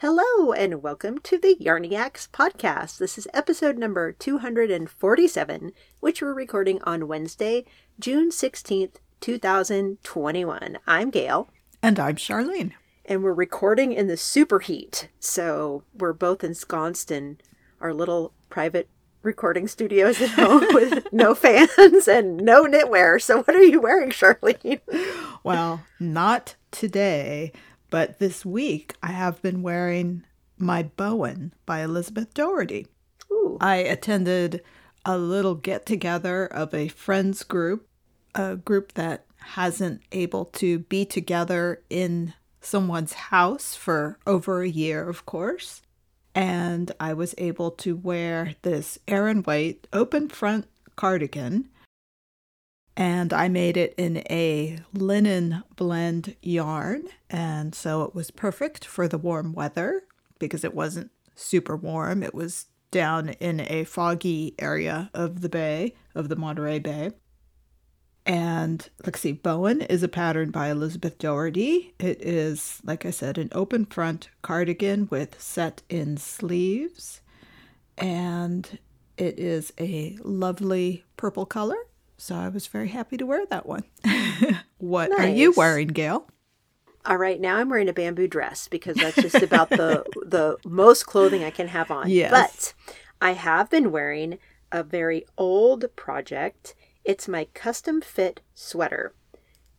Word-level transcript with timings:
Hello, 0.00 0.52
and 0.52 0.80
welcome 0.80 1.18
to 1.24 1.38
the 1.38 1.56
Yarniacs 1.60 2.28
podcast. 2.28 2.98
This 2.98 3.18
is 3.18 3.26
episode 3.34 3.76
number 3.76 4.12
247, 4.12 5.72
which 5.98 6.22
we're 6.22 6.32
recording 6.32 6.80
on 6.84 7.08
Wednesday, 7.08 7.64
June 7.98 8.30
16th, 8.30 8.98
2021. 9.18 10.78
I'm 10.86 11.10
Gail. 11.10 11.50
And 11.82 11.98
I'm 11.98 12.14
Charlene. 12.14 12.74
And 13.06 13.24
we're 13.24 13.32
recording 13.32 13.92
in 13.92 14.06
the 14.06 14.14
superheat. 14.14 15.08
So 15.18 15.82
we're 15.92 16.12
both 16.12 16.44
ensconced 16.44 17.10
in 17.10 17.38
our 17.80 17.92
little 17.92 18.32
private 18.50 18.88
recording 19.24 19.66
studios 19.66 20.20
at 20.20 20.30
home 20.30 20.64
with 20.74 21.12
no 21.12 21.34
fans 21.34 22.06
and 22.06 22.36
no 22.36 22.66
knitwear. 22.66 23.20
So 23.20 23.42
what 23.42 23.56
are 23.56 23.64
you 23.64 23.80
wearing, 23.80 24.10
Charlene? 24.10 24.80
Well, 25.42 25.82
not 25.98 26.54
today. 26.70 27.52
But 27.90 28.18
this 28.18 28.44
week, 28.44 28.94
I 29.02 29.12
have 29.12 29.40
been 29.42 29.62
wearing 29.62 30.24
my 30.58 30.82
Bowen 30.82 31.54
by 31.64 31.82
Elizabeth 31.82 32.34
Doherty. 32.34 32.86
Ooh. 33.30 33.58
I 33.60 33.76
attended 33.76 34.62
a 35.04 35.16
little 35.16 35.54
get 35.54 35.86
together 35.86 36.46
of 36.46 36.74
a 36.74 36.88
friends 36.88 37.42
group, 37.44 37.88
a 38.34 38.56
group 38.56 38.92
that 38.94 39.24
hasn't 39.36 40.02
able 40.12 40.46
to 40.46 40.80
be 40.80 41.04
together 41.04 41.82
in 41.88 42.34
someone's 42.60 43.14
house 43.14 43.74
for 43.74 44.18
over 44.26 44.62
a 44.62 44.68
year, 44.68 45.08
of 45.08 45.24
course. 45.24 45.80
And 46.34 46.92
I 47.00 47.14
was 47.14 47.34
able 47.38 47.70
to 47.72 47.96
wear 47.96 48.54
this 48.62 48.98
Aran 49.08 49.42
White 49.42 49.86
open 49.92 50.28
front 50.28 50.66
cardigan 50.96 51.68
and 52.98 53.32
I 53.32 53.48
made 53.48 53.76
it 53.76 53.94
in 53.96 54.18
a 54.28 54.80
linen 54.92 55.62
blend 55.76 56.34
yarn. 56.42 57.04
And 57.30 57.72
so 57.72 58.02
it 58.02 58.12
was 58.12 58.32
perfect 58.32 58.84
for 58.84 59.06
the 59.06 59.16
warm 59.16 59.52
weather 59.52 60.02
because 60.40 60.64
it 60.64 60.74
wasn't 60.74 61.12
super 61.36 61.76
warm. 61.76 62.24
It 62.24 62.34
was 62.34 62.66
down 62.90 63.28
in 63.28 63.60
a 63.60 63.84
foggy 63.84 64.56
area 64.58 65.10
of 65.14 65.42
the 65.42 65.48
bay, 65.48 65.94
of 66.16 66.28
the 66.28 66.34
Monterey 66.34 66.80
Bay. 66.80 67.12
And 68.26 68.86
let's 69.06 69.20
see, 69.20 69.32
Bowen 69.32 69.82
is 69.82 70.02
a 70.02 70.08
pattern 70.08 70.50
by 70.50 70.68
Elizabeth 70.68 71.18
Doherty. 71.18 71.94
It 72.00 72.20
is, 72.20 72.80
like 72.82 73.06
I 73.06 73.10
said, 73.10 73.38
an 73.38 73.48
open 73.52 73.86
front 73.86 74.28
cardigan 74.42 75.06
with 75.08 75.40
set 75.40 75.82
in 75.88 76.16
sleeves. 76.16 77.20
And 77.96 78.76
it 79.16 79.38
is 79.38 79.72
a 79.78 80.18
lovely 80.24 81.04
purple 81.16 81.46
color 81.46 81.78
so 82.18 82.34
I 82.34 82.48
was 82.48 82.66
very 82.66 82.88
happy 82.88 83.16
to 83.16 83.24
wear 83.24 83.46
that 83.46 83.64
one. 83.64 83.84
what 84.78 85.10
nice. 85.10 85.20
are 85.20 85.28
you 85.28 85.52
wearing, 85.56 85.88
Gail? 85.88 86.28
All 87.06 87.16
right, 87.16 87.40
now 87.40 87.56
I'm 87.56 87.70
wearing 87.70 87.88
a 87.88 87.92
bamboo 87.92 88.28
dress 88.28 88.68
because 88.68 88.96
that's 88.96 89.16
just 89.16 89.36
about 89.42 89.70
the 89.70 90.04
the 90.26 90.58
most 90.66 91.06
clothing 91.06 91.44
I 91.44 91.50
can 91.50 91.68
have 91.68 91.90
on. 91.90 92.10
Yes. 92.10 92.30
But 92.30 92.74
I 93.22 93.32
have 93.32 93.70
been 93.70 93.90
wearing 93.90 94.38
a 94.70 94.82
very 94.82 95.24
old 95.38 95.86
project. 95.96 96.74
It's 97.04 97.28
my 97.28 97.46
custom 97.54 98.00
fit 98.02 98.40
sweater. 98.54 99.14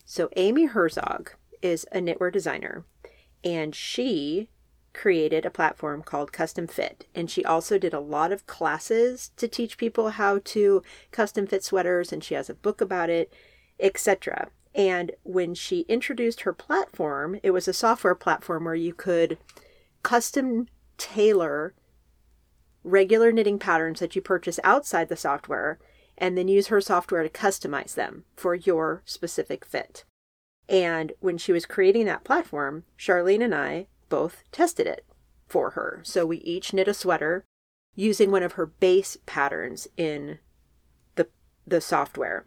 So 0.06 0.30
Amy 0.36 0.66
Herzog 0.66 1.32
is 1.62 1.86
a 1.92 2.00
knitwear 2.00 2.32
designer 2.32 2.86
and 3.44 3.76
she 3.76 4.50
created 4.94 5.46
a 5.46 5.52
platform 5.52 6.02
called 6.02 6.32
Custom 6.32 6.68
Fit. 6.68 7.08
And 7.14 7.30
she 7.30 7.46
also 7.46 7.78
did 7.78 7.94
a 7.94 8.00
lot 8.00 8.32
of 8.32 8.48
classes 8.48 9.32
to 9.38 9.48
teach 9.48 9.78
people 9.78 10.10
how 10.12 10.40
to 10.46 10.84
custom 11.12 11.48
fit 11.48 11.64
sweaters, 11.64 12.12
and 12.12 12.24
she 12.24 12.34
has 12.36 12.50
a 12.50 12.56
book 12.56 12.82
about 12.82 13.10
it, 13.10 13.32
etc. 13.80 14.50
And 14.74 15.12
when 15.24 15.56
she 15.56 15.82
introduced 15.82 16.42
her 16.42 16.54
platform, 16.54 17.40
it 17.44 17.52
was 17.52 17.68
a 17.68 17.74
software 17.74 18.16
platform 18.16 18.66
where 18.66 18.76
you 18.76 18.94
could 18.94 19.38
custom 20.04 20.68
tailor 20.98 21.74
regular 22.84 23.32
knitting 23.32 23.60
patterns 23.60 24.00
that 24.00 24.16
you 24.16 24.22
purchase 24.22 24.60
outside 24.64 25.10
the 25.10 25.16
software 25.16 25.80
and 26.18 26.38
then 26.38 26.48
use 26.48 26.68
her 26.68 26.82
software 26.82 27.24
to 27.24 27.30
customize 27.30 27.96
them 27.96 28.26
for 28.36 28.56
your 28.56 29.02
specific 29.06 29.66
fit. 29.66 30.04
And 30.68 31.14
when 31.20 31.38
she 31.38 31.52
was 31.52 31.66
creating 31.66 32.06
that 32.06 32.24
platform, 32.24 32.84
Charlene 32.98 33.44
and 33.44 33.56
I 33.56 33.88
both 34.10 34.44
tested 34.52 34.88
it 34.88 35.06
for 35.48 35.72
her. 35.72 36.02
So 36.04 36.26
we 36.26 36.38
each 36.38 36.74
knit 36.74 36.88
a 36.88 36.94
sweater 36.94 37.46
using 37.96 38.32
one 38.32 38.44
of 38.44 38.54
her 38.54 38.66
base 38.66 39.18
patterns 39.26 39.88
in 39.98 40.40
the 41.16 41.28
the 41.66 41.82
software. 41.82 42.46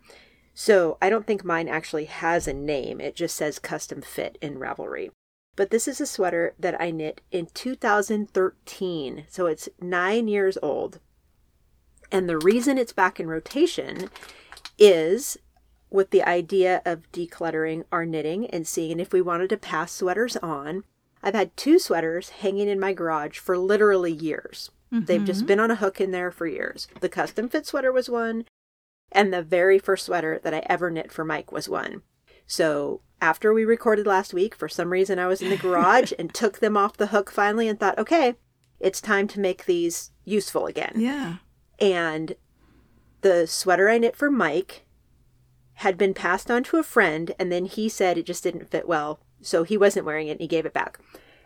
So 0.55 0.99
I 1.01 1.09
don't 1.09 1.27
think 1.27 1.45
mine 1.45 1.69
actually 1.69 2.05
has 2.05 2.47
a 2.47 2.53
name. 2.53 3.01
It 3.01 3.17
just 3.17 3.37
says 3.37 3.59
custom 3.59 4.03
fit 4.03 4.37
in 4.41 4.59
Ravelry. 4.59 5.11
But 5.57 5.71
this 5.71 5.87
is 5.87 6.01
a 6.01 6.07
sweater 6.07 6.55
that 6.59 6.81
I 6.81 6.91
knit 6.91 7.21
in 7.31 7.47
2013. 7.53 9.25
So 9.29 9.47
it's 9.47 9.69
9 9.81 10.29
years 10.29 10.59
old. 10.63 11.01
And 12.11 12.29
the 12.29 12.39
reason 12.39 12.79
it's 12.79 12.93
back 12.93 13.19
in 13.19 13.27
rotation 13.27 14.09
is 14.79 15.39
with 15.91 16.11
the 16.11 16.23
idea 16.23 16.81
of 16.85 17.11
decluttering 17.13 17.85
our 17.93 18.07
knitting 18.07 18.47
and 18.47 18.67
seeing 18.67 18.99
if 18.99 19.13
we 19.13 19.21
wanted 19.21 19.51
to 19.51 19.57
pass 19.59 19.93
sweaters 19.93 20.37
on 20.39 20.85
I've 21.23 21.35
had 21.35 21.57
two 21.57 21.79
sweaters 21.79 22.31
hanging 22.31 22.69
in 22.69 22.81
my 22.81 22.93
garage 22.93 23.39
for 23.39 23.57
literally 23.57 24.13
years. 24.13 24.71
Mm-hmm. 24.93 25.05
They've 25.07 25.25
just 25.25 25.41
mm-hmm. 25.41 25.47
been 25.47 25.61
on 25.61 25.71
a 25.71 25.77
hook 25.77 26.01
in 26.01 26.11
there 26.11 26.31
for 26.31 26.47
years. 26.47 26.89
The 27.01 27.09
custom 27.09 27.49
fit 27.49 27.67
sweater 27.67 27.93
was 27.93 28.11
one, 28.11 28.45
and 29.11 29.33
the 29.33 29.43
very 29.43 29.79
first 29.79 30.07
sweater 30.07 30.41
that 30.43 30.55
I 30.55 30.65
ever 30.67 30.91
knit 30.91 31.13
for 31.13 31.25
Mike 31.25 31.53
was 31.53 31.69
one. 31.69 32.03
So 32.47 33.01
after 33.21 33.55
we 33.55 33.65
recorded 33.65 34.07
last 34.07 34.35
week, 34.35 34.55
for 34.55 34.69
some 34.69 34.91
reason 34.91 35.19
I 35.19 35.29
was 35.29 35.41
in 35.41 35.49
the 35.49 35.57
garage 35.57 36.13
and 36.19 36.35
took 36.35 36.59
them 36.59 36.77
off 36.77 36.97
the 36.97 37.09
hook 37.09 37.31
finally 37.31 37.69
and 37.69 37.79
thought, 37.79 37.99
okay, 37.99 38.35
it's 38.81 39.01
time 39.01 39.29
to 39.29 39.41
make 39.41 39.65
these 39.65 40.11
useful 40.25 40.67
again. 40.67 40.95
Yeah. 40.97 41.37
And 41.79 42.35
the 43.21 43.47
sweater 43.47 43.89
I 43.89 43.99
knit 43.99 44.17
for 44.17 44.31
Mike 44.31 44.85
had 45.75 45.97
been 45.97 46.15
passed 46.15 46.51
on 46.51 46.65
to 46.65 46.77
a 46.77 46.83
friend, 46.83 47.35
and 47.39 47.51
then 47.51 47.65
he 47.65 47.89
said 47.89 48.19
it 48.19 48.27
just 48.27 48.43
didn't 48.43 48.71
fit 48.71 48.87
well 48.87 49.21
so 49.43 49.65
he 49.65 49.77
wasn't 49.77 50.07
wearing 50.07 50.29
it 50.29 50.33
and 50.33 50.41
he 50.41 50.47
gave 50.47 50.67
it 50.67 50.73
back. 50.73 50.99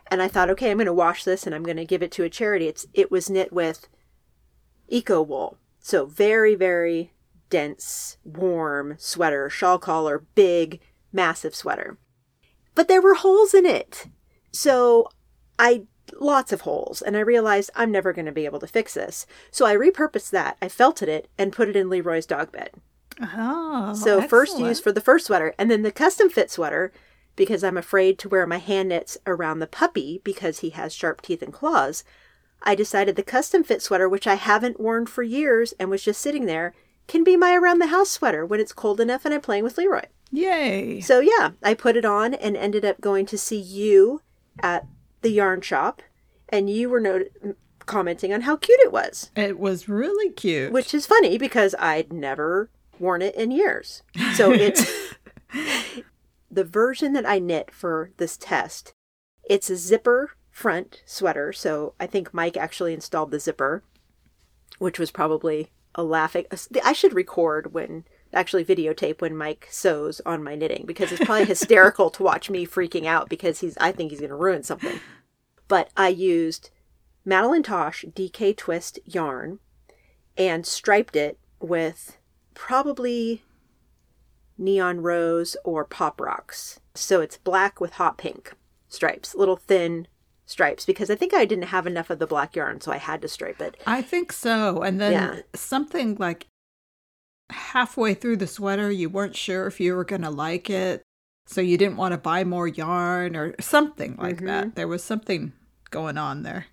And 0.09 0.23
I 0.23 0.29
thought, 0.29 0.51
okay, 0.51 0.71
I'm 0.71 0.77
going 0.77 0.87
to 0.87 0.93
wash 0.93 1.25
this 1.25 1.47
and 1.47 1.55
I'm 1.55 1.65
going 1.65 1.77
to 1.79 1.85
give 1.85 2.03
it 2.03 2.13
to 2.13 2.23
a 2.23 2.31
charity. 2.31 2.69
It's 2.69 2.87
it 2.95 3.11
was 3.11 3.29
knit 3.29 3.53
with 3.53 3.89
eco 4.89 5.21
wool. 5.23 5.59
So 5.81 6.07
very 6.07 6.55
very 6.55 7.13
dense, 7.51 8.19
warm 8.25 8.97
sweater, 8.99 9.49
shawl 9.51 9.79
collar, 9.79 10.25
big, 10.35 10.81
massive 11.13 11.55
sweater. 11.55 11.99
But 12.75 12.89
there 12.89 13.03
were 13.03 13.15
holes 13.15 13.55
in 13.55 13.67
it. 13.67 14.07
So 14.53 15.09
I 15.59 15.87
lots 16.21 16.53
of 16.53 16.63
holes 16.63 17.03
and 17.03 17.17
I 17.17 17.21
realized 17.21 17.71
I'm 17.75 17.91
never 17.91 18.13
going 18.13 18.27
to 18.27 18.33
be 18.33 18.45
able 18.45 18.61
to 18.61 18.67
fix 18.67 18.95
this. 18.95 19.27
So 19.51 19.67
I 19.67 19.75
repurposed 19.75 20.31
that. 20.31 20.57
I 20.63 20.69
felted 20.69 21.09
it 21.09 21.29
and 21.37 21.53
put 21.53 21.69
it 21.69 21.77
in 21.77 21.91
Leroy's 21.91 22.27
dog 22.27 22.53
bed. 22.53 22.71
Oh. 23.21 23.95
So 23.95 24.21
excellent. 24.21 24.31
first 24.31 24.59
use 24.59 24.81
for 24.81 24.93
the 24.93 25.01
first 25.01 25.27
sweater 25.27 25.55
and 25.59 25.71
then 25.71 25.83
the 25.83 25.93
custom 25.93 26.29
fit 26.29 26.51
sweater 26.51 26.93
because 27.37 27.63
I'm 27.63 27.77
afraid 27.77 28.19
to 28.19 28.29
wear 28.29 28.47
my 28.47 28.59
hand 28.59 28.89
knits 28.89 29.19
around 29.27 29.59
the 29.59 29.67
puppy 29.67 30.21
because 30.25 30.61
he 30.61 30.71
has 30.71 30.95
sharp 30.95 31.23
teeth 31.23 31.43
and 31.43 31.53
claws, 31.53 32.03
I 32.63 32.75
decided 32.75 33.17
the 33.17 33.23
custom 33.23 33.63
fit 33.63 33.83
sweater, 33.83 34.09
which 34.09 34.27
I 34.27 34.35
haven't 34.35 34.81
worn 34.81 35.07
for 35.07 35.23
years 35.23 35.75
and 35.79 35.91
was 35.91 36.03
just 36.03 36.21
sitting 36.21 36.47
there, 36.47 36.75
can 37.07 37.23
be 37.23 37.37
my 37.37 37.55
around 37.55 37.79
the 37.79 37.89
house 37.89 38.11
sweater 38.11 38.45
when 38.45 38.59
it's 38.59 38.73
cold 38.73 39.01
enough 39.01 39.25
and 39.25 39.33
I'm 39.33 39.41
playing 39.41 39.63
with 39.65 39.79
Leroy. 39.79 40.03
Yay! 40.33 41.01
So 41.01 41.21
yeah, 41.21 41.51
I 41.63 41.75
put 41.75 41.97
it 41.97 42.05
on 42.05 42.35
and 42.35 42.57
ended 42.57 42.85
up 42.85 43.01
going 43.01 43.27
to 43.27 43.39
see 43.39 43.61
you 43.61 44.23
at 44.61 44.87
the 45.23 45.31
yarn 45.31 45.61
shop, 45.61 46.03
and 46.49 46.69
you 46.69 46.89
were 46.89 47.01
not- 47.01 47.23
commenting 47.87 48.33
on 48.33 48.43
how 48.43 48.57
cute 48.57 48.81
it 48.81 48.93
was. 48.93 49.31
It 49.37 49.59
was 49.59 49.89
really 49.89 50.33
cute. 50.33 50.73
Which 50.73 50.93
is 50.93 51.07
funny 51.07 51.39
because 51.39 51.75
I'd 51.79 52.13
never 52.13 52.69
worn 52.99 53.23
it 53.23 53.35
in 53.37 53.51
years. 53.51 54.03
So 54.35 54.51
it's 54.53 54.91
the 56.51 56.65
version 56.65 57.13
that 57.15 57.27
I 57.27 57.39
knit 57.39 57.71
for 57.71 58.11
this 58.17 58.37
test, 58.37 58.95
it's 59.49 59.71
a 59.71 59.77
zipper 59.77 60.33
front 60.51 61.03
sweater. 61.05 61.53
So 61.53 61.95
I 62.01 62.07
think 62.07 62.33
Mike 62.33 62.57
actually 62.57 62.95
installed 62.95 63.31
the 63.31 63.41
zipper, 63.41 63.83
which 64.79 64.99
was 64.99 65.11
probably 65.11 65.71
a 65.95 66.03
laughing. 66.03 66.47
I 66.85 66.93
should 66.93 67.15
record 67.15 67.73
when 67.75 68.05
actually 68.33 68.65
videotape 68.65 69.21
when 69.21 69.37
Mike 69.37 69.67
sews 69.71 70.21
on 70.27 70.43
my 70.43 70.55
knitting 70.55 70.85
because 70.87 71.11
it's 71.13 71.25
probably 71.25 71.45
hysterical 71.47 72.11
to 72.11 72.23
watch 72.23 72.51
me 72.51 72.67
freaking 72.67 73.07
out 73.07 73.29
because 73.29 73.61
he's 73.61 73.77
I 73.79 73.93
think 73.93 74.11
he's 74.11 74.21
going 74.21 74.31
to 74.31 74.37
ruin 74.37 74.63
something. 74.63 75.01
But 75.69 75.91
I 75.97 76.09
used 76.09 76.71
Madeline 77.25 77.63
Tosh 77.63 78.05
DK 78.15 78.57
twist 78.57 78.99
yarn 79.05 79.59
and 80.37 80.67
striped 80.67 81.17
it 81.17 81.39
with 81.61 82.19
probably 82.55 83.43
neon 84.59 85.01
rose 85.01 85.57
or 85.65 85.85
pop 85.85 86.21
rocks. 86.21 86.81
So 86.95 87.21
it's 87.21 87.39
black 87.39 87.81
with 87.81 87.95
hot 87.95 88.19
pink 88.19 88.55
stripes, 88.89 89.35
little 89.35 89.57
thin 89.57 90.07
stripes 90.47 90.87
because 90.87 91.11
I 91.11 91.17
think 91.17 91.35
I 91.35 91.45
didn't 91.45 91.67
have 91.67 91.87
enough 91.87 92.11
of 92.11 92.19
the 92.19 92.27
black 92.27 92.57
yarn, 92.57 92.81
so 92.81 92.93
I 92.93 92.99
had 92.99 93.21
to 93.23 93.29
stripe 93.29 93.61
it. 93.61 93.81
I 93.87 94.03
think 94.03 94.33
so. 94.33 94.83
And 94.83 95.01
then 95.01 95.13
yeah. 95.13 95.41
something 95.55 96.17
like 96.19 96.47
halfway 97.51 98.15
through 98.15 98.39
the 98.39 98.47
sweater, 98.47 98.91
you 98.91 99.09
weren't 99.09 99.37
sure 99.37 99.67
if 99.67 99.81
you 99.81 99.95
were 99.95 100.05
going 100.05 100.23
to 100.23 100.31
like 100.31 100.71
it. 100.71 101.03
So 101.49 101.61
you 101.61 101.79
didn't 101.79 101.97
want 101.97 102.13
to 102.13 102.19
buy 102.19 102.43
more 102.43 102.67
yarn 102.67 103.37
or 103.37 103.55
something 103.61 104.17
like 104.17 104.37
mm-hmm. 104.37 104.47
that. 104.47 104.75
There 104.75 104.89
was 104.89 105.05
something 105.05 105.53
going 105.91 106.19
on 106.19 106.43
there. 106.43 106.67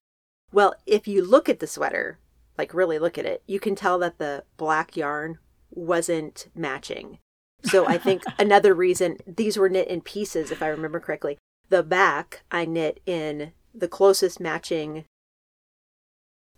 Well, 0.52 0.76
if 0.86 1.08
you 1.08 1.24
look 1.24 1.48
at 1.48 1.60
the 1.60 1.68
sweater, 1.68 2.18
like 2.58 2.74
really 2.74 2.98
look 2.98 3.18
at 3.18 3.26
it, 3.26 3.44
you 3.46 3.60
can 3.60 3.76
tell 3.76 4.00
that 4.00 4.18
the 4.18 4.46
black 4.58 4.96
yarn 4.96 5.38
wasn't 5.70 6.48
matching. 6.56 7.20
So 7.64 7.88
I 7.88 7.98
think 7.98 8.24
another 8.40 8.74
reason 8.74 9.18
these 9.28 9.58
were 9.58 9.70
knit 9.70 9.88
in 9.88 10.02
pieces, 10.02 10.52
if 10.52 10.62
I 10.62 10.68
remember 10.68 11.00
correctly. 11.00 11.38
The 11.70 11.84
back 11.84 12.44
I 12.52 12.66
knit 12.66 13.02
in 13.06 13.54
the 13.74 13.88
closest 13.88 14.40
matching 14.40 15.06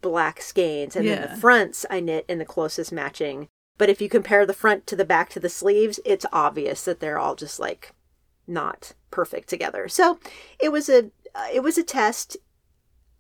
black 0.02 0.42
skeins, 0.42 0.96
and 0.96 1.08
then 1.08 1.22
the 1.22 1.38
fronts 1.38 1.86
I 1.90 2.00
knit 2.00 2.26
in 2.28 2.38
the 2.38 2.46
closest 2.46 2.92
matching. 2.92 3.48
But 3.78 3.90
if 3.90 4.02
you 4.02 4.10
compare 4.10 4.46
the 4.46 4.54
front 4.54 4.88
to 4.88 4.96
the 4.96 5.06
back 5.06 5.30
to 5.32 5.40
the 5.40 5.50
sleeves, 5.50 6.00
it's 6.06 6.26
obvious 6.32 6.84
that 6.86 7.00
they're 7.00 7.20
all 7.20 7.36
just 7.36 7.60
like 7.60 7.94
not 8.48 8.94
perfect 9.12 9.50
together. 9.50 9.88
So 9.88 10.20
it 10.60 10.72
was 10.72 10.90
a 10.90 11.12
uh, 11.34 11.48
it 11.54 11.62
was 11.62 11.78
a 11.78 11.84
test. 11.84 12.38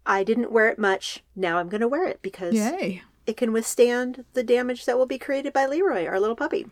I 0.06 0.24
didn't 0.24 0.52
wear 0.52 0.70
it 0.70 0.80
much. 0.80 1.24
Now 1.36 1.58
I'm 1.58 1.70
going 1.70 1.82
to 1.82 1.88
wear 1.88 2.08
it 2.08 2.22
because 2.22 2.54
Yay. 2.54 3.02
it 3.26 3.36
can 3.36 3.52
withstand 3.52 4.24
the 4.34 4.44
damage 4.44 4.86
that 4.86 4.98
will 4.98 5.08
be 5.08 5.18
created 5.18 5.52
by 5.52 5.66
Leroy, 5.66 6.06
our 6.06 6.20
little 6.20 6.36
puppy. 6.36 6.68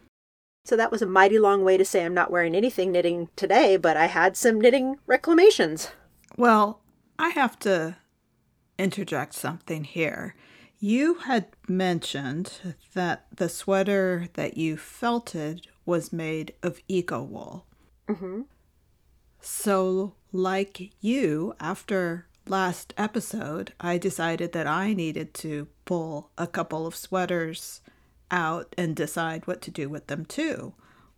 So 0.65 0.77
that 0.77 0.91
was 0.91 1.01
a 1.01 1.05
mighty 1.05 1.39
long 1.39 1.63
way 1.63 1.75
to 1.77 1.83
say 1.83 2.05
I'm 2.05 2.13
not 2.13 2.31
wearing 2.31 2.55
anything 2.55 2.91
knitting 2.91 3.29
today, 3.35 3.75
but 3.75 3.97
I 3.97 4.05
had 4.05 4.37
some 4.37 4.61
knitting 4.61 4.97
reclamations. 5.05 5.91
Well, 6.37 6.81
I 7.19 7.29
have 7.29 7.59
to 7.59 7.97
interject 8.77 9.33
something 9.33 9.83
here. 9.83 10.35
You 10.79 11.15
had 11.15 11.47
mentioned 11.67 12.75
that 12.93 13.25
the 13.35 13.49
sweater 13.49 14.27
that 14.33 14.57
you 14.57 14.77
felted 14.77 15.67
was 15.85 16.13
made 16.13 16.53
of 16.63 16.81
eco 16.87 17.21
wool. 17.23 17.65
Mm-hmm. 18.07 18.41
So, 19.41 20.15
like 20.31 20.91
you, 21.01 21.55
after 21.59 22.27
last 22.47 22.93
episode, 22.97 23.73
I 23.79 23.97
decided 23.97 24.53
that 24.53 24.67
I 24.67 24.93
needed 24.93 25.33
to 25.35 25.67
pull 25.85 26.31
a 26.37 26.47
couple 26.47 26.87
of 26.87 26.95
sweaters 26.95 27.81
out 28.33 28.73
and 28.77 28.95
decide 28.95 29.47
what 29.47 29.61
to 29.61 29.71
do 29.71 29.87
with 29.87 30.07
them 30.07 30.25
too. 30.25 30.73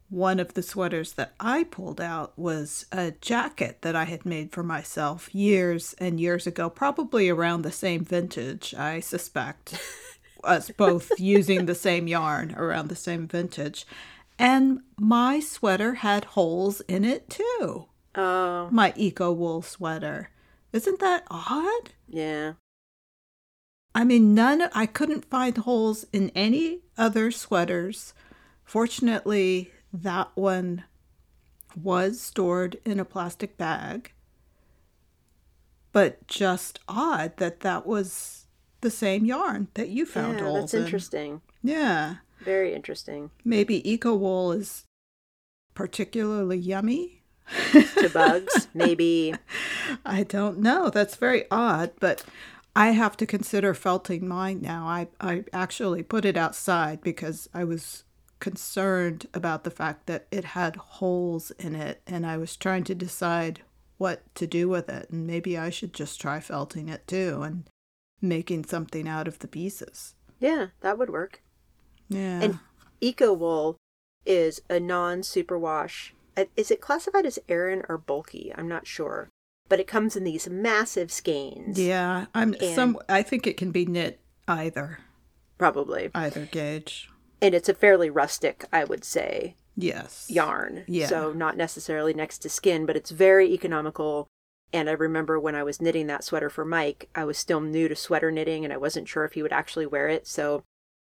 One 0.09 0.39
of 0.39 0.53
the 0.53 0.62
sweaters 0.62 1.13
that 1.13 1.33
I 1.39 1.63
pulled 1.63 2.00
out 2.00 2.38
was 2.38 2.85
a 2.91 3.12
jacket 3.21 3.79
that 3.81 3.95
I 3.95 4.03
had 4.03 4.25
made 4.25 4.51
for 4.51 4.62
myself 4.62 5.33
years 5.33 5.95
and 5.97 6.19
years 6.19 6.45
ago, 6.45 6.69
probably 6.69 7.27
around 7.27 7.63
the 7.63 7.71
same 7.71 8.03
vintage, 8.06 8.75
I 8.75 9.00
suspect. 9.00 9.79
us 10.44 10.69
both 10.69 11.19
using 11.19 11.65
the 11.65 11.73
same 11.75 12.07
yarn 12.07 12.53
around 12.56 12.89
the 12.89 12.95
same 12.95 13.27
vintage. 13.27 13.85
And 14.38 14.81
my 14.97 15.39
sweater 15.39 15.95
had 15.95 16.25
holes 16.25 16.81
in 16.81 17.03
it 17.03 17.29
too 17.29 17.88
Oh, 18.18 18.69
my 18.71 18.94
eco 18.95 19.31
wool 19.31 19.61
sweater. 19.61 20.29
Isn't 20.71 21.00
that 21.00 21.23
odd? 21.29 21.91
yeah. 22.07 22.53
I 23.95 24.03
mean, 24.03 24.36
none, 24.36 24.69
I 24.74 24.86
couldn't 24.86 25.30
find 25.30 25.57
holes 25.57 26.06
in 26.12 26.30
any 26.36 26.81
other 26.97 27.31
sweaters. 27.31 28.13
Fortunately, 28.65 29.71
that 29.94 30.31
one 30.36 30.83
was 31.81 32.19
stored 32.19 32.77
in 32.83 33.00
a 33.00 33.06
plastic 33.06 33.57
bag. 33.57 34.12
But 35.94 36.27
just 36.27 36.80
odd 36.89 37.38
that 37.38 37.62
that 37.62 37.88
was 37.88 38.47
the 38.81 38.92
same 38.92 39.24
yarn 39.24 39.69
that 39.75 39.88
you 39.88 40.06
found 40.06 40.39
yeah, 40.39 40.45
holes 40.45 40.59
that's 40.59 40.74
in. 40.74 40.83
interesting. 40.83 41.42
Yeah. 41.63 42.15
Very 42.42 42.74
interesting. 42.74 43.31
Maybe 43.45 43.89
eco 43.89 44.13
wool 44.13 44.51
is 44.51 44.83
particularly 45.74 46.57
yummy. 46.57 47.21
To 48.00 48.09
bugs, 48.09 48.68
maybe. 48.74 49.36
I 50.06 50.24
don't 50.24 50.59
know. 50.59 50.89
That's 50.89 51.15
very 51.15 51.45
odd, 51.51 51.92
but 52.00 52.25
I 52.75 52.92
have 52.92 53.16
to 53.18 53.25
consider 53.25 53.74
felting 53.74 54.27
mine 54.27 54.62
now. 54.62 54.86
I, 54.88 55.07
I 55.22 55.45
actually 55.54 56.04
put 56.04 56.25
it 56.25 56.36
outside 56.36 57.01
because 57.01 57.48
I 57.54 57.63
was 57.63 58.04
concerned 58.39 59.27
about 59.33 59.63
the 59.63 59.72
fact 59.72 60.07
that 60.07 60.27
it 60.30 60.44
had 60.44 60.75
holes 60.75 61.51
in 61.51 61.74
it 61.74 62.01
and 62.06 62.25
I 62.25 62.38
was 62.38 62.56
trying 62.57 62.83
to 62.86 62.95
decide 62.95 63.62
what 63.98 64.24
to 64.36 64.45
do 64.45 64.68
with 64.68 64.89
it. 64.89 65.10
And 65.10 65.25
maybe 65.25 65.57
I 65.57 65.69
should 65.69 65.94
just 65.94 66.19
try 66.19 66.42
felting 66.42 66.89
it 66.89 67.07
too 67.07 67.42
and 67.44 67.63
making 68.22 68.66
something 68.66 69.07
out 69.07 69.28
of 69.28 69.39
the 69.39 69.48
pieces. 69.48 70.16
Yeah, 70.39 70.68
that 70.81 70.98
would 70.98 71.10
work. 71.10 71.42
Yeah. 72.10 72.42
And 72.42 72.60
Eco 73.00 73.31
Wool 73.31 73.78
is 74.25 74.62
a 74.69 74.81
non 74.81 75.21
superwash. 75.21 76.12
uh, 76.36 76.45
Is 76.57 76.71
it 76.71 76.81
classified 76.81 77.25
as 77.25 77.39
Aran 77.48 77.83
or 77.88 77.98
bulky? 77.98 78.51
I'm 78.56 78.68
not 78.68 78.86
sure. 78.86 79.30
But 79.67 79.79
it 79.79 79.88
comes 79.88 80.15
in 80.15 80.23
these 80.23 80.47
massive 80.47 81.12
skeins. 81.12 81.79
yeah, 81.79 82.25
I'm 82.35 82.56
some 82.59 82.97
I 83.09 83.23
think 83.23 83.47
it 83.47 83.57
can 83.57 83.71
be 83.71 83.85
knit 83.85 84.19
either 84.47 85.00
Probably. 85.57 86.12
either 86.13 86.45
gauge. 86.45 87.09
And 87.41 87.53
it's 87.56 87.69
a 87.69 87.73
fairly 87.73 88.09
rustic, 88.09 88.65
I 88.71 88.83
would 88.83 89.03
say, 89.03 89.56
Yes. 89.75 90.27
yarn. 90.29 90.83
Yeah. 90.88 91.07
So 91.07 91.33
not 91.33 91.57
necessarily 91.57 92.13
next 92.13 92.39
to 92.39 92.50
skin, 92.50 92.85
but 92.85 92.95
it's 92.95 93.12
very 93.12 93.51
economical. 93.53 94.27
And 94.73 94.89
I 94.89 94.94
remember 94.94 95.39
when 95.39 95.56
I 95.56 95.63
was 95.63 95.81
knitting 95.81 96.07
that 96.07 96.23
sweater 96.23 96.50
for 96.50 96.65
Mike, 96.65 97.09
I 97.15 97.23
was 97.25 97.38
still 97.38 97.61
new 97.61 97.88
to 97.88 97.95
sweater 97.95 98.31
knitting 98.31 98.63
and 98.65 98.73
I 98.73 98.77
wasn't 98.77 99.07
sure 99.07 99.25
if 99.25 99.33
he 99.33 99.41
would 99.41 99.53
actually 99.53 99.85
wear 99.85 100.07
it. 100.09 100.27
So, 100.27 100.63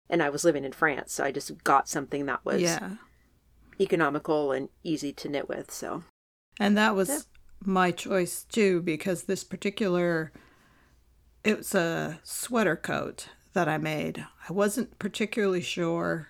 and 0.10 0.24
I 0.24 0.30
was 0.30 0.44
living 0.44 0.64
in 0.66 0.72
France, 0.72 1.14
so 1.14 1.24
I 1.24 1.32
just 1.32 1.64
got 1.64 1.88
something 1.90 2.26
that 2.26 2.44
was 2.46 2.62
Yeah. 2.62 2.92
economical 3.80 4.52
and 4.52 4.70
easy 4.84 5.14
to 5.14 5.30
knit 5.30 5.48
with. 5.50 5.72
So, 5.72 6.04
And 6.60 6.76
that 6.78 6.96
was 6.96 7.10
Yeah. 7.10 7.20
My 7.64 7.92
choice 7.92 8.44
too, 8.44 8.82
because 8.82 9.24
this 9.24 9.44
particular 9.44 10.32
it 11.44 11.58
was 11.58 11.74
a 11.76 12.20
sweater 12.24 12.76
coat 12.76 13.30
that 13.54 13.70
I 13.70 13.78
made. 13.78 14.26
I 14.50 14.54
wasn't 14.54 15.00
particularly 15.00 15.62
sure 15.62 16.28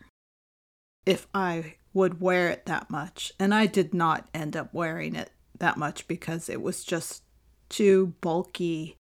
if 1.05 1.27
I 1.33 1.75
would 1.93 2.21
wear 2.21 2.49
it 2.49 2.67
that 2.67 2.91
much, 2.91 3.33
and 3.39 3.53
I 3.53 3.65
did 3.65 3.93
not 3.93 4.29
end 4.33 4.55
up 4.55 4.73
wearing 4.73 5.15
it 5.15 5.31
that 5.57 5.77
much 5.77 6.07
because 6.07 6.49
it 6.49 6.61
was 6.61 6.83
just 6.83 7.23
too 7.69 8.13
bulky 8.21 8.95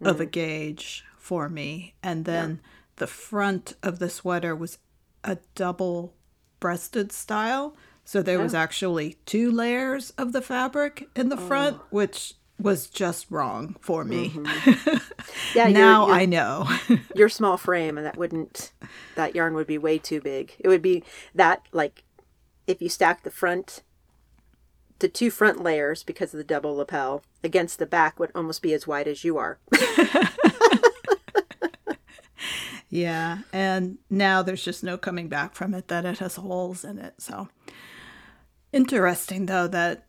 of 0.00 0.20
a 0.20 0.26
mm. 0.26 0.30
gauge 0.30 1.04
for 1.18 1.48
me. 1.48 1.94
And 2.02 2.24
then 2.24 2.60
the 2.96 3.06
front 3.06 3.74
of 3.82 3.98
the 3.98 4.08
sweater 4.08 4.56
was 4.56 4.78
a 5.22 5.38
double 5.54 6.14
breasted 6.60 7.12
style. 7.12 7.76
So 8.08 8.22
there 8.22 8.38
was 8.38 8.54
actually 8.54 9.18
two 9.26 9.50
layers 9.52 10.12
of 10.16 10.32
the 10.32 10.40
fabric 10.40 11.10
in 11.14 11.28
the 11.28 11.36
front, 11.36 11.76
oh. 11.78 11.84
which 11.90 12.36
was 12.58 12.86
just 12.88 13.26
wrong 13.30 13.76
for 13.82 14.02
me. 14.02 14.30
Mm-hmm. 14.30 14.96
yeah, 15.54 15.68
you're- 15.68 15.78
now 15.78 16.06
you're- 16.06 16.18
I 16.18 16.24
know. 16.24 16.66
your 17.14 17.28
small 17.28 17.58
frame 17.58 17.98
and 17.98 18.06
that 18.06 18.16
wouldn't 18.16 18.72
that 19.14 19.34
yarn 19.34 19.52
would 19.52 19.66
be 19.66 19.76
way 19.76 19.98
too 19.98 20.22
big 20.22 20.54
it 20.58 20.68
would 20.68 20.80
be 20.80 21.04
that 21.34 21.66
like 21.70 22.02
if 22.66 22.80
you 22.80 22.88
stack 22.88 23.24
the 23.24 23.30
front 23.30 23.82
the 25.00 25.08
two 25.08 25.30
front 25.30 25.62
layers 25.62 26.02
because 26.02 26.32
of 26.32 26.38
the 26.38 26.44
double 26.44 26.76
lapel 26.76 27.22
against 27.44 27.78
the 27.78 27.84
back 27.84 28.18
would 28.18 28.32
almost 28.34 28.62
be 28.62 28.72
as 28.72 28.86
wide 28.86 29.06
as 29.06 29.22
you 29.22 29.36
are 29.36 29.58
yeah. 32.88 33.38
And 33.52 33.98
now 34.08 34.42
there's 34.42 34.64
just 34.64 34.82
no 34.82 34.96
coming 34.96 35.28
back 35.28 35.54
from 35.54 35.74
it 35.74 35.88
that 35.88 36.04
it 36.04 36.18
has 36.18 36.36
holes 36.36 36.84
in 36.84 36.98
it. 36.98 37.14
So 37.18 37.48
interesting, 38.72 39.46
though, 39.46 39.66
that 39.68 40.06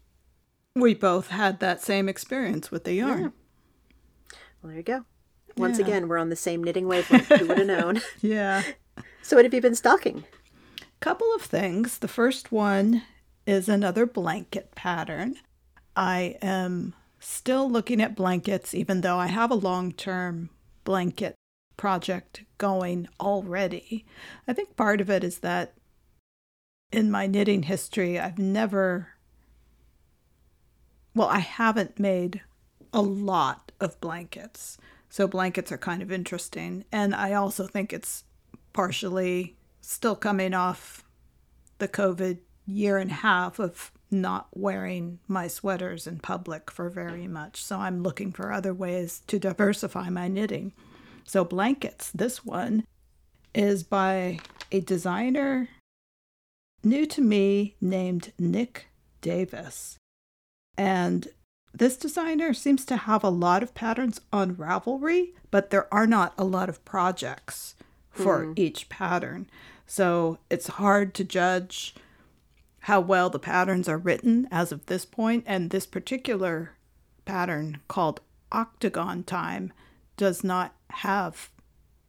we 0.75 0.93
both 0.93 1.27
had 1.27 1.59
that 1.59 1.81
same 1.81 2.07
experience 2.09 2.71
with 2.71 2.83
the 2.83 2.93
yarn. 2.93 3.33
well 4.61 4.69
there 4.69 4.75
you 4.77 4.83
go 4.83 5.03
once 5.57 5.77
Yeah. 5.79 5.85
again 5.85 6.07
we're 6.07 6.17
on 6.17 6.29
the 6.29 6.35
same 6.35 6.63
knitting 6.63 6.87
wavelength 6.87 7.27
who 7.27 7.47
would 7.47 7.57
have 7.57 7.67
known 7.67 8.01
yeah. 8.21 8.63
so 9.21 9.35
what 9.35 9.43
have 9.45 9.53
you 9.53 9.61
been 9.61 9.75
stocking 9.75 10.23
couple 11.01 11.33
of 11.33 11.41
things. 11.41 11.97
The 11.99 12.09
first 12.09 12.51
one 12.51 13.03
is 13.45 13.69
another 13.69 14.05
blanket 14.05 14.75
pattern. 14.75 15.35
I 15.95 16.35
am 16.41 16.93
still 17.21 17.69
looking 17.71 18.01
at 18.01 18.17
blankets, 18.17 18.73
even 18.75 18.99
though 18.99 19.17
I 19.17 19.27
have 19.27 19.49
a 19.49 19.55
long 19.55 19.93
term 19.93 20.49
blanket 20.83 21.35
project 21.77 22.43
going 22.57 23.07
already. 23.17 24.05
I 24.45 24.51
think 24.51 24.75
part 24.75 24.99
of 24.99 25.09
it 25.09 25.23
is 25.23 25.39
that 25.39 25.73
in 26.91 27.11
my 27.11 27.27
knitting 27.27 27.63
history, 27.63 28.19
I've 28.19 28.39
never, 28.39 29.09
well, 31.13 31.27
I 31.27 31.39
haven't 31.39 31.99
made 31.99 32.41
a 32.93 33.01
lot 33.01 33.71
of 33.79 33.99
blankets. 34.01 34.77
So 35.09 35.27
blankets 35.27 35.71
are 35.71 35.77
kind 35.77 36.01
of 36.01 36.11
interesting. 36.11 36.85
And 36.91 37.13
I 37.15 37.33
also 37.33 37.67
think 37.67 37.93
it's 37.93 38.23
partially 38.73 39.55
still 39.81 40.15
coming 40.15 40.53
off 40.53 41.03
the 41.77 41.87
COVID 41.87 42.39
year 42.65 42.97
and 42.97 43.11
a 43.11 43.15
half 43.15 43.59
of 43.59 43.91
not 44.11 44.47
wearing 44.53 45.19
my 45.27 45.47
sweaters 45.47 46.07
in 46.07 46.19
public 46.19 46.71
for 46.71 46.89
very 46.89 47.27
much. 47.27 47.63
So 47.63 47.77
I'm 47.77 48.03
looking 48.03 48.31
for 48.31 48.51
other 48.51 48.73
ways 48.73 49.21
to 49.27 49.39
diversify 49.39 50.09
my 50.09 50.27
knitting. 50.27 50.73
So, 51.25 51.45
blankets, 51.45 52.09
this 52.11 52.43
one 52.43 52.85
is 53.53 53.83
by 53.83 54.39
a 54.71 54.79
designer 54.81 55.69
new 56.83 57.05
to 57.05 57.21
me 57.21 57.75
named 57.81 58.31
Nick 58.39 58.87
Davis. 59.21 59.97
And 60.77 61.27
This 61.73 61.97
designer 61.97 62.53
seems 62.53 62.83
to 62.85 62.97
have 62.97 63.23
a 63.23 63.29
lot 63.29 63.61
of 63.61 63.75
patterns 63.75 64.21
on 64.33 64.55
Ravelry, 64.55 65.33
but 65.51 65.69
there 65.69 65.93
are 65.93 66.07
not 66.07 66.33
a 66.37 66.43
lot 66.43 66.67
of 66.67 66.83
projects 66.83 67.75
for 68.09 68.43
hmm. 68.45 68.53
each 68.55 68.89
pattern. 68.89 69.47
So 69.85 70.39
it's 70.49 70.67
hard 70.67 71.13
to 71.15 71.23
judge 71.23 71.95
how 72.81 72.99
well 72.99 73.29
the 73.29 73.39
patterns 73.39 73.87
are 73.87 73.97
written 73.97 74.47
as 74.51 74.71
of 74.71 74.85
this 74.87 75.05
point. 75.05 75.43
And 75.45 75.69
this 75.69 75.85
particular 75.85 76.71
pattern 77.25 77.81
called 77.87 78.21
Octagon 78.51 79.23
Time 79.23 79.71
does 80.17 80.43
not 80.43 80.73
have 80.89 81.51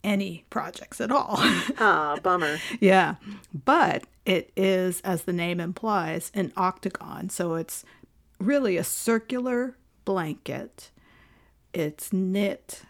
any 0.03 0.45
projects 0.49 0.99
at 1.01 1.11
all. 1.11 1.37
Ah, 1.79 2.17
bummer. 2.21 2.57
yeah. 2.79 3.15
But 3.53 4.05
it 4.25 4.51
is, 4.55 5.01
as 5.01 5.23
the 5.23 5.33
name 5.33 5.59
implies, 5.59 6.31
an 6.33 6.51
octagon. 6.57 7.29
So 7.29 7.55
it's 7.55 7.83
really 8.39 8.77
a 8.77 8.83
circular 8.83 9.77
blanket. 10.05 10.91
It's 11.73 12.11
knit 12.11 12.83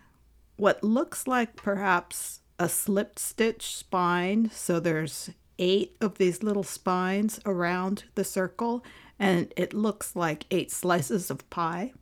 what 0.58 0.84
looks 0.84 1.28
like 1.28 1.56
perhaps 1.56 2.42
a 2.60 2.70
slip 2.70 3.18
stitch 3.18 3.76
spine. 3.76 4.50
So 4.54 4.80
there's 4.80 5.32
eight 5.58 5.96
of 6.02 6.18
these 6.18 6.44
little 6.44 6.64
spines 6.64 7.40
around 7.46 8.04
the 8.16 8.24
circle, 8.24 8.84
and 9.20 9.52
it 9.58 9.74
looks 9.74 10.16
like 10.16 10.46
eight 10.52 10.72
slices 10.72 11.30
of 11.32 11.48
pie. 11.50 11.94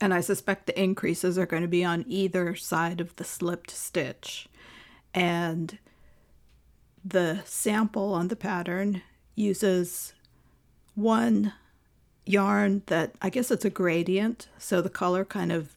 And 0.00 0.14
I 0.14 0.20
suspect 0.20 0.66
the 0.66 0.80
increases 0.80 1.38
are 1.38 1.46
going 1.46 1.62
to 1.62 1.68
be 1.68 1.84
on 1.84 2.04
either 2.06 2.54
side 2.54 3.00
of 3.00 3.16
the 3.16 3.24
slipped 3.24 3.70
stitch. 3.70 4.48
And 5.12 5.78
the 7.04 7.40
sample 7.44 8.12
on 8.14 8.28
the 8.28 8.36
pattern 8.36 9.02
uses 9.34 10.12
one 10.94 11.52
yarn 12.26 12.82
that 12.86 13.14
I 13.22 13.30
guess 13.30 13.50
it's 13.50 13.64
a 13.64 13.70
gradient, 13.70 14.48
so 14.58 14.80
the 14.80 14.90
color 14.90 15.24
kind 15.24 15.50
of 15.50 15.74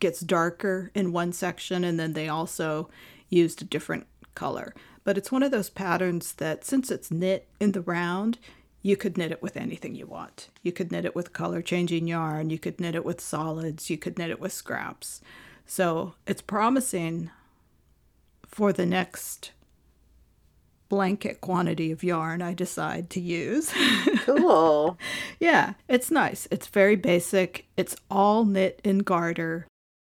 gets 0.00 0.20
darker 0.20 0.90
in 0.94 1.12
one 1.12 1.32
section, 1.32 1.84
and 1.84 1.98
then 1.98 2.12
they 2.12 2.28
also 2.28 2.90
used 3.28 3.62
a 3.62 3.66
different 3.66 4.06
color. 4.34 4.74
But 5.04 5.16
it's 5.16 5.30
one 5.30 5.42
of 5.42 5.50
those 5.50 5.70
patterns 5.70 6.32
that, 6.32 6.64
since 6.64 6.90
it's 6.90 7.10
knit 7.10 7.46
in 7.60 7.72
the 7.72 7.80
round, 7.80 8.38
you 8.82 8.96
could 8.96 9.16
knit 9.16 9.32
it 9.32 9.40
with 9.42 9.56
anything 9.56 9.94
you 9.94 10.06
want. 10.06 10.48
You 10.62 10.72
could 10.72 10.90
knit 10.90 11.04
it 11.04 11.14
with 11.14 11.32
color 11.32 11.62
changing 11.62 12.08
yarn, 12.08 12.50
you 12.50 12.58
could 12.58 12.80
knit 12.80 12.94
it 12.94 13.04
with 13.04 13.20
solids, 13.20 13.88
you 13.88 13.96
could 13.96 14.18
knit 14.18 14.30
it 14.30 14.40
with 14.40 14.52
scraps. 14.52 15.20
So 15.66 16.14
it's 16.26 16.42
promising 16.42 17.30
for 18.46 18.72
the 18.72 18.84
next 18.84 19.52
blanket 20.88 21.40
quantity 21.40 21.90
of 21.90 22.04
yarn 22.04 22.42
I 22.42 22.52
decide 22.52 23.08
to 23.10 23.20
use. 23.20 23.72
Cool. 24.22 24.96
yeah, 25.40 25.72
it's 25.88 26.08
nice. 26.08 26.46
It's 26.52 26.68
very 26.68 26.94
basic. 26.94 27.66
It's 27.76 27.96
all 28.08 28.44
knit 28.44 28.80
in 28.84 28.98
garter. 29.00 29.66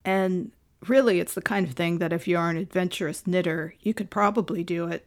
And 0.04 0.50
really, 0.88 1.20
it's 1.20 1.34
the 1.34 1.42
kind 1.42 1.68
of 1.68 1.74
thing 1.74 1.98
that 1.98 2.12
if 2.12 2.26
you're 2.26 2.50
an 2.50 2.56
adventurous 2.56 3.24
knitter, 3.24 3.74
you 3.80 3.94
could 3.94 4.10
probably 4.10 4.64
do 4.64 4.88
it 4.88 5.06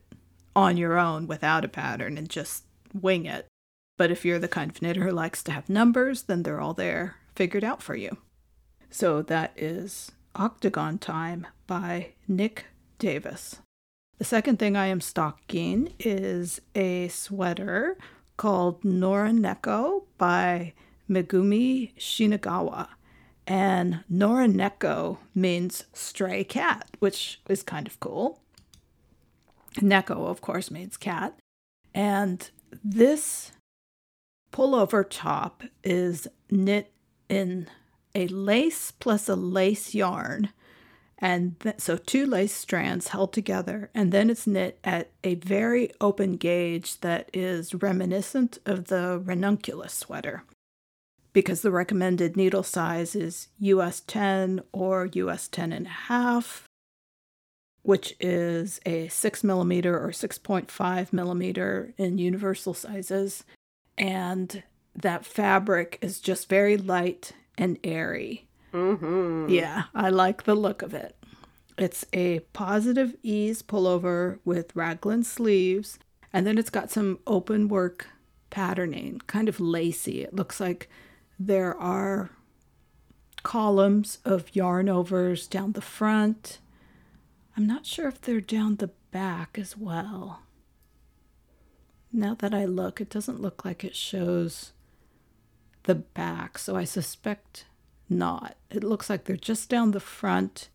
on 0.55 0.77
your 0.77 0.97
own 0.97 1.27
without 1.27 1.65
a 1.65 1.67
pattern 1.67 2.17
and 2.17 2.29
just 2.29 2.64
wing 3.01 3.25
it. 3.25 3.47
But 3.97 4.11
if 4.11 4.25
you're 4.25 4.39
the 4.39 4.47
kind 4.47 4.71
of 4.71 4.81
knitter 4.81 5.03
who 5.03 5.11
likes 5.11 5.43
to 5.43 5.51
have 5.51 5.69
numbers, 5.69 6.23
then 6.23 6.43
they're 6.43 6.59
all 6.59 6.73
there 6.73 7.15
figured 7.35 7.63
out 7.63 7.81
for 7.81 7.95
you. 7.95 8.17
So 8.89 9.21
that 9.23 9.53
is 9.55 10.11
Octagon 10.35 10.97
Time 10.97 11.47
by 11.67 12.13
Nick 12.27 12.65
Davis. 12.99 13.59
The 14.17 14.25
second 14.25 14.59
thing 14.59 14.77
I 14.77 14.87
am 14.87 15.01
stocking 15.01 15.93
is 15.99 16.61
a 16.73 17.09
sweater 17.09 17.97
called 18.37 18.81
Noraneko 18.83 20.03
by 20.17 20.73
Megumi 21.09 21.93
Shinagawa. 21.97 22.87
And 23.47 24.03
Noraneko 24.11 25.17
means 25.33 25.85
stray 25.93 26.43
cat, 26.43 26.89
which 26.99 27.41
is 27.47 27.61
kind 27.61 27.87
of 27.87 27.99
cool. 27.99 28.41
Neko, 29.75 30.27
of 30.27 30.41
course, 30.41 30.71
means 30.71 30.97
cat. 30.97 31.37
And 31.93 32.49
this 32.83 33.51
pullover 34.51 35.05
top 35.07 35.63
is 35.83 36.27
knit 36.49 36.91
in 37.29 37.67
a 38.13 38.27
lace 38.27 38.91
plus 38.91 39.27
a 39.27 39.35
lace 39.35 39.93
yarn. 39.93 40.49
And 41.17 41.59
th- 41.59 41.79
so 41.79 41.97
two 41.97 42.25
lace 42.25 42.53
strands 42.53 43.09
held 43.09 43.33
together, 43.33 43.89
and 43.93 44.11
then 44.11 44.29
it's 44.29 44.45
knit 44.45 44.79
at 44.83 45.11
a 45.23 45.35
very 45.35 45.91
open 46.01 46.33
gauge 46.33 46.99
that 47.01 47.29
is 47.33 47.73
reminiscent 47.73 48.59
of 48.65 48.85
the 48.85 49.21
ranunculus 49.23 49.93
sweater. 49.93 50.43
Because 51.31 51.61
the 51.61 51.71
recommended 51.71 52.37
needle 52.37 52.63
size 52.63 53.15
is 53.15 53.47
US 53.59 54.01
10 54.01 54.61
or 54.71 55.09
US 55.13 55.47
10 55.47 55.73
and 55.73 55.85
a 55.87 55.89
half, 55.89 56.67
which 57.85 58.15
is 58.19 58.79
a 58.85 59.07
6 59.07 59.43
millimeter 59.43 59.97
or 59.97 60.09
6.5 60.09 61.13
millimeter 61.13 61.93
in 61.97 62.17
universal 62.17 62.73
sizes. 62.73 63.43
And 63.95 64.63
that 64.95 65.23
fabric 65.23 65.99
is 66.01 66.19
just 66.19 66.49
very 66.49 66.77
light 66.77 67.33
and 67.59 67.77
airy. 67.83 68.47
Mm-hmm. 68.73 69.49
Yeah, 69.49 69.83
I 69.93 70.09
like 70.09 70.43
the 70.43 70.55
look 70.55 70.81
of 70.81 70.95
it. 70.95 71.15
It's 71.77 72.05
a 72.11 72.39
positive 72.53 73.15
ease 73.21 73.61
pullover 73.61 74.39
with 74.43 74.75
raglan 74.75 75.23
sleeves, 75.23 75.99
and 76.33 76.47
then 76.47 76.57
it's 76.57 76.71
got 76.71 76.89
some 76.89 77.19
open 77.27 77.67
work 77.67 78.07
patterning, 78.49 79.21
kind 79.27 79.47
of 79.47 79.59
lacy. 79.59 80.23
It 80.23 80.33
looks 80.33 80.59
like 80.59 80.89
there 81.37 81.77
are 81.77 82.31
columns 83.43 84.17
of 84.25 84.55
yarn 84.55 84.89
overs 84.89 85.45
down 85.45 85.73
the 85.73 85.81
front. 85.81 86.57
I'm 87.57 87.65
not 87.65 87.85
sure 87.85 88.07
if 88.07 88.19
they're 88.19 88.41
down 88.41 88.77
the 88.77 88.91
back 89.11 89.57
as 89.57 89.77
well. 89.77 90.41
Now 92.11 92.33
that 92.35 92.53
I 92.53 92.65
look, 92.65 92.99
it 92.99 93.09
doesn't 93.09 93.41
look 93.41 93.63
like 93.63 93.83
it 93.83 93.95
shows 93.95 94.73
the 95.83 95.95
back, 95.95 96.57
so 96.57 96.75
I 96.75 96.83
suspect 96.83 97.65
not. 98.09 98.55
It 98.69 98.83
looks 98.83 99.09
like 99.09 99.23
they're 99.23 99.37
just 99.37 99.69
down 99.69 99.91
the 99.91 99.99
front. 99.99 100.69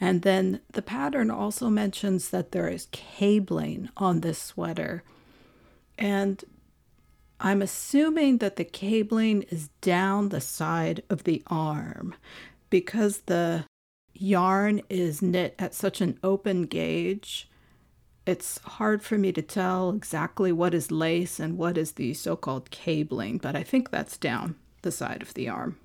And 0.00 0.22
then 0.22 0.60
the 0.72 0.82
pattern 0.82 1.30
also 1.30 1.70
mentions 1.70 2.30
that 2.30 2.52
there 2.52 2.68
is 2.68 2.88
cabling 2.90 3.88
on 3.96 4.20
this 4.20 4.40
sweater. 4.40 5.04
And 5.96 6.44
I'm 7.40 7.62
assuming 7.62 8.38
that 8.38 8.56
the 8.56 8.64
cabling 8.64 9.42
is 9.42 9.68
down 9.80 10.28
the 10.28 10.40
side 10.40 11.02
of 11.08 11.24
the 11.24 11.42
arm 11.46 12.14
because 12.68 13.22
the 13.22 13.64
yarn 14.20 14.80
is 14.88 15.22
knit 15.22 15.54
at 15.58 15.74
such 15.74 16.00
an 16.00 16.18
open 16.22 16.62
gauge. 16.62 17.48
It's 18.26 18.58
hard 18.58 19.02
for 19.02 19.16
me 19.16 19.32
to 19.32 19.42
tell 19.42 19.90
exactly 19.90 20.50
what 20.50 20.74
is 20.74 20.90
lace 20.90 21.38
and 21.38 21.56
what 21.56 21.78
is 21.78 21.92
the 21.92 22.12
so 22.14 22.36
called 22.36 22.70
cabling, 22.70 23.38
but 23.38 23.54
I 23.54 23.62
think 23.62 23.90
that's 23.90 24.16
down 24.16 24.56
the 24.82 24.90
side 24.90 25.22
of 25.22 25.34
the 25.34 25.48
arm. 25.48 25.78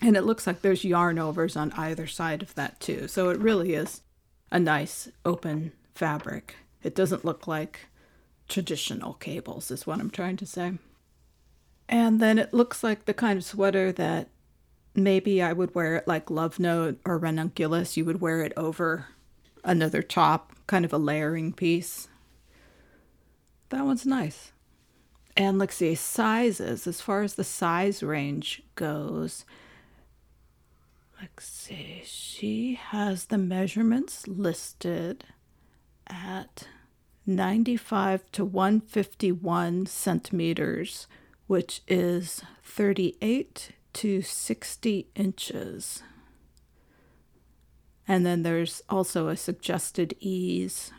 And 0.00 0.16
it 0.16 0.24
looks 0.24 0.46
like 0.46 0.62
there's 0.62 0.84
yarn 0.84 1.18
overs 1.18 1.56
on 1.56 1.72
either 1.72 2.06
side 2.06 2.42
of 2.42 2.54
that 2.54 2.78
too. 2.78 3.08
So 3.08 3.30
it 3.30 3.38
really 3.38 3.74
is 3.74 4.02
a 4.50 4.60
nice 4.60 5.08
open 5.24 5.72
fabric. 5.94 6.54
It 6.82 6.94
doesn't 6.94 7.24
look 7.24 7.48
like 7.48 7.88
traditional 8.48 9.14
cables, 9.14 9.70
is 9.70 9.86
what 9.86 9.98
I'm 9.98 10.10
trying 10.10 10.36
to 10.36 10.46
say. 10.46 10.74
And 11.88 12.20
then 12.20 12.38
it 12.38 12.54
looks 12.54 12.84
like 12.84 13.04
the 13.04 13.14
kind 13.14 13.36
of 13.36 13.44
sweater 13.44 13.90
that 13.92 14.28
maybe 15.02 15.42
I 15.42 15.52
would 15.52 15.74
wear 15.74 15.96
it 15.96 16.08
like 16.08 16.30
Love 16.30 16.58
Note 16.58 17.00
or 17.04 17.18
Ranunculus. 17.18 17.96
You 17.96 18.04
would 18.04 18.20
wear 18.20 18.42
it 18.42 18.52
over 18.56 19.06
another 19.64 20.02
top, 20.02 20.54
kind 20.66 20.84
of 20.84 20.92
a 20.92 20.98
layering 20.98 21.52
piece. 21.52 22.08
That 23.70 23.84
one's 23.84 24.06
nice. 24.06 24.52
And 25.36 25.58
let's 25.58 25.76
see, 25.76 25.94
sizes, 25.94 26.86
as 26.86 27.00
far 27.00 27.22
as 27.22 27.34
the 27.34 27.44
size 27.44 28.02
range 28.02 28.62
goes, 28.74 29.44
let's 31.20 31.46
see, 31.46 32.02
she 32.04 32.74
has 32.74 33.26
the 33.26 33.38
measurements 33.38 34.26
listed 34.26 35.24
at 36.08 36.66
95 37.24 38.32
to 38.32 38.44
151 38.44 39.86
centimeters, 39.86 41.06
which 41.46 41.82
is 41.86 42.42
38 42.64 43.70
to 43.94 44.22
60 44.22 45.08
inches. 45.14 46.02
And 48.06 48.24
then 48.24 48.42
there's 48.42 48.82
also 48.88 49.28
a 49.28 49.36
suggested 49.36 50.14
ease 50.20 50.92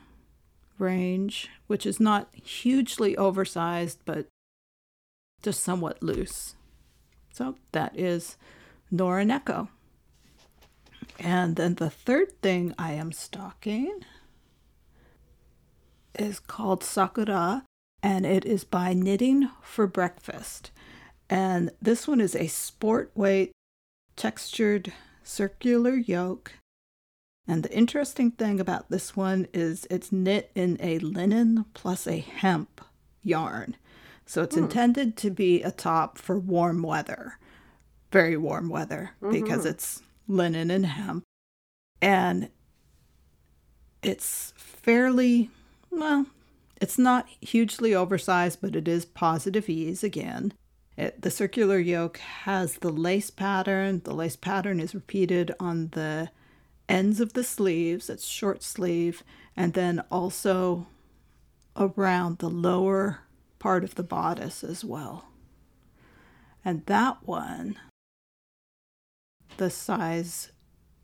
range, 0.77 1.49
which 1.67 1.85
is 1.85 1.99
not 1.99 2.29
hugely 2.33 3.17
oversized, 3.17 3.99
but 4.05 4.27
just 5.41 5.63
somewhat 5.63 6.03
loose. 6.03 6.55
So 7.33 7.55
that 7.71 7.97
is 7.97 8.37
Noraneko. 8.91 9.69
And 11.19 11.55
then 11.55 11.75
the 11.75 11.89
third 11.89 12.41
thing 12.41 12.73
I 12.77 12.93
am 12.93 13.11
stocking 13.11 14.05
is 16.17 16.39
called 16.39 16.83
Sakura, 16.83 17.63
and 18.03 18.25
it 18.25 18.45
is 18.45 18.63
by 18.63 18.93
Knitting 18.93 19.49
for 19.61 19.87
Breakfast. 19.87 20.71
And 21.29 21.71
this 21.81 22.07
one 22.07 22.21
is 22.21 22.35
a 22.35 22.47
sport 22.47 23.11
weight 23.15 23.51
textured 24.15 24.91
circular 25.23 25.95
yoke. 25.95 26.53
And 27.47 27.63
the 27.63 27.71
interesting 27.71 28.31
thing 28.31 28.59
about 28.59 28.89
this 28.89 29.15
one 29.15 29.47
is 29.53 29.87
it's 29.89 30.11
knit 30.11 30.51
in 30.55 30.77
a 30.81 30.99
linen 30.99 31.65
plus 31.73 32.07
a 32.07 32.19
hemp 32.19 32.81
yarn. 33.23 33.75
So 34.25 34.43
it's 34.43 34.55
hmm. 34.55 34.63
intended 34.63 35.17
to 35.17 35.29
be 35.29 35.63
a 35.63 35.71
top 35.71 36.17
for 36.17 36.37
warm 36.37 36.83
weather, 36.83 37.39
very 38.11 38.37
warm 38.37 38.69
weather, 38.69 39.11
mm-hmm. 39.21 39.31
because 39.31 39.65
it's 39.65 40.03
linen 40.27 40.69
and 40.69 40.85
hemp. 40.85 41.23
And 42.01 42.49
it's 44.03 44.53
fairly, 44.55 45.49
well, 45.89 46.27
it's 46.79 46.97
not 46.97 47.27
hugely 47.41 47.93
oversized, 47.93 48.59
but 48.61 48.75
it 48.75 48.87
is 48.87 49.05
positive 49.05 49.67
ease 49.67 50.03
again. 50.03 50.53
It, 50.99 51.21
the 51.21 51.31
circular 51.31 51.79
yoke 51.79 52.17
has 52.17 52.79
the 52.79 52.91
lace 52.91 53.29
pattern. 53.29 54.01
The 54.03 54.13
lace 54.13 54.35
pattern 54.35 54.81
is 54.81 54.93
repeated 54.93 55.55
on 55.57 55.87
the 55.93 56.29
ends 56.89 57.21
of 57.21 57.31
the 57.31 57.43
sleeves. 57.45 58.09
It's 58.09 58.27
short 58.27 58.63
sleeve, 58.63 59.23
and 59.55 59.71
then 59.71 60.03
also 60.11 60.87
around 61.77 62.39
the 62.39 62.49
lower 62.49 63.21
part 63.59 63.85
of 63.85 63.95
the 63.95 64.03
bodice 64.03 64.61
as 64.61 64.83
well. 64.83 65.29
And 66.65 66.85
that 66.87 67.25
one, 67.25 67.77
the 69.55 69.69
size 69.69 70.51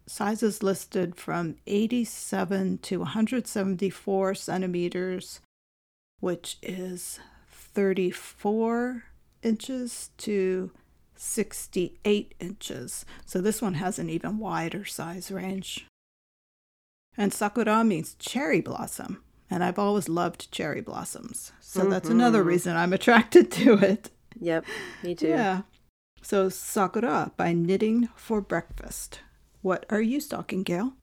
sizes 0.07 0.61
listed 0.61 1.15
from 1.15 1.55
87 1.67 2.79
to 2.79 2.97
174 2.97 4.35
centimeters, 4.35 5.39
which 6.19 6.57
is 6.61 7.21
34 7.49 9.05
inches 9.45 10.09
to 10.17 10.71
68 11.15 12.33
inches. 12.39 13.05
So 13.25 13.39
this 13.39 13.61
one 13.61 13.75
has 13.75 13.99
an 13.99 14.09
even 14.09 14.39
wider 14.39 14.83
size 14.83 15.31
range. 15.31 15.87
And 17.17 17.33
sakura 17.33 17.83
means 17.83 18.15
cherry 18.15 18.59
blossom, 18.59 19.23
and 19.49 19.63
I've 19.63 19.79
always 19.79 20.09
loved 20.09 20.51
cherry 20.51 20.81
blossoms. 20.81 21.53
So 21.61 21.81
mm-hmm. 21.81 21.91
that's 21.91 22.09
another 22.09 22.43
reason 22.43 22.75
I'm 22.75 22.91
attracted 22.91 23.51
to 23.51 23.73
it. 23.75 24.09
Yep, 24.39 24.65
me 25.03 25.15
too. 25.15 25.29
Yeah. 25.29 25.61
So 26.21 26.49
Sakura 26.49 27.31
by 27.37 27.53
Knitting 27.53 28.09
for 28.15 28.41
Breakfast. 28.41 29.19
What 29.61 29.85
are 29.89 30.01
you 30.01 30.19
stocking, 30.19 30.63
Gail? 30.63 30.93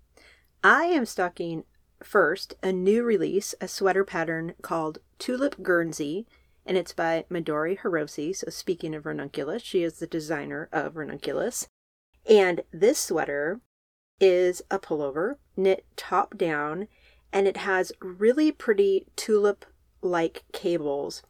I 0.62 0.84
am 0.84 1.06
stocking 1.06 1.64
first 2.02 2.54
a 2.62 2.72
new 2.72 3.02
release, 3.04 3.54
a 3.60 3.68
sweater 3.68 4.04
pattern 4.04 4.54
called 4.62 4.98
Tulip 5.18 5.62
Guernsey 5.62 6.26
and 6.64 6.76
it's 6.76 6.92
by 6.92 7.24
Midori 7.30 7.78
Hirose. 7.78 8.36
So, 8.36 8.50
speaking 8.50 8.94
of 8.94 9.06
Ranunculus, 9.06 9.62
she 9.62 9.82
is 9.82 9.98
the 9.98 10.06
designer 10.06 10.68
of 10.72 10.96
Ranunculus. 10.96 11.68
And 12.28 12.62
this 12.72 12.98
sweater 12.98 13.60
is 14.20 14.62
a 14.70 14.78
pullover 14.78 15.36
knit 15.56 15.84
top 15.96 16.36
down, 16.36 16.86
and 17.32 17.48
it 17.48 17.58
has 17.58 17.92
really 18.00 18.52
pretty 18.52 19.06
tulip 19.16 19.64
like 20.00 20.44
cables 20.52 21.22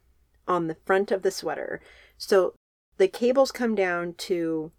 on 0.46 0.66
the 0.66 0.76
front 0.84 1.10
of 1.10 1.22
the 1.22 1.30
sweater. 1.30 1.80
So, 2.18 2.54
the 2.98 3.08
cables 3.08 3.52
come 3.52 3.74
down 3.74 4.14
to 4.18 4.70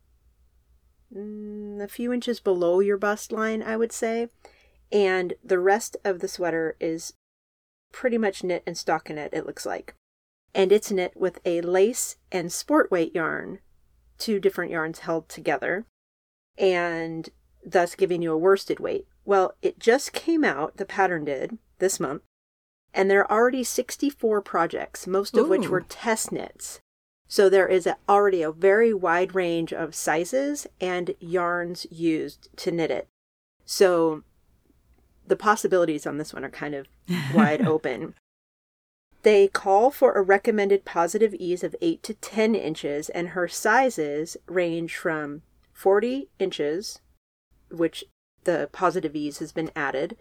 mm, 1.16 1.82
a 1.82 1.88
few 1.88 2.14
inches 2.14 2.40
below 2.40 2.80
your 2.80 2.98
bust 2.98 3.32
line, 3.32 3.64
I 3.64 3.76
would 3.76 3.92
say. 3.92 4.30
And 4.92 5.34
the 5.44 5.60
rest 5.60 5.98
of 6.06 6.20
the 6.20 6.28
sweater 6.28 6.76
is 6.80 7.14
pretty 7.92 8.20
much 8.20 8.44
knit 8.44 8.62
and 8.68 8.76
stockinette, 8.76 9.34
it 9.34 9.48
looks 9.48 9.66
like 9.66 9.96
and 10.54 10.72
it's 10.72 10.92
knit 10.92 11.14
with 11.16 11.40
a 11.46 11.62
lace 11.62 12.18
and 12.32 12.52
sport 12.52 12.92
weight 12.92 13.14
yarn, 13.16 13.60
two 14.18 14.40
different 14.40 14.72
yarns 14.72 15.00
held 15.00 15.30
together, 15.30 15.86
and 16.58 17.30
thus 17.66 17.96
giving 17.96 18.22
you 18.22 18.32
a 18.32 18.38
worsted 18.38 18.80
weight. 18.80 19.08
Well, 19.26 19.56
it 19.62 19.80
just 19.80 20.14
came 20.14 20.44
out, 20.44 20.78
the 20.78 20.86
pattern 20.86 21.26
did, 21.26 21.58
this 21.80 22.00
month, 22.00 22.22
and 22.94 23.10
there 23.10 23.22
are 23.22 23.40
already 23.40 23.64
64 23.64 24.42
projects, 24.42 25.08
most 25.08 25.36
of 25.36 25.46
Ooh. 25.46 25.50
which 25.50 25.68
were 25.68 25.82
test 25.82 26.32
knits. 26.32 26.80
So 27.28 27.50
there 27.50 27.68
is 27.68 27.88
a, 27.88 27.98
already 28.08 28.44
a 28.44 28.52
very 28.52 28.94
wide 28.94 29.34
range 29.34 29.74
of 29.74 29.96
sizes 29.96 30.68
and 30.80 31.16
yarns 31.20 31.88
used 31.90 32.50
to 32.58 32.72
knit 32.72 32.92
it. 32.92 33.08
So 33.66 34.24
the 35.26 35.36
possibilities 35.36 36.06
on 36.06 36.18
this 36.18 36.34
one 36.34 36.44
are 36.44 36.50
kind 36.50 36.76
of 36.76 36.88
wide 37.34 37.66
open. 37.66 38.14
They 39.24 39.48
call 39.48 39.90
for 39.90 40.12
a 40.12 40.22
recommended 40.22 40.84
positive 40.84 41.34
ease 41.34 41.64
of 41.64 41.76
8 41.82 42.04
to 42.04 42.14
10 42.14 42.56
inches, 42.56 43.10
and 43.10 43.30
her 43.30 43.48
sizes 43.48 44.36
range 44.48 44.98
from 44.98 45.42
40 45.72 46.30
inches, 46.40 47.00
which 47.72 48.04
the 48.44 48.70
positive 48.74 49.16
ease 49.16 49.40
has 49.40 49.54
been 49.54 49.72
added, 49.76 50.18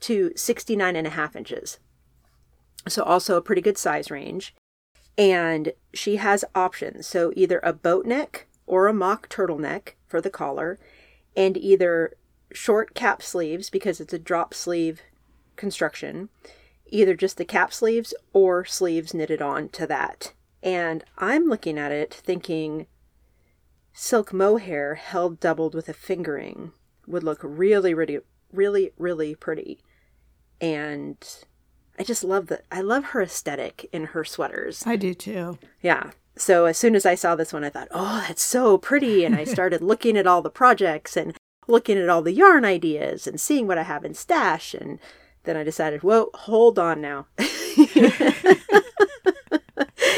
to 0.00 0.32
69 0.36 0.94
and 0.94 1.06
a 1.06 1.10
half 1.10 1.34
inches. 1.34 1.78
So, 2.86 3.02
also 3.02 3.38
a 3.38 3.42
pretty 3.42 3.62
good 3.62 3.78
size 3.78 4.10
range. 4.10 4.54
And 5.16 5.72
she 5.94 6.16
has 6.16 6.44
options. 6.54 7.06
So, 7.06 7.32
either 7.34 7.60
a 7.62 7.72
boat 7.72 8.04
neck 8.04 8.46
or 8.66 8.88
a 8.88 8.92
mock 8.92 9.30
turtleneck 9.30 9.94
for 10.06 10.20
the 10.20 10.28
collar, 10.28 10.78
and 11.34 11.56
either 11.56 12.12
short 12.52 12.94
cap 12.94 13.22
sleeves 13.22 13.70
because 13.70 14.00
it's 14.00 14.12
a 14.12 14.18
drop 14.18 14.52
sleeve 14.52 15.00
construction 15.56 16.28
either 16.94 17.14
just 17.14 17.36
the 17.36 17.44
cap 17.44 17.72
sleeves 17.72 18.14
or 18.32 18.64
sleeves 18.64 19.12
knitted 19.12 19.42
on 19.42 19.68
to 19.70 19.86
that. 19.86 20.32
And 20.62 21.04
I'm 21.18 21.46
looking 21.48 21.78
at 21.78 21.92
it 21.92 22.14
thinking 22.14 22.86
silk 23.92 24.32
mohair 24.32 24.94
held 24.94 25.40
doubled 25.40 25.74
with 25.74 25.88
a 25.88 25.92
fingering 25.92 26.72
would 27.06 27.22
look 27.22 27.40
really, 27.42 27.92
really, 27.92 28.20
really, 28.52 28.92
really 28.96 29.34
pretty. 29.34 29.80
And 30.60 31.16
I 31.98 32.02
just 32.02 32.24
love 32.24 32.46
that. 32.46 32.64
I 32.72 32.80
love 32.80 33.06
her 33.06 33.22
aesthetic 33.22 33.88
in 33.92 34.06
her 34.06 34.24
sweaters. 34.24 34.84
I 34.86 34.96
do 34.96 35.14
too. 35.14 35.58
Yeah. 35.82 36.12
So 36.36 36.64
as 36.64 36.78
soon 36.78 36.96
as 36.96 37.06
I 37.06 37.14
saw 37.14 37.36
this 37.36 37.52
one, 37.52 37.62
I 37.62 37.70
thought, 37.70 37.88
oh, 37.90 38.24
that's 38.26 38.42
so 38.42 38.78
pretty. 38.78 39.24
And 39.24 39.34
I 39.34 39.44
started 39.44 39.82
looking 39.82 40.16
at 40.16 40.26
all 40.26 40.42
the 40.42 40.50
projects 40.50 41.16
and 41.16 41.36
looking 41.66 41.98
at 41.98 42.08
all 42.08 42.22
the 42.22 42.32
yarn 42.32 42.64
ideas 42.64 43.26
and 43.26 43.40
seeing 43.40 43.66
what 43.66 43.78
I 43.78 43.82
have 43.82 44.04
in 44.04 44.14
stash 44.14 44.74
and 44.74 44.98
then 45.44 45.56
I 45.56 45.62
decided, 45.62 46.02
whoa, 46.02 46.30
hold 46.34 46.78
on 46.78 47.00
now. 47.00 47.26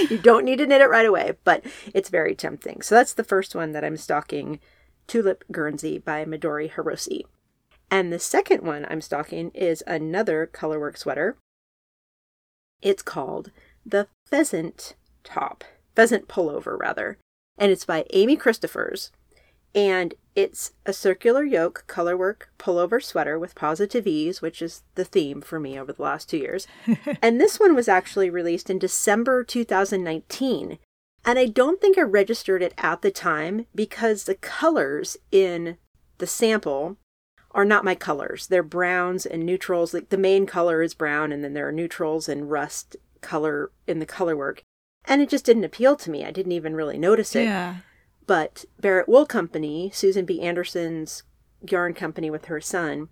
you 0.09 0.19
don't 0.19 0.45
need 0.45 0.59
to 0.59 0.67
knit 0.67 0.81
it 0.81 0.91
right 0.91 1.07
away, 1.07 1.33
but 1.45 1.65
it's 1.93 2.09
very 2.09 2.35
tempting. 2.35 2.83
So 2.83 2.95
that's 2.95 3.13
the 3.13 3.25
first 3.25 3.55
one 3.55 3.73
that 3.73 3.85
I'm 3.85 3.97
stocking 3.97 4.61
Tulip 5.07 5.45
Guernsey 5.51 5.99
by 5.99 6.25
Midori 6.25 6.73
Hirose. 6.73 7.23
And 7.91 8.13
the 8.13 8.19
second 8.19 8.63
one 8.63 8.87
I'm 8.89 9.01
stocking 9.01 9.51
is 9.51 9.83
another 9.87 10.49
colorwork 10.53 10.97
sweater. 10.99 11.37
It's 12.83 13.03
called 13.03 13.53
the 13.85 14.09
Pheasant 14.27 14.95
Top, 15.25 15.65
Pheasant 15.95 16.29
Pullover, 16.29 16.79
rather. 16.79 17.19
And 17.59 17.71
it's 17.71 17.85
by 17.85 18.05
Amy 18.11 18.37
Christoffers. 18.37 19.11
And 19.75 20.15
it's 20.37 20.73
a 20.85 20.93
circular 20.93 21.43
yoke 21.43 21.85
colorwork 21.89 22.43
pullover 22.59 23.03
sweater 23.03 23.39
with 23.39 23.55
positive 23.55 24.07
ease, 24.07 24.43
which 24.43 24.61
is 24.61 24.83
the 24.95 25.05
theme 25.05 25.41
for 25.41 25.59
me 25.59 25.81
over 25.81 25.95
the 25.95 26.03
last 26.03 26.29
two 26.29 26.37
years. 26.37 26.67
and 27.23 27.41
this 27.41 27.59
one 27.59 27.75
was 27.75 27.89
actually 27.89 28.29
released 28.29 28.69
in 28.69 28.79
December 28.79 29.43
2019. 29.43 30.79
And 31.25 31.39
I 31.39 31.47
don't 31.47 31.81
think 31.81 31.97
I 31.97 32.03
registered 32.03 32.63
it 32.63 32.75
at 32.77 33.01
the 33.01 33.11
time 33.11 33.67
because 33.75 34.25
the 34.25 34.35
colors 34.35 35.17
in 35.33 35.79
the 36.19 36.27
sample 36.27 36.99
are 37.53 37.65
not 37.65 37.85
my 37.85 37.95
colors. 37.95 38.47
They're 38.47 38.63
browns 38.63 39.25
and 39.25 39.45
neutrals. 39.45 39.95
Like 39.95 40.11
the 40.11 40.19
main 40.19 40.45
color 40.45 40.83
is 40.83 40.93
brown, 40.93 41.33
and 41.33 41.43
then 41.43 41.55
there 41.55 41.67
are 41.67 41.73
neutrals 41.73 42.29
and 42.29 42.51
rust 42.51 42.97
color 43.23 43.71
in 43.87 43.99
the 43.99 44.07
colorwork. 44.07 44.61
And 45.07 45.23
it 45.23 45.31
just 45.31 45.47
didn't 45.47 45.65
appeal 45.65 45.97
to 45.97 46.11
me. 46.11 46.25
I 46.25 46.31
didn't 46.31 46.53
even 46.53 46.77
really 46.77 46.99
notice 46.99 47.35
it. 47.35 47.45
Yeah. 47.45 47.77
But 48.27 48.65
Barrett 48.81 49.09
Wool 49.09 49.27
Company, 49.27 49.91
Susan 49.93 50.25
B. 50.25 50.41
Anderson's 50.41 51.23
yarn 51.69 51.95
company 51.95 52.31
with 52.31 52.47
her 52.47 52.61
son, 52.61 53.09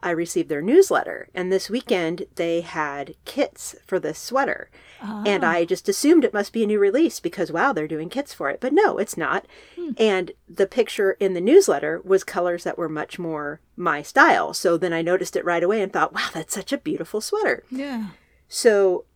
I 0.00 0.10
received 0.10 0.50
their 0.50 0.60
newsletter. 0.60 1.28
And 1.34 1.50
this 1.50 1.70
weekend 1.70 2.26
they 2.34 2.60
had 2.60 3.14
kits 3.24 3.74
for 3.86 3.98
this 3.98 4.18
sweater. 4.18 4.70
Oh. 5.02 5.24
And 5.26 5.44
I 5.44 5.64
just 5.64 5.88
assumed 5.88 6.24
it 6.24 6.34
must 6.34 6.52
be 6.52 6.62
a 6.62 6.66
new 6.66 6.78
release 6.78 7.20
because, 7.20 7.50
wow, 7.50 7.72
they're 7.72 7.88
doing 7.88 8.10
kits 8.10 8.34
for 8.34 8.50
it. 8.50 8.60
But 8.60 8.74
no, 8.74 8.98
it's 8.98 9.16
not. 9.16 9.46
Hmm. 9.76 9.92
And 9.96 10.32
the 10.46 10.66
picture 10.66 11.12
in 11.12 11.32
the 11.32 11.40
newsletter 11.40 12.02
was 12.04 12.22
colors 12.22 12.64
that 12.64 12.76
were 12.76 12.88
much 12.88 13.18
more 13.18 13.60
my 13.76 14.02
style. 14.02 14.52
So 14.52 14.76
then 14.76 14.92
I 14.92 15.00
noticed 15.00 15.36
it 15.36 15.44
right 15.44 15.62
away 15.64 15.80
and 15.80 15.92
thought, 15.92 16.12
wow, 16.12 16.28
that's 16.34 16.54
such 16.54 16.72
a 16.72 16.78
beautiful 16.78 17.22
sweater. 17.22 17.64
Yeah. 17.70 18.08
So 18.46 19.06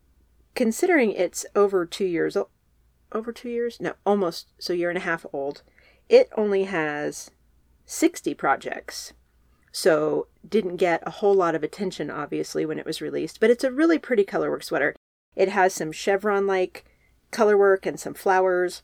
considering 0.55 1.11
it's 1.11 1.45
over 1.55 1.85
two 1.85 2.05
years 2.05 2.35
old, 2.35 2.49
over 3.11 3.31
two 3.31 3.49
years? 3.49 3.79
No, 3.79 3.93
almost. 4.05 4.47
So 4.59 4.73
year 4.73 4.89
and 4.89 4.97
a 4.97 5.01
half 5.01 5.25
old. 5.33 5.63
It 6.07 6.29
only 6.35 6.63
has 6.63 7.31
60 7.85 8.33
projects. 8.33 9.13
So 9.71 10.27
didn't 10.47 10.77
get 10.77 11.03
a 11.05 11.11
whole 11.11 11.35
lot 11.35 11.55
of 11.55 11.63
attention, 11.63 12.09
obviously, 12.09 12.65
when 12.65 12.79
it 12.79 12.85
was 12.85 13.01
released. 13.01 13.39
But 13.39 13.49
it's 13.49 13.63
a 13.63 13.71
really 13.71 13.99
pretty 13.99 14.23
colorwork 14.23 14.63
sweater. 14.63 14.95
It 15.35 15.49
has 15.49 15.73
some 15.73 15.91
chevron 15.91 16.47
like 16.47 16.85
colorwork 17.31 17.85
and 17.85 17.99
some 17.99 18.13
flowers. 18.13 18.81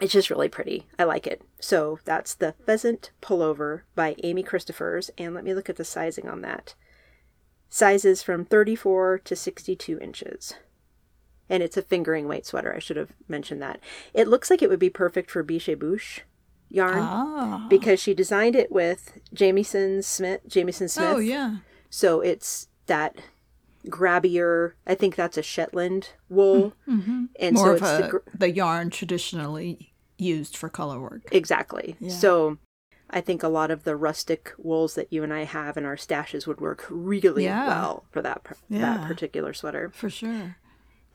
It's 0.00 0.12
just 0.12 0.30
really 0.30 0.48
pretty. 0.48 0.86
I 0.98 1.04
like 1.04 1.26
it. 1.26 1.42
So 1.60 1.98
that's 2.04 2.34
the 2.34 2.54
Pheasant 2.64 3.10
Pullover 3.20 3.82
by 3.96 4.14
Amy 4.22 4.44
Christoffers. 4.44 5.10
And 5.18 5.34
let 5.34 5.44
me 5.44 5.54
look 5.54 5.68
at 5.68 5.76
the 5.76 5.84
sizing 5.84 6.28
on 6.28 6.40
that. 6.42 6.74
Sizes 7.68 8.22
from 8.22 8.44
34 8.44 9.18
to 9.18 9.36
62 9.36 9.98
inches. 9.98 10.54
And 11.50 11.62
it's 11.62 11.76
a 11.76 11.82
fingering 11.82 12.28
weight 12.28 12.44
sweater. 12.46 12.74
I 12.74 12.78
should 12.78 12.96
have 12.96 13.12
mentioned 13.28 13.62
that. 13.62 13.80
It 14.12 14.28
looks 14.28 14.50
like 14.50 14.60
it 14.62 14.68
would 14.68 14.78
be 14.78 14.90
perfect 14.90 15.30
for 15.30 15.42
Biche 15.42 15.76
Bouche 15.78 16.20
yarn 16.70 16.98
Ah. 16.98 17.66
because 17.70 17.98
she 18.00 18.12
designed 18.12 18.54
it 18.54 18.70
with 18.70 19.18
Jamieson 19.32 20.02
Smith. 20.02 20.42
Jamieson 20.46 20.88
Smith. 20.88 21.14
Oh, 21.16 21.18
yeah. 21.18 21.56
So 21.88 22.20
it's 22.20 22.68
that 22.86 23.16
grabbier. 23.86 24.72
I 24.86 24.94
think 24.94 25.14
that's 25.16 25.38
a 25.38 25.42
Shetland 25.42 26.10
wool, 26.28 26.74
and 26.86 27.04
Mm-hmm. 27.04 27.54
More 27.54 27.64
so 27.64 27.70
of 27.70 27.76
it's 27.76 27.98
the 27.98 28.04
a, 28.06 28.08
gr- 28.10 28.18
the 28.36 28.50
yarn 28.50 28.90
traditionally 28.90 29.92
used 30.18 30.56
for 30.56 30.68
color 30.68 31.00
work. 31.00 31.22
exactly. 31.30 31.96
So 32.08 32.58
I 33.08 33.20
think 33.20 33.42
a 33.42 33.48
lot 33.48 33.70
of 33.70 33.84
the 33.84 33.96
rustic 33.96 34.52
wools 34.58 34.94
that 34.96 35.12
you 35.12 35.22
and 35.22 35.32
I 35.32 35.44
have 35.44 35.76
in 35.76 35.84
our 35.84 35.96
stashes 35.96 36.46
would 36.46 36.60
work 36.60 36.84
really 36.90 37.44
Yeah. 37.44 37.66
well 37.68 38.04
for 38.10 38.20
that 38.22 38.44
par- 38.44 38.56
that 38.68 39.06
particular 39.06 39.54
sweater. 39.54 39.90
For 39.94 40.10
sure. 40.10 40.56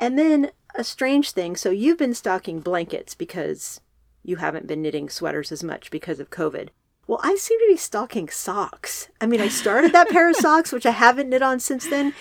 And 0.03 0.19
then 0.19 0.51
a 0.75 0.83
strange 0.83 1.31
thing. 1.31 1.55
So 1.55 1.69
you've 1.69 1.97
been 1.97 2.13
stocking 2.13 2.59
blankets 2.59 3.15
because 3.15 3.79
you 4.21 4.35
haven't 4.35 4.67
been 4.67 4.81
knitting 4.81 5.09
sweaters 5.09 5.49
as 5.49 5.63
much 5.63 5.89
because 5.91 6.19
of 6.19 6.29
COVID. 6.29 6.69
Well, 7.07 7.21
I 7.23 7.35
seem 7.35 7.57
to 7.59 7.67
be 7.69 7.77
stocking 7.77 8.27
socks. 8.27 9.07
I 9.21 9.27
mean, 9.27 9.39
I 9.39 9.47
started 9.47 9.93
that 9.93 10.09
pair 10.09 10.29
of 10.29 10.35
socks, 10.37 10.73
which 10.73 10.85
I 10.85 10.91
haven't 10.91 11.29
knit 11.29 11.41
on 11.41 11.61
since 11.61 11.87
then. 11.87 12.13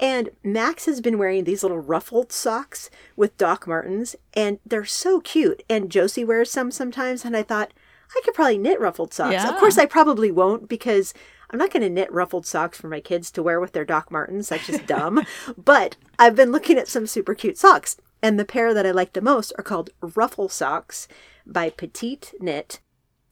And 0.00 0.30
Max 0.42 0.86
has 0.86 1.00
been 1.00 1.16
wearing 1.16 1.44
these 1.44 1.62
little 1.62 1.78
ruffled 1.78 2.32
socks 2.32 2.90
with 3.14 3.36
Doc 3.36 3.68
Martens, 3.68 4.16
and 4.34 4.58
they're 4.66 4.84
so 4.84 5.20
cute. 5.20 5.62
And 5.70 5.90
Josie 5.90 6.24
wears 6.24 6.50
some 6.50 6.72
sometimes, 6.72 7.24
and 7.24 7.36
I 7.36 7.44
thought 7.44 7.72
I 8.16 8.20
could 8.24 8.34
probably 8.34 8.58
knit 8.58 8.80
ruffled 8.80 9.14
socks. 9.14 9.32
Of 9.50 9.58
course, 9.58 9.78
I 9.78 9.86
probably 9.86 10.32
won't 10.32 10.68
because 10.68 11.14
I'm 11.50 11.58
not 11.58 11.72
going 11.72 11.82
to 11.82 11.88
knit 11.88 12.12
ruffled 12.12 12.46
socks 12.46 12.78
for 12.78 12.88
my 12.88 13.00
kids 13.00 13.30
to 13.32 13.42
wear 13.42 13.60
with 13.60 13.72
their 13.72 13.84
Doc 13.84 14.10
Martens. 14.10 14.48
That's 14.48 14.66
just 14.66 14.86
dumb. 14.86 15.24
but 15.56 15.96
I've 16.18 16.36
been 16.36 16.52
looking 16.52 16.78
at 16.78 16.88
some 16.88 17.06
super 17.06 17.34
cute 17.34 17.56
socks, 17.56 17.96
and 18.22 18.38
the 18.38 18.44
pair 18.44 18.74
that 18.74 18.86
I 18.86 18.90
like 18.90 19.14
the 19.14 19.20
most 19.20 19.52
are 19.56 19.64
called 19.64 19.90
Ruffle 20.00 20.48
Socks 20.48 21.08
by 21.46 21.70
Petite 21.70 22.34
Knit. 22.40 22.80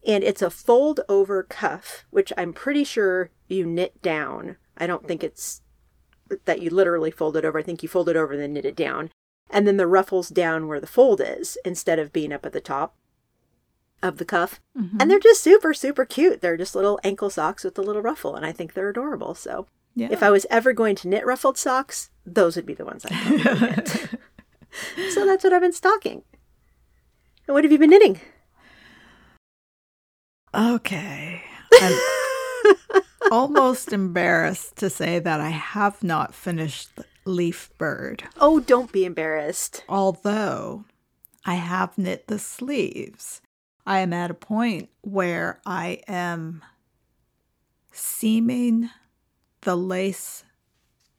And 0.06 0.24
it's 0.24 0.42
a 0.42 0.50
fold 0.50 1.00
over 1.08 1.42
cuff, 1.42 2.06
which 2.10 2.32
I'm 2.38 2.52
pretty 2.52 2.84
sure 2.84 3.30
you 3.48 3.66
knit 3.66 4.00
down. 4.02 4.56
I 4.78 4.86
don't 4.86 5.06
think 5.06 5.24
it's 5.24 5.62
that 6.44 6.62
you 6.62 6.70
literally 6.70 7.10
fold 7.10 7.36
it 7.36 7.44
over. 7.44 7.58
I 7.58 7.62
think 7.62 7.82
you 7.82 7.88
fold 7.88 8.08
it 8.08 8.16
over 8.16 8.32
and 8.32 8.42
then 8.42 8.52
knit 8.52 8.64
it 8.64 8.76
down. 8.76 9.10
And 9.50 9.66
then 9.66 9.76
the 9.76 9.86
ruffles 9.86 10.28
down 10.28 10.68
where 10.68 10.80
the 10.80 10.86
fold 10.86 11.20
is 11.20 11.58
instead 11.64 11.98
of 11.98 12.12
being 12.12 12.32
up 12.32 12.46
at 12.46 12.52
the 12.52 12.60
top 12.60 12.96
of 14.02 14.18
the 14.18 14.24
cuff. 14.24 14.60
Mm-hmm. 14.78 14.98
And 15.00 15.10
they're 15.10 15.18
just 15.18 15.42
super, 15.42 15.72
super 15.74 16.04
cute. 16.04 16.40
They're 16.40 16.56
just 16.56 16.74
little 16.74 17.00
ankle 17.02 17.30
socks 17.30 17.64
with 17.64 17.78
a 17.78 17.82
little 17.82 18.02
ruffle. 18.02 18.34
And 18.36 18.44
I 18.46 18.52
think 18.52 18.74
they're 18.74 18.88
adorable. 18.90 19.34
So 19.34 19.66
Yeah. 19.94 20.08
if 20.10 20.22
I 20.22 20.30
was 20.30 20.46
ever 20.50 20.72
going 20.72 20.96
to 20.96 21.08
knit 21.08 21.24
ruffled 21.26 21.56
socks, 21.58 22.10
those 22.24 22.56
would 22.56 22.66
be 22.66 22.74
the 22.74 22.84
ones 22.84 23.04
I 23.08 23.30
would 23.30 23.44
knit. 23.44 23.88
so 25.12 25.24
that's 25.24 25.42
what 25.44 25.52
I've 25.52 25.62
been 25.62 25.72
stocking. 25.72 26.22
And 27.46 27.54
what 27.54 27.64
have 27.64 27.72
you 27.72 27.78
been 27.78 27.90
knitting? 27.90 28.20
Okay. 30.54 31.42
I'm 31.80 31.98
almost 33.30 33.92
embarrassed 33.92 34.76
to 34.76 34.90
say 34.90 35.18
that 35.18 35.40
I 35.40 35.50
have 35.50 36.02
not 36.02 36.34
finished 36.34 36.90
Leaf 37.24 37.70
Bird, 37.76 38.24
Oh, 38.38 38.60
don't 38.60 38.92
be 38.92 39.04
embarrassed. 39.04 39.84
although 39.88 40.84
I 41.44 41.54
have 41.54 41.98
knit 41.98 42.28
the 42.28 42.38
sleeves. 42.38 43.40
I 43.86 44.00
am 44.00 44.12
at 44.12 44.30
a 44.30 44.34
point 44.34 44.88
where 45.02 45.60
I 45.64 46.00
am 46.08 46.62
seaming 47.92 48.90
the 49.62 49.76
lace 49.76 50.42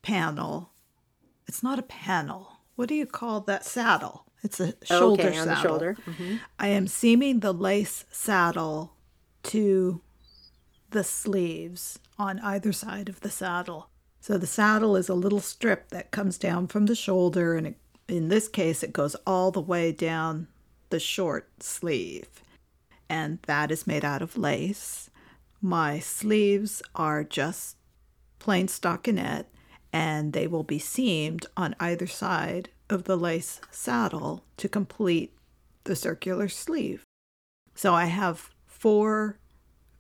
panel. 0.02 0.72
It's 1.48 1.64
not 1.64 1.80
a 1.80 1.84
panel. 1.84 2.60
What 2.76 2.90
do 2.90 2.96
you 2.96 3.06
call 3.06 3.42
that 3.42 3.66
saddle? 3.66 4.26
It's 4.44 4.60
a 4.60 4.74
shoulder 4.84 5.24
okay, 5.24 5.38
on 5.40 5.48
the 5.48 5.56
saddle. 5.56 5.72
shoulder. 5.72 5.98
Mhm. 6.06 6.40
I 6.60 6.68
am 6.68 6.88
seaming 6.88 7.40
the 7.40 7.54
lace 7.54 8.06
saddle 8.12 8.94
to 9.44 10.02
the 10.92 11.04
sleeves 11.04 12.00
on 12.20 12.40
either 12.40 12.72
side 12.72 13.10
of 13.10 13.22
the 13.22 13.30
saddle. 13.30 13.90
So 14.20 14.38
the 14.38 14.48
saddle 14.48 14.96
is 14.96 15.10
a 15.10 15.14
little 15.16 15.40
strip 15.40 15.90
that 15.90 16.12
comes 16.12 16.38
down 16.38 16.68
from 16.68 16.86
the 16.86 16.96
shoulder, 16.96 17.56
and 17.56 17.68
it, 17.68 17.78
in 18.08 18.28
this 18.28 18.48
case, 18.48 18.84
it 18.84 18.94
goes 18.94 19.16
all 19.26 19.52
the 19.52 19.62
way 19.62 19.92
down 19.92 20.48
the 20.90 21.00
short 21.00 21.50
sleeve. 21.64 22.28
And 23.10 23.40
that 23.44 23.72
is 23.72 23.88
made 23.88 24.04
out 24.04 24.22
of 24.22 24.38
lace. 24.38 25.10
My 25.62 26.00
sleeves 26.00 26.82
are 26.94 27.24
just 27.24 27.78
plain 28.40 28.68
stockinette, 28.68 29.46
and 29.92 30.34
they 30.34 30.48
will 30.48 30.64
be 30.64 30.80
seamed 30.80 31.46
on 31.56 31.76
either 31.80 32.08
side 32.08 32.70
of 32.90 33.06
the 33.06 33.18
lace 33.18 33.60
saddle 33.72 34.44
to 34.58 34.70
complete 34.70 35.34
the 35.86 35.96
circular 35.96 36.48
sleeve. 36.48 37.04
So 37.74 37.94
I 37.94 38.06
have 38.06 38.50
four 38.66 39.40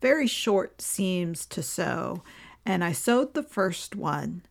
very 0.02 0.28
short 0.28 0.82
seams 0.82 1.46
to 1.48 1.64
sew, 1.64 2.24
and 2.66 2.84
I 2.84 2.92
sewed 2.92 3.34
the 3.34 3.44
first 3.44 3.96
one. 3.96 4.44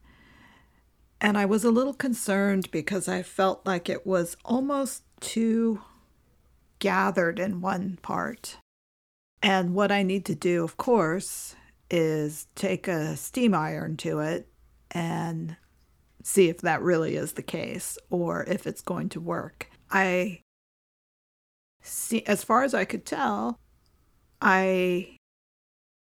And 1.21 1.39
I 1.39 1.45
was 1.45 1.65
a 1.65 1.71
little 1.71 1.95
concerned 1.95 2.71
because 2.71 3.09
I 3.09 3.23
felt 3.23 3.65
like 3.65 3.89
it 3.89 4.07
was 4.07 4.37
almost 4.45 5.03
too 5.21 5.83
gathered 6.79 7.39
in 7.39 7.61
one 7.61 7.99
part. 8.03 8.59
And 9.43 9.75
what 9.75 9.93
I 9.93 10.03
need 10.03 10.25
to 10.27 10.35
do, 10.35 10.65
of 10.65 10.77
course, 10.77 11.55
is 11.91 12.49
take 12.55 12.89
a 12.89 13.17
steam 13.17 13.55
iron 13.55 13.97
to 13.99 14.21
it 14.21 14.49
and 14.91 15.57
see 16.23 16.49
if 16.49 16.59
that 16.59 16.83
really 16.83 17.15
is 17.17 17.33
the 17.33 17.43
case 17.43 17.99
or 18.11 18.45
if 18.45 18.67
it's 18.67 18.81
going 18.81 19.09
to 19.11 19.21
work. 19.21 19.71
I 19.91 20.41
see, 21.83 22.25
as 22.27 22.43
far 22.43 22.65
as 22.65 22.75
I 22.75 22.85
could 22.85 23.07
tell, 23.07 23.61
I 24.41 25.17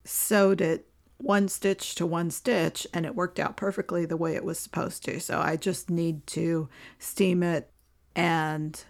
sewed 0.04 0.62
it 0.62 0.88
one 1.18 1.48
stitch 1.48 1.96
to 1.96 2.06
one 2.06 2.32
stitch 2.32 2.88
and 2.94 3.06
it 3.06 3.16
worked 3.16 3.40
out 3.40 3.56
perfectly 3.56 4.06
the 4.06 4.18
way 4.18 4.36
it 4.36 4.44
was 4.44 4.60
supposed 4.60 5.06
to. 5.06 5.20
So 5.20 5.40
I 5.40 5.56
just 5.56 5.90
need 5.90 6.26
to 6.28 6.68
steam 7.00 7.44
it 7.44 7.72
and 8.16 8.84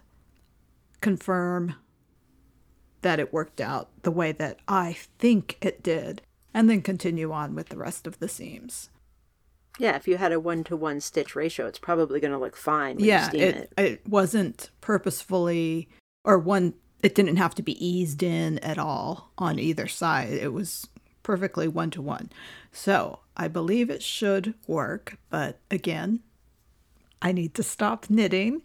confirm 1.02 1.74
that 3.02 3.20
it 3.20 3.32
worked 3.32 3.60
out 3.60 3.90
the 4.02 4.10
way 4.10 4.32
that 4.32 4.60
I 4.66 4.96
think 5.18 5.58
it 5.60 5.82
did, 5.82 6.22
and 6.54 6.70
then 6.70 6.80
continue 6.82 7.32
on 7.32 7.54
with 7.54 7.68
the 7.68 7.76
rest 7.76 8.06
of 8.06 8.18
the 8.18 8.28
seams. 8.28 8.88
Yeah, 9.78 9.96
if 9.96 10.06
you 10.06 10.16
had 10.16 10.32
a 10.32 10.40
one 10.40 10.64
to 10.64 10.76
one 10.76 11.00
stitch 11.00 11.34
ratio, 11.34 11.66
it's 11.66 11.78
probably 11.78 12.20
going 12.20 12.32
to 12.32 12.38
look 12.38 12.56
fine 12.56 12.96
when 12.96 13.04
you 13.04 13.10
yeah, 13.10 13.28
steam 13.28 13.42
it, 13.42 13.72
it. 13.76 13.84
it 13.84 14.08
wasn't 14.08 14.70
purposefully 14.80 15.88
or 16.24 16.38
one 16.38 16.74
it 17.02 17.14
didn't 17.14 17.36
have 17.36 17.54
to 17.56 17.62
be 17.62 17.84
eased 17.84 18.22
in 18.22 18.58
at 18.60 18.78
all 18.78 19.32
on 19.36 19.58
either 19.58 19.88
side. 19.88 20.32
It 20.32 20.52
was 20.52 20.86
perfectly 21.22 21.66
one 21.66 21.90
to 21.90 22.02
one. 22.02 22.30
So 22.70 23.20
I 23.36 23.48
believe 23.48 23.90
it 23.90 24.02
should 24.02 24.54
work, 24.66 25.16
but 25.28 25.58
again, 25.70 26.20
I 27.20 27.32
need 27.32 27.54
to 27.54 27.62
stop 27.62 28.08
knitting 28.08 28.62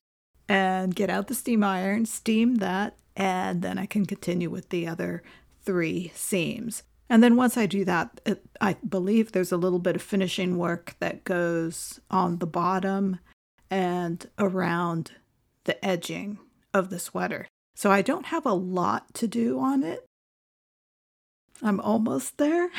and 0.49 0.95
get 0.95 1.10
out 1.10 1.27
the 1.27 1.36
steam 1.36 1.63
iron, 1.63 2.05
steam 2.05 2.55
that, 2.55 2.97
and 3.15 3.62
then 3.62 3.77
I 3.77 3.86
can 3.86 4.05
continue 4.05 4.49
with 4.49 4.69
the 4.69 4.88
other 4.88 5.23
three 5.63 6.12
seams. 6.15 6.83
And 7.10 7.23
then 7.23 7.36
once 7.36 7.57
I 7.57 7.65
do 7.65 7.86
that, 7.86 8.21
it, 8.25 8.43
I 8.60 8.75
believe 8.88 9.31
there's 9.31 9.51
a 9.51 9.57
little 9.57 9.79
bit 9.79 9.95
of 9.95 10.01
finishing 10.01 10.57
work 10.57 10.95
that 10.99 11.23
goes 11.23 11.99
on 12.12 12.38
the 12.38 12.47
bottom 12.47 13.19
and 13.69 14.29
around 14.38 15.12
the 15.63 15.83
edging 15.83 16.39
of 16.73 16.89
the 16.89 16.99
sweater. 16.99 17.47
So 17.75 17.91
I 17.91 18.01
don't 18.01 18.27
have 18.27 18.45
a 18.45 18.53
lot 18.53 19.13
to 19.15 19.27
do 19.27 19.60
on 19.60 19.83
it. 19.83 20.07
I'm 21.63 21.80
almost 21.80 22.38
there. 22.38 22.70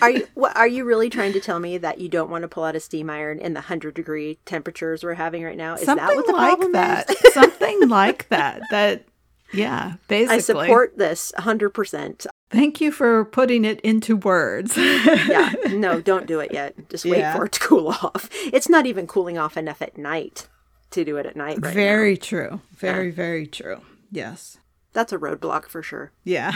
Are 0.00 0.10
you 0.10 0.26
what, 0.34 0.56
are 0.56 0.66
you 0.68 0.84
really 0.84 1.10
trying 1.10 1.32
to 1.34 1.40
tell 1.40 1.58
me 1.58 1.78
that 1.78 2.00
you 2.00 2.08
don't 2.08 2.30
want 2.30 2.42
to 2.42 2.48
pull 2.48 2.64
out 2.64 2.74
a 2.76 2.80
steam 2.80 3.10
iron 3.10 3.38
in 3.38 3.52
the 3.54 3.60
100 3.60 3.94
degree 3.94 4.38
temperatures 4.46 5.04
we're 5.04 5.14
having 5.14 5.44
right 5.44 5.56
now? 5.56 5.74
Is 5.74 5.82
Something 5.82 6.06
that 6.06 6.16
what 6.16 6.26
the 6.26 6.32
like 6.32 6.48
problem 6.54 6.72
that. 6.72 7.10
is? 7.10 7.16
Something 7.34 7.88
like 7.88 8.28
that. 8.30 8.62
That 8.70 9.04
yeah, 9.52 9.94
basically. 10.08 10.36
I 10.36 10.38
support 10.38 10.96
this 10.96 11.30
100%. 11.38 12.26
Thank 12.50 12.80
you 12.80 12.90
for 12.92 13.24
putting 13.26 13.64
it 13.66 13.80
into 13.82 14.16
words. 14.16 14.76
Yeah, 14.76 15.52
no, 15.70 16.00
don't 16.00 16.26
do 16.26 16.40
it 16.40 16.52
yet. 16.52 16.74
Just 16.90 17.04
wait 17.04 17.18
Yeah. 17.18 17.34
for 17.36 17.46
it 17.46 17.52
to 17.52 17.60
cool 17.60 17.88
off. 17.88 18.28
It's 18.32 18.68
not 18.68 18.86
even 18.86 19.06
cooling 19.06 19.36
off 19.38 19.56
enough 19.58 19.80
at 19.82 19.96
night 19.98 20.48
to 20.90 21.04
do 21.04 21.16
it 21.18 21.26
at 21.26 21.36
night 21.36 21.58
right 21.62 21.64
now. 21.64 21.70
very 21.72 22.16
true. 22.16 22.60
Very, 22.76 23.10
very 23.10 23.46
true. 23.46 23.80
Yes. 24.10 24.58
That's 24.92 25.12
a 25.12 25.18
roadblock 25.18 25.66
for 25.66 25.82
sure. 25.82 26.12
Yeah. 26.24 26.52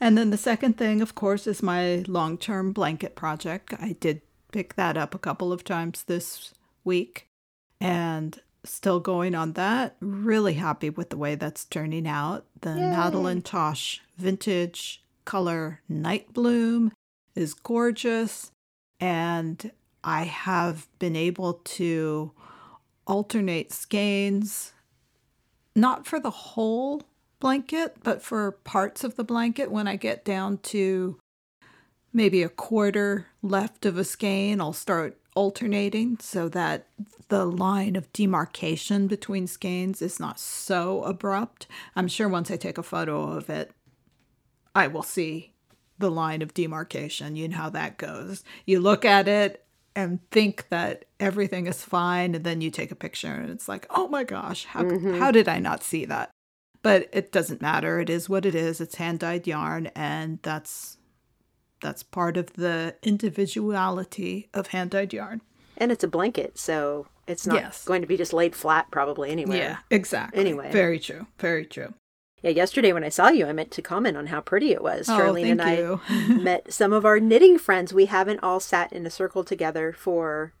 And 0.00 0.16
then 0.16 0.30
the 0.30 0.36
second 0.36 0.76
thing, 0.76 1.00
of 1.00 1.14
course, 1.14 1.46
is 1.46 1.62
my 1.62 2.04
long 2.06 2.38
term 2.38 2.72
blanket 2.72 3.14
project. 3.14 3.74
I 3.78 3.96
did 3.98 4.22
pick 4.52 4.76
that 4.76 4.96
up 4.96 5.14
a 5.14 5.18
couple 5.18 5.52
of 5.52 5.64
times 5.64 6.04
this 6.04 6.54
week. 6.84 7.28
And 7.80 8.40
still 8.64 9.00
going 9.00 9.34
on 9.34 9.52
that. 9.52 9.96
Really 10.00 10.54
happy 10.54 10.90
with 10.90 11.10
the 11.10 11.16
way 11.16 11.34
that's 11.34 11.64
turning 11.64 12.06
out. 12.06 12.46
The 12.60 12.70
Yay. 12.70 12.90
Madeline 12.90 13.42
Tosh 13.42 14.00
vintage 14.16 15.02
color 15.24 15.80
Night 15.88 16.32
Bloom 16.32 16.92
is 17.34 17.54
gorgeous. 17.54 18.50
And 19.00 19.70
I 20.02 20.24
have 20.24 20.88
been 20.98 21.16
able 21.16 21.54
to 21.64 22.32
alternate 23.06 23.72
skeins, 23.72 24.72
not 25.74 26.06
for 26.06 26.18
the 26.20 26.30
whole 26.30 27.02
blanket, 27.40 27.96
but 28.02 28.22
for 28.22 28.52
parts 28.52 29.04
of 29.04 29.16
the 29.16 29.24
blanket 29.24 29.70
when 29.70 29.88
I 29.88 29.96
get 29.96 30.24
down 30.24 30.58
to 30.58 31.18
maybe 32.12 32.42
a 32.42 32.48
quarter 32.48 33.26
left 33.42 33.84
of 33.84 33.98
a 33.98 34.04
skein, 34.04 34.60
I'll 34.60 34.72
start 34.72 35.18
alternating 35.34 36.16
so 36.20 36.48
that 36.48 36.86
the 37.28 37.44
line 37.44 37.96
of 37.96 38.12
demarcation 38.12 39.08
between 39.08 39.46
skeins 39.46 40.00
is 40.00 40.20
not 40.20 40.38
so 40.38 41.02
abrupt. 41.02 41.66
I'm 41.96 42.08
sure 42.08 42.28
once 42.28 42.50
I 42.50 42.56
take 42.56 42.78
a 42.78 42.82
photo 42.82 43.32
of 43.32 43.50
it, 43.50 43.72
I 44.74 44.86
will 44.86 45.02
see 45.02 45.54
the 45.98 46.10
line 46.10 46.42
of 46.42 46.54
demarcation. 46.54 47.36
You 47.36 47.48
know 47.48 47.56
how 47.56 47.70
that 47.70 47.98
goes. 47.98 48.44
You 48.66 48.80
look 48.80 49.04
at 49.04 49.28
it 49.28 49.64
and 49.96 50.18
think 50.30 50.68
that 50.68 51.04
everything 51.20 51.66
is 51.66 51.84
fine, 51.84 52.34
and 52.34 52.44
then 52.44 52.60
you 52.60 52.70
take 52.70 52.90
a 52.90 52.96
picture 52.96 53.32
and 53.32 53.50
it's 53.50 53.68
like, 53.68 53.86
oh 53.90 54.08
my 54.08 54.24
gosh, 54.24 54.64
how, 54.64 54.82
mm-hmm. 54.82 55.18
how 55.18 55.30
did 55.30 55.48
I 55.48 55.60
not 55.60 55.84
see 55.84 56.04
that? 56.06 56.30
But 56.84 57.08
it 57.12 57.32
doesn't 57.32 57.60
matter. 57.60 57.98
It 57.98 58.08
is 58.10 58.28
what 58.28 58.46
it 58.46 58.54
is. 58.54 58.80
It's 58.80 58.94
hand 58.96 59.18
dyed 59.18 59.46
yarn, 59.48 59.86
and 59.96 60.38
that's 60.42 60.98
that's 61.80 62.02
part 62.04 62.36
of 62.36 62.52
the 62.52 62.94
individuality 63.02 64.48
of 64.54 64.68
hand 64.68 64.90
dyed 64.90 65.12
yarn. 65.12 65.40
And 65.76 65.90
it's 65.90 66.04
a 66.04 66.08
blanket, 66.08 66.58
so 66.58 67.06
it's 67.26 67.46
not 67.46 67.56
Yes. 67.56 67.84
going 67.84 68.00
to 68.02 68.06
be 68.06 68.16
just 68.16 68.32
laid 68.32 68.54
flat 68.54 68.90
probably 68.90 69.30
anywhere. 69.30 69.56
Yeah, 69.56 69.76
exactly. 69.90 70.40
Anyway. 70.40 70.70
very 70.70 70.98
true. 71.00 71.26
Very 71.38 71.66
true. 71.66 71.94
Yeah, 72.42 72.50
yesterday 72.50 72.92
when 72.92 73.04
I 73.04 73.08
saw 73.08 73.28
you, 73.28 73.46
I 73.46 73.52
meant 73.52 73.70
to 73.72 73.82
comment 73.82 74.16
on 74.18 74.26
how 74.26 74.40
pretty 74.42 74.72
it 74.72 74.82
was. 74.82 75.08
Oh, 75.08 75.18
Charlene 75.18 75.50
and 75.52 75.62
I 75.62 76.34
met 76.42 76.72
some 76.72 76.92
of 76.92 77.04
our 77.06 77.18
knitting 77.18 77.58
friends. 77.58 77.94
We 77.94 78.04
haven't 78.06 78.40
all 78.42 78.60
sat 78.60 78.92
in 78.92 79.06
a 79.06 79.10
circle 79.10 79.42
together 79.44 79.92
for 79.92 80.52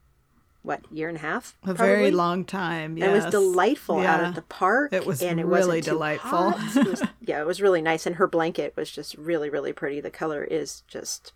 what 0.64 0.80
year 0.90 1.08
and 1.08 1.18
a 1.18 1.20
half? 1.20 1.56
A 1.62 1.66
probably? 1.66 1.86
very 1.86 2.10
long 2.10 2.44
time. 2.44 2.96
It 2.96 3.10
was 3.10 3.24
yes. 3.24 3.30
delightful 3.30 3.98
out 3.98 4.20
at 4.20 4.34
the 4.34 4.42
park. 4.42 4.92
It 4.92 5.06
was 5.06 5.22
and 5.22 5.38
it 5.38 5.44
really 5.44 5.82
delightful. 5.82 6.54
It 6.74 6.86
was, 6.86 7.02
yeah, 7.20 7.40
it 7.40 7.46
was 7.46 7.60
really 7.60 7.82
nice, 7.82 8.06
and 8.06 8.16
her 8.16 8.26
blanket 8.26 8.74
was 8.74 8.90
just 8.90 9.14
really, 9.16 9.50
really 9.50 9.74
pretty. 9.74 10.00
The 10.00 10.10
color 10.10 10.42
is 10.42 10.82
just 10.88 11.32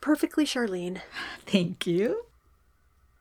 perfectly 0.00 0.46
Charlene. 0.46 1.00
Thank 1.46 1.86
you. 1.86 2.24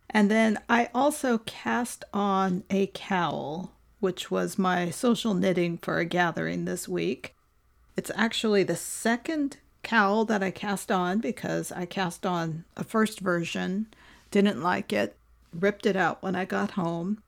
And 0.10 0.32
then 0.32 0.60
I 0.70 0.90
also 0.94 1.40
cast 1.40 2.06
on 2.14 2.64
a 2.70 2.88
cowl, 2.88 3.74
which 4.00 4.32
was 4.32 4.58
my 4.58 4.90
social 4.90 5.34
knitting 5.34 5.80
for 5.80 5.98
a 5.98 6.06
gathering 6.06 6.66
this 6.66 6.88
week. 6.88 7.36
It's 7.98 8.12
actually 8.16 8.64
the 8.64 8.76
second 8.76 9.58
cowl 9.82 10.24
that 10.26 10.42
I 10.42 10.52
cast 10.52 10.92
on 10.92 11.20
because 11.20 11.72
I 11.72 11.86
cast 11.86 12.26
on 12.26 12.64
a 12.78 12.84
first 12.84 13.20
version, 13.20 13.88
didn't 14.34 14.64
like 14.64 14.92
it, 14.92 15.16
ripped 15.54 15.86
it 15.86 15.96
out 15.96 16.24
when 16.24 16.36
I 16.36 16.44
got 16.44 16.72
home. 16.72 17.22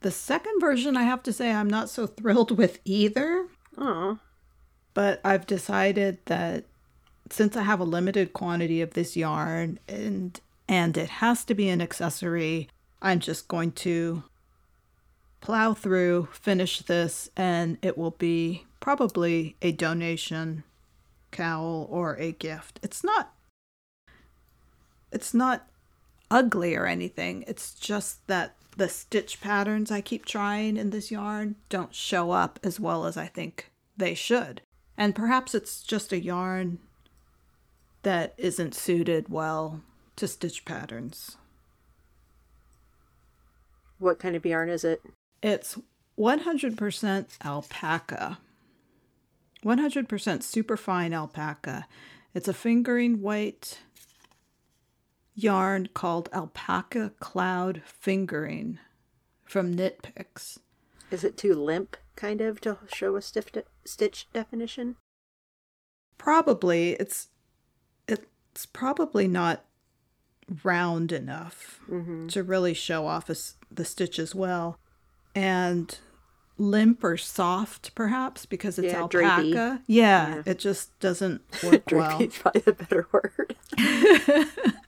The 0.00 0.12
second 0.12 0.60
version, 0.60 0.96
I 0.96 1.02
have 1.02 1.24
to 1.24 1.32
say, 1.32 1.50
I'm 1.50 1.68
not 1.68 1.90
so 1.90 2.06
thrilled 2.06 2.56
with 2.56 2.78
either. 2.84 3.48
Oh, 3.76 4.20
but 4.94 5.20
I've 5.24 5.46
decided 5.46 6.18
that 6.26 6.64
since 7.30 7.56
I 7.56 7.62
have 7.62 7.80
a 7.80 7.84
limited 7.84 8.32
quantity 8.32 8.80
of 8.80 8.94
this 8.94 9.16
yarn 9.16 9.80
and 9.88 10.40
and 10.68 10.96
it 10.96 11.10
has 11.10 11.44
to 11.44 11.54
be 11.54 11.68
an 11.68 11.82
accessory, 11.82 12.70
I'm 13.02 13.18
just 13.18 13.48
going 13.48 13.72
to 13.72 14.22
plow 15.42 15.74
through, 15.74 16.28
finish 16.32 16.78
this, 16.80 17.28
and 17.36 17.76
it 17.82 17.98
will 17.98 18.12
be 18.12 18.64
probably 18.80 19.56
a 19.60 19.72
donation 19.72 20.62
cowl 21.32 21.86
or 21.90 22.16
a 22.16 22.32
gift. 22.32 22.78
It's 22.82 23.02
not 23.02 23.34
it's 25.10 25.34
not 25.34 25.66
ugly 26.34 26.74
or 26.74 26.84
anything. 26.84 27.44
It's 27.46 27.72
just 27.72 28.26
that 28.26 28.56
the 28.76 28.88
stitch 28.88 29.40
patterns 29.40 29.92
I 29.92 30.00
keep 30.00 30.26
trying 30.26 30.76
in 30.76 30.90
this 30.90 31.10
yarn 31.10 31.54
don't 31.68 31.94
show 31.94 32.32
up 32.32 32.58
as 32.64 32.80
well 32.80 33.06
as 33.06 33.16
I 33.16 33.26
think 33.26 33.70
they 33.96 34.14
should. 34.14 34.60
And 34.98 35.14
perhaps 35.14 35.54
it's 35.54 35.80
just 35.82 36.12
a 36.12 36.20
yarn 36.20 36.80
that 38.02 38.34
isn't 38.36 38.74
suited 38.74 39.28
well 39.28 39.80
to 40.16 40.26
stitch 40.28 40.64
patterns. 40.64 41.36
what 43.98 44.18
kind 44.18 44.36
of 44.36 44.44
yarn 44.44 44.68
is 44.68 44.84
it? 44.84 45.00
It's 45.42 45.78
100% 46.18 47.26
alpaca. 47.42 48.38
100% 49.64 50.42
superfine 50.42 51.14
alpaca. 51.14 51.86
It's 52.34 52.48
a 52.48 52.52
fingering 52.52 53.22
weight 53.22 53.78
yarn 55.34 55.88
called 55.94 56.28
Alpaca 56.32 57.12
Cloud 57.20 57.82
Fingering 57.84 58.78
from 59.44 59.72
Knit 59.72 60.02
Picks. 60.02 60.58
Is 61.10 61.24
it 61.24 61.36
too 61.36 61.54
limp, 61.54 61.96
kind 62.16 62.40
of, 62.40 62.60
to 62.62 62.78
show 62.92 63.16
a 63.16 63.22
stiff 63.22 63.52
de- 63.52 63.64
stitch 63.84 64.26
definition? 64.32 64.96
Probably 66.18 66.92
it's 66.92 67.28
it's 68.06 68.66
probably 68.66 69.26
not 69.26 69.64
round 70.62 71.10
enough 71.12 71.80
mm-hmm. 71.90 72.28
to 72.28 72.42
really 72.42 72.74
show 72.74 73.06
off 73.06 73.28
as 73.30 73.54
the 73.70 73.84
stitch 73.84 74.18
as 74.18 74.34
well. 74.34 74.78
And 75.34 75.98
limp 76.56 77.02
or 77.02 77.16
soft 77.16 77.94
perhaps 77.96 78.46
because 78.46 78.78
it's 78.78 78.92
Yeah, 78.92 79.00
alpaca. 79.00 79.82
Yeah, 79.86 80.36
Yeah. 80.36 80.42
it 80.46 80.58
just 80.58 80.98
doesn't 81.00 81.42
work 81.64 81.90
well. 81.90 82.24
Probably 82.28 82.60
the 82.60 82.72
better 82.72 83.08
word. 83.12 83.56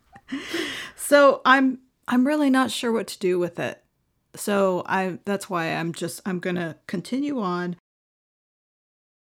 So 0.97 1.41
I'm 1.45 1.79
I'm 2.09 2.27
really 2.27 2.51
not 2.51 2.71
sure 2.71 2.93
what 2.93 3.07
to 3.09 3.19
do 3.19 3.39
with 3.39 3.59
it. 3.59 3.83
So 4.35 4.83
I 4.87 5.19
that's 5.25 5.49
why 5.49 5.67
I'm 5.75 5.93
just 5.93 6.21
I'm 6.27 6.41
going 6.41 6.57
to 6.57 6.77
continue 6.87 7.41
on 7.41 7.77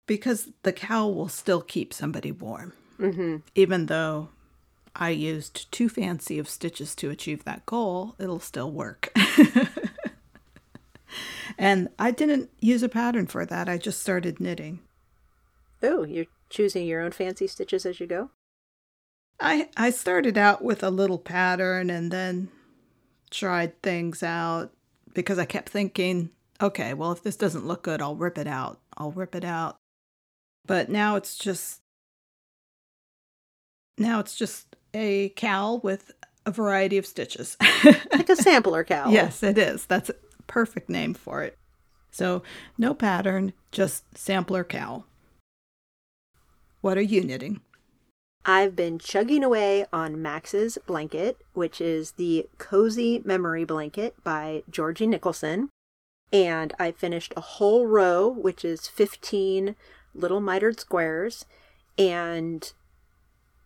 because 0.08 0.49
the 0.63 0.73
cowl 0.73 1.13
will 1.13 1.30
still 1.30 1.62
keep 1.62 1.93
somebody 1.93 2.32
warm. 2.32 2.73
hmm 2.97 3.38
Even 3.56 3.86
though 3.86 4.30
I 4.95 5.10
used 5.10 5.71
too 5.71 5.88
fancy 5.88 6.39
of 6.39 6.49
stitches 6.49 6.95
to 6.95 7.10
achieve 7.12 7.43
that 7.43 7.65
goal, 7.65 8.15
it'll 8.19 8.39
still 8.39 8.71
work. 8.71 9.13
and 11.58 11.89
I 11.99 12.12
didn't 12.12 12.49
use 12.60 12.84
a 12.84 12.89
pattern 12.89 13.28
for 13.28 13.45
that. 13.45 13.69
I 13.69 13.78
just 13.78 14.02
started 14.02 14.39
knitting. 14.39 14.80
Oh, 15.84 16.04
you're 16.04 16.25
choosing 16.49 16.86
your 16.88 17.02
own 17.02 17.12
fancy 17.12 17.47
stitches 17.47 17.86
as 17.86 17.99
you 17.99 18.08
go? 18.08 18.32
I 19.39 19.69
I 19.78 19.89
started 19.89 20.38
out 20.38 20.63
with 20.63 20.84
a 20.84 20.89
little 20.89 21.17
pattern 21.17 21.89
and 21.89 22.12
then 22.12 22.49
tried 23.32 23.82
things 23.82 24.23
out 24.23 24.71
because 25.13 25.39
I 25.39 25.45
kept 25.45 25.69
thinking, 25.69 26.30
okay, 26.62 26.93
well 26.93 27.12
if 27.12 27.23
this 27.23 27.36
doesn't 27.36 27.65
look 27.65 27.84
good, 27.84 28.02
I'll 28.02 28.15
rip 28.15 28.38
it 28.38 28.47
out. 28.47 28.80
I'll 28.97 29.12
rip 29.12 29.36
it 29.36 29.45
out. 29.45 29.78
But 30.65 30.89
now 30.89 31.15
it's 31.15 31.38
just 31.38 31.82
now 33.97 34.19
it's 34.19 34.36
just 34.36 34.75
a 34.93 35.30
cowl 35.30 35.80
with 35.80 36.12
a 36.45 36.52
variety 36.52 36.97
of 36.97 37.06
stitches. 37.06 37.58
Like 38.12 38.28
a 38.30 38.36
sampler 38.36 38.84
cowl. 38.84 39.12
yes, 39.12 39.41
it 39.43 39.58
is. 39.58 39.86
That's 39.86 40.10
a 40.10 40.15
perfect 40.45 40.89
name 40.89 41.13
for 41.13 41.41
it. 41.43 41.58
So, 42.12 42.43
no 42.78 42.93
pattern, 42.93 43.54
just 43.71 44.17
sampler 44.17 44.65
cowl. 44.65 45.06
What 46.82 46.97
are 46.97 47.02
you 47.02 47.23
knitting? 47.23 47.62
I've 48.45 48.75
been 48.75 48.99
chugging 48.99 49.43
away 49.43 49.86
on 49.91 50.21
Max's 50.21 50.78
blanket, 50.86 51.41
which 51.54 51.82
is 51.82 52.12
the 52.12 52.47
Cozy 52.58 53.21
Memory 53.25 53.65
Blanket 53.65 54.15
by 54.23 54.63
Georgie 54.69 55.08
Nicholson. 55.08 55.69
And 56.32 56.73
I 56.80 56.91
finished 56.91 57.34
a 57.36 57.41
whole 57.41 57.86
row, 57.86 58.28
which 58.28 58.63
is 58.63 58.88
15 58.88 59.75
little 60.13 60.39
mitered 60.39 60.80
squares. 60.80 61.45
And 61.97 62.71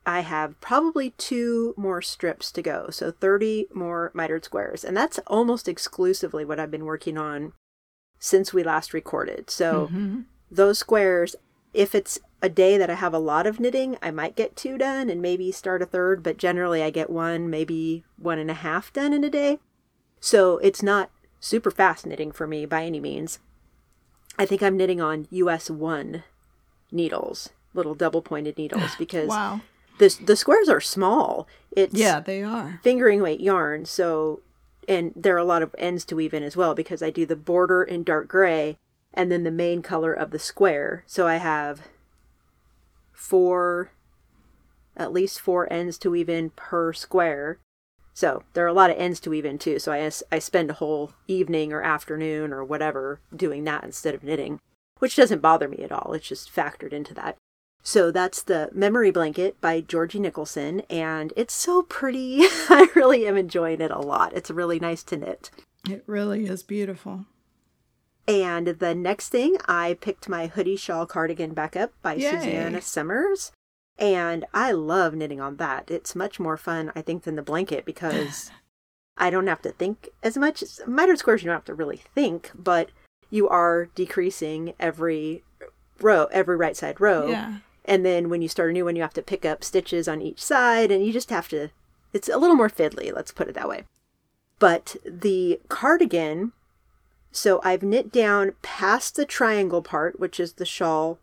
I 0.06 0.22
have 0.22 0.60
probably 0.60 1.12
two 1.12 1.74
more 1.78 2.02
strips 2.02 2.52
to 2.54 2.62
go. 2.62 2.90
So 2.90 3.12
30 3.12 3.68
more 3.74 4.12
mitered 4.14 4.44
squares. 4.44 4.84
And 4.84 4.98
that's 4.98 5.20
almost 5.28 5.68
exclusively 5.68 6.44
what 6.44 6.60
I've 6.60 6.72
been 6.72 6.86
working 6.86 7.18
on 7.18 7.54
since 8.20 8.54
we 8.54 8.64
last 8.64 8.94
recorded. 8.94 9.50
So 9.50 9.90
Mhm. 9.94 10.26
those 10.50 10.80
squares, 10.80 11.36
if 11.74 11.94
it's 11.94 12.20
a 12.44 12.50
day 12.50 12.78
that 12.78 12.90
I 12.90 12.96
have 12.96 13.14
a 13.14 13.20
lot 13.20 13.48
of 13.48 13.60
knitting, 13.60 13.98
I 14.04 14.12
might 14.12 14.36
get 14.36 14.56
two 14.56 14.78
done 14.78 15.10
and 15.10 15.22
maybe 15.22 15.52
start 15.52 15.82
a 15.82 15.86
third, 15.86 16.22
but 16.22 16.38
generally 16.38 16.84
I 16.84 16.90
get 16.90 17.10
one, 17.10 17.50
maybe 17.50 18.04
one 18.18 18.38
and 18.38 18.52
a 18.52 18.56
half 18.56 18.92
done 18.94 19.14
in 19.14 19.24
a 19.24 19.30
day. 19.30 19.60
So 20.20 20.58
it's 20.58 20.84
not 20.84 21.10
super 21.40 21.72
fast 21.72 22.06
knitting 22.06 22.32
for 22.34 22.46
me 22.46 22.66
by 22.66 22.84
any 22.84 23.00
means. 23.00 23.40
I 24.38 24.46
think 24.46 24.62
I'm 24.62 24.76
knitting 24.78 25.00
on 25.00 25.28
US 25.32 25.70
1 25.70 26.24
needles, 26.92 27.50
little 27.74 27.96
double 27.96 28.22
pointed 28.22 28.58
needles, 28.58 28.96
because 29.00 29.30
Wow. 29.30 29.62
the, 30.00 30.16
the 30.26 30.36
squares 30.36 30.68
are 30.68 30.82
small. 30.82 31.48
It's 31.72 31.94
Yeah, 31.96 32.20
they 32.20 32.44
are. 32.44 32.82
fingering 32.84 33.22
weight 33.22 33.40
yarn, 33.42 33.86
so 33.86 34.42
and 34.86 35.14
there 35.16 35.34
are 35.34 35.38
a 35.40 35.46
lot 35.46 35.62
of 35.64 35.74
ends 35.78 36.04
to 36.04 36.16
weave 36.18 36.34
in 36.34 36.44
as 36.44 36.58
well 36.58 36.76
because 36.76 37.02
I 37.02 37.10
do 37.10 37.26
the 37.26 37.38
border 37.38 37.84
in 37.84 38.04
dark 38.04 38.28
gray 38.28 38.78
and 39.14 39.32
then 39.32 39.44
the 39.44 39.52
main 39.52 39.82
color 39.82 40.12
of 40.12 40.32
the 40.32 40.40
square. 40.40 41.06
So 41.08 41.26
I 41.26 41.38
have 41.38 41.84
four, 43.14 43.92
at 44.98 45.14
least 45.14 45.40
four 45.40 45.72
ends 45.72 45.98
to 46.00 46.10
weave 46.10 46.30
in 46.30 46.50
per 46.52 46.94
square. 46.94 47.60
So 48.14 48.44
there 48.54 48.64
are 48.66 48.68
a 48.68 48.74
lot 48.74 48.92
of 48.92 48.98
ends 48.98 49.20
to 49.22 49.30
weave 49.30 49.46
in 49.46 49.58
too. 49.58 49.80
So 49.80 49.92
I, 49.92 50.12
I 50.32 50.40
spend 50.40 50.70
a 50.70 50.76
whole 50.76 51.14
evening 51.28 51.74
or 51.74 51.82
afternoon 51.82 52.54
or 52.54 52.64
whatever 52.64 53.20
doing 53.36 53.64
that 53.64 53.84
instead 53.84 54.14
of 54.14 54.24
knitting, 54.24 54.60
which 55.00 55.16
doesn't 55.16 55.42
bother 55.42 55.68
me 55.68 55.78
at 55.78 55.92
all. 55.92 56.14
It's 56.14 56.28
just 56.28 56.54
factored 56.54 56.94
into 56.94 57.14
that. 57.16 57.38
So 57.86 58.12
that's 58.12 58.42
the 58.42 58.70
Memory 58.72 59.12
Blanket 59.12 59.60
by 59.60 59.82
Georgie 59.82 60.20
Nicholson, 60.20 60.82
and 60.90 61.34
it's 61.36 61.54
so 61.54 61.82
pretty. 61.82 62.40
I 62.70 62.88
really 62.96 63.28
am 63.28 63.36
enjoying 63.36 63.82
it 63.82 63.92
a 63.92 64.00
lot. 64.00 64.32
It's 64.34 64.50
really 64.50 64.80
nice 64.80 65.04
to 65.04 65.18
knit. 65.18 65.52
It 65.90 66.04
really 66.08 66.46
is 66.46 66.64
beautiful. 66.64 67.26
And 68.28 68.68
the 68.68 68.96
next 68.96 69.30
thing, 69.30 69.58
I 69.66 69.98
picked 70.00 70.30
my 70.30 70.48
hoodie 70.48 70.78
shawl 70.78 71.06
cardigan 71.06 71.54
back 71.54 71.76
up 71.76 71.92
by 72.02 72.14
Yay. 72.14 72.32
Susanna 72.32 72.82
Summers. 72.82 73.52
And 74.00 74.46
I 74.54 74.72
love 74.72 75.14
knitting 75.14 75.42
on 75.42 75.58
that. 75.58 75.92
It's 75.92 76.16
much 76.16 76.40
more 76.40 76.58
fun, 76.58 76.92
I 76.96 77.02
think, 77.02 77.24
than 77.24 77.36
the 77.36 77.42
blanket 77.42 77.86
because 77.86 78.52
I 79.18 79.30
don't 79.30 79.48
have 79.48 79.62
to 79.64 79.72
think 79.72 80.10
as 80.24 80.38
much. 80.38 80.64
Mitered 80.88 81.20
squares, 81.20 81.44
you 81.44 81.48
don't 81.48 81.56
have 81.56 81.66
to 81.66 81.74
really 81.74 82.02
think, 82.16 82.52
but 82.56 82.92
you 83.30 83.50
are 83.50 83.86
decreasing 83.96 84.74
every 84.80 85.44
row, 86.00 86.26
every 86.32 86.56
right 86.56 86.78
side 86.78 87.02
row. 87.02 87.28
Yeah. 87.28 87.58
And 87.86 88.06
then 88.06 88.30
when 88.30 88.42
you 88.42 88.48
start 88.48 88.70
a 88.70 88.74
new 88.74 88.86
one, 88.86 88.96
you 88.96 89.02
have 89.02 89.14
to 89.14 89.22
pick 89.22 89.44
up 89.44 89.64
stitches 89.64 90.08
on 90.08 90.22
each 90.22 90.42
side, 90.42 90.92
and 90.92 91.06
you 91.06 91.12
just 91.12 91.30
have 91.30 91.50
to, 91.50 91.70
it's 92.14 92.30
a 92.30 92.38
little 92.38 92.56
more 92.56 92.70
fiddly, 92.70 93.14
let's 93.14 93.32
put 93.32 93.50
it 93.50 93.56
that 93.56 93.68
way. 93.68 93.84
But 94.60 94.96
the 95.04 95.60
cardigan, 95.68 96.54
so 97.36 97.60
I've 97.64 97.84
knit 97.84 98.12
down 98.12 98.54
past 98.62 99.16
the 99.16 99.26
triangle 99.26 99.82
part, 99.82 100.20
which 100.20 100.40
is 100.40 100.54
the 100.54 100.66
shawl 100.66 101.18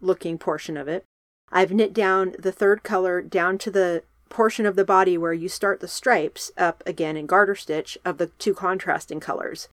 looking 0.00 0.38
portion 0.38 0.76
of 0.76 0.88
it. 0.88 1.04
I've 1.50 1.72
knit 1.72 1.94
down 1.94 2.34
the 2.38 2.52
third 2.52 2.82
color 2.82 3.22
down 3.22 3.58
to 3.58 3.70
the 3.70 4.02
portion 4.28 4.66
of 4.66 4.76
the 4.76 4.84
body 4.84 5.16
where 5.16 5.32
you 5.32 5.48
start 5.48 5.80
the 5.80 5.88
stripes 5.88 6.52
up 6.58 6.82
again 6.86 7.16
in 7.16 7.26
garter 7.26 7.54
stitch 7.54 7.96
of 8.04 8.18
the 8.18 8.26
two 8.38 8.52
contrasting 8.52 9.20
colors. 9.20 9.68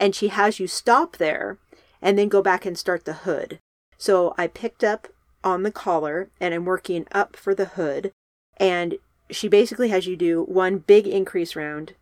And 0.00 0.14
she 0.14 0.28
has 0.28 0.58
you 0.58 0.66
stop 0.66 1.18
there 1.18 1.58
and 2.02 2.18
then 2.18 2.28
go 2.28 2.42
back 2.42 2.66
and 2.66 2.76
start 2.76 3.04
the 3.04 3.12
hood. 3.12 3.60
So 3.96 4.34
I 4.36 4.46
picked 4.46 4.82
up 4.82 5.08
on 5.44 5.62
the 5.62 5.72
collar 5.72 6.30
and 6.40 6.54
I'm 6.54 6.64
working 6.64 7.06
up 7.12 7.36
for 7.36 7.54
the 7.54 7.66
hood. 7.66 8.12
And 8.56 8.96
she 9.30 9.46
basically 9.48 9.90
has 9.90 10.06
you 10.06 10.16
do 10.16 10.42
one 10.42 10.78
big 10.78 11.06
increase 11.06 11.54
round 11.54 11.94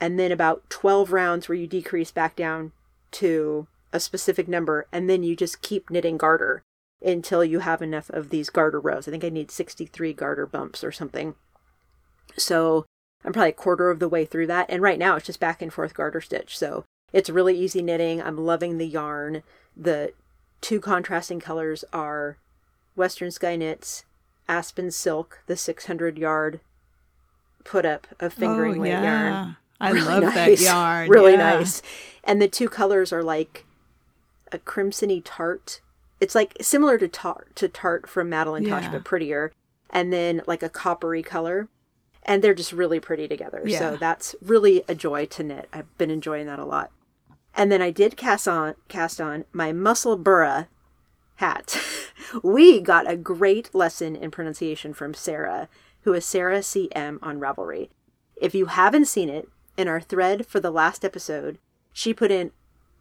and 0.00 0.18
then 0.18 0.32
about 0.32 0.68
12 0.68 1.12
rounds 1.12 1.48
where 1.48 1.56
you 1.56 1.66
decrease 1.66 2.10
back 2.10 2.34
down 2.34 2.72
to 3.12 3.66
a 3.92 4.00
specific 4.00 4.48
number. 4.48 4.86
And 4.92 5.08
then 5.08 5.22
you 5.22 5.36
just 5.36 5.62
keep 5.62 5.90
knitting 5.90 6.16
garter 6.16 6.62
until 7.04 7.44
you 7.44 7.60
have 7.60 7.82
enough 7.82 8.10
of 8.10 8.30
these 8.30 8.50
garter 8.50 8.80
rows. 8.80 9.06
I 9.06 9.10
think 9.10 9.24
I 9.24 9.28
need 9.28 9.50
63 9.50 10.12
garter 10.12 10.46
bumps 10.46 10.84
or 10.84 10.92
something. 10.92 11.34
So 12.36 12.86
I'm 13.24 13.32
probably 13.32 13.50
a 13.50 13.54
quarter 13.54 13.90
of 13.90 13.98
the 13.98 14.08
way 14.08 14.24
through 14.24 14.46
that. 14.48 14.66
And 14.68 14.82
right 14.82 14.98
now 14.98 15.16
it's 15.16 15.26
just 15.26 15.40
back 15.40 15.62
and 15.62 15.72
forth 15.72 15.94
garter 15.94 16.20
stitch. 16.20 16.56
So 16.56 16.84
it's 17.12 17.30
really 17.30 17.58
easy 17.58 17.82
knitting. 17.82 18.22
I'm 18.22 18.38
loving 18.38 18.78
the 18.78 18.86
yarn. 18.86 19.42
The 19.76 20.12
two 20.60 20.80
contrasting 20.80 21.40
colors 21.40 21.84
are 21.92 22.38
Western 22.94 23.30
Sky 23.30 23.56
Knits, 23.56 24.04
Aspen 24.48 24.90
Silk, 24.90 25.40
the 25.46 25.56
600 25.56 26.18
yard 26.18 26.60
put 27.64 27.84
up 27.84 28.06
of 28.18 28.32
fingering 28.32 28.78
oh, 28.78 28.80
weight 28.80 28.90
yeah. 28.90 29.02
yarn. 29.02 29.56
I 29.82 29.90
Really 29.90 30.06
love 30.06 30.34
that 30.34 30.60
yarn. 30.60 31.08
Really 31.08 31.32
yeah. 31.32 31.54
nice. 31.58 31.82
And 32.24 32.40
the 32.40 32.48
two 32.48 32.68
colors 32.68 33.12
are 33.12 33.22
like 33.22 33.66
a 34.52 34.58
crimsony 34.58 35.20
tart. 35.24 35.80
It's 36.20 36.34
like 36.34 36.56
similar 36.60 36.98
to 36.98 37.08
tart 37.08 37.54
to 37.56 37.68
tart 37.68 38.08
from 38.08 38.28
Madeline 38.28 38.64
Tosh, 38.64 38.84
Yeah. 38.84 38.92
but 38.92 39.04
prettier. 39.04 39.52
And 39.90 40.12
then 40.12 40.42
like 40.46 40.62
a 40.62 40.68
coppery 40.68 41.22
color. 41.22 41.68
And 42.22 42.42
they're 42.42 42.54
just 42.54 42.72
really 42.72 43.00
pretty 43.00 43.26
together. 43.26 43.62
Yeah. 43.64 43.78
So 43.80 43.96
that's 43.96 44.36
really 44.40 44.84
a 44.86 44.94
joy 44.94 45.26
to 45.26 45.42
knit. 45.42 45.68
I've 45.72 45.98
been 45.98 46.10
enjoying 46.10 46.46
that 46.46 46.60
a 46.60 46.64
lot. 46.64 46.92
And 47.54 47.70
then 47.72 47.82
I 47.82 47.90
did 47.90 48.16
cast 48.16 48.46
on 48.46 48.76
cast 48.86 49.20
on 49.20 49.44
my 49.52 49.72
muscle 49.72 50.16
burra 50.16 50.68
hat. 51.36 51.76
we 52.44 52.80
got 52.80 53.10
a 53.10 53.16
great 53.16 53.74
lesson 53.74 54.14
in 54.14 54.30
pronunciation 54.30 54.94
from 54.94 55.12
Sarah, 55.14 55.68
who 56.02 56.12
is 56.14 56.24
Sarah 56.24 56.60
CM 56.60 57.18
on 57.20 57.40
Ravelry. 57.40 57.88
If 58.36 58.54
you 58.54 58.66
haven't 58.66 59.06
seen 59.06 59.28
it, 59.28 59.48
in 59.76 59.88
our 59.88 60.00
thread 60.00 60.46
for 60.46 60.60
the 60.60 60.70
last 60.70 61.04
episode, 61.04 61.58
she 61.92 62.12
put 62.14 62.30
in 62.30 62.52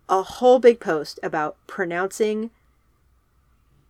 a 0.09 0.23
whole 0.23 0.59
big 0.59 0.79
post 0.79 1.19
about 1.23 1.57
pronouncing 1.67 2.51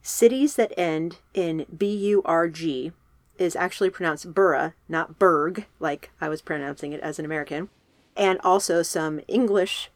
cities 0.02 0.56
that 0.56 0.74
end 0.78 1.18
in 1.34 1.66
B 1.76 1.96
U 1.96 2.22
R 2.26 2.48
G 2.48 2.92
is 3.38 3.56
actually 3.56 3.90
pronounced 3.90 4.34
Burra, 4.34 4.74
not 4.88 5.18
Berg, 5.18 5.66
like 5.80 6.12
I 6.20 6.30
was 6.30 6.42
pronouncing 6.42 6.92
it 6.92 7.00
as 7.02 7.18
an 7.18 7.26
American, 7.26 7.70
and 8.16 8.40
also 8.44 8.84
some 8.84 9.22
English 9.28 9.90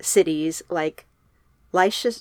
cities 0.00 0.62
like 0.68 1.04
Leicester. 1.72 2.12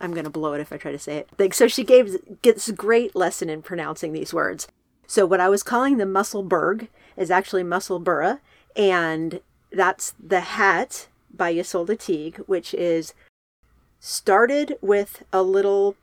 I'm 0.00 0.12
going 0.12 0.24
to 0.24 0.30
blow 0.30 0.54
it 0.54 0.60
if 0.60 0.72
I 0.72 0.76
try 0.76 0.92
to 0.92 0.98
say 0.98 1.16
it. 1.18 1.28
Like, 1.38 1.52
so 1.52 1.68
she 1.68 1.84
gave 1.84 2.16
gets 2.42 2.70
great 2.70 3.14
lesson 3.14 3.50
in 3.50 3.60
pronouncing 3.60 4.12
these 4.12 4.32
words. 4.32 4.66
So 5.06 5.26
what 5.26 5.40
I 5.40 5.50
was 5.50 5.62
calling 5.62 5.98
the 5.98 6.04
Musselberg 6.04 6.88
is 7.16 7.30
actually 7.30 7.64
Musselburra, 7.64 8.40
and 8.76 9.40
that's 9.74 10.14
the 10.22 10.40
hat 10.40 11.08
by 11.32 11.52
Ysolda 11.52 11.98
Teague, 11.98 12.36
which 12.46 12.74
is 12.74 13.14
started 13.98 14.76
with 14.80 15.22
a 15.32 15.42
little 15.42 15.96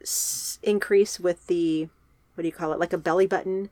s- 0.00 0.58
increase 0.62 1.20
with 1.20 1.46
the 1.46 1.88
what 2.34 2.42
do 2.42 2.48
you 2.48 2.52
call 2.52 2.72
it, 2.72 2.78
like 2.78 2.92
a 2.92 2.98
belly 2.98 3.26
button 3.26 3.68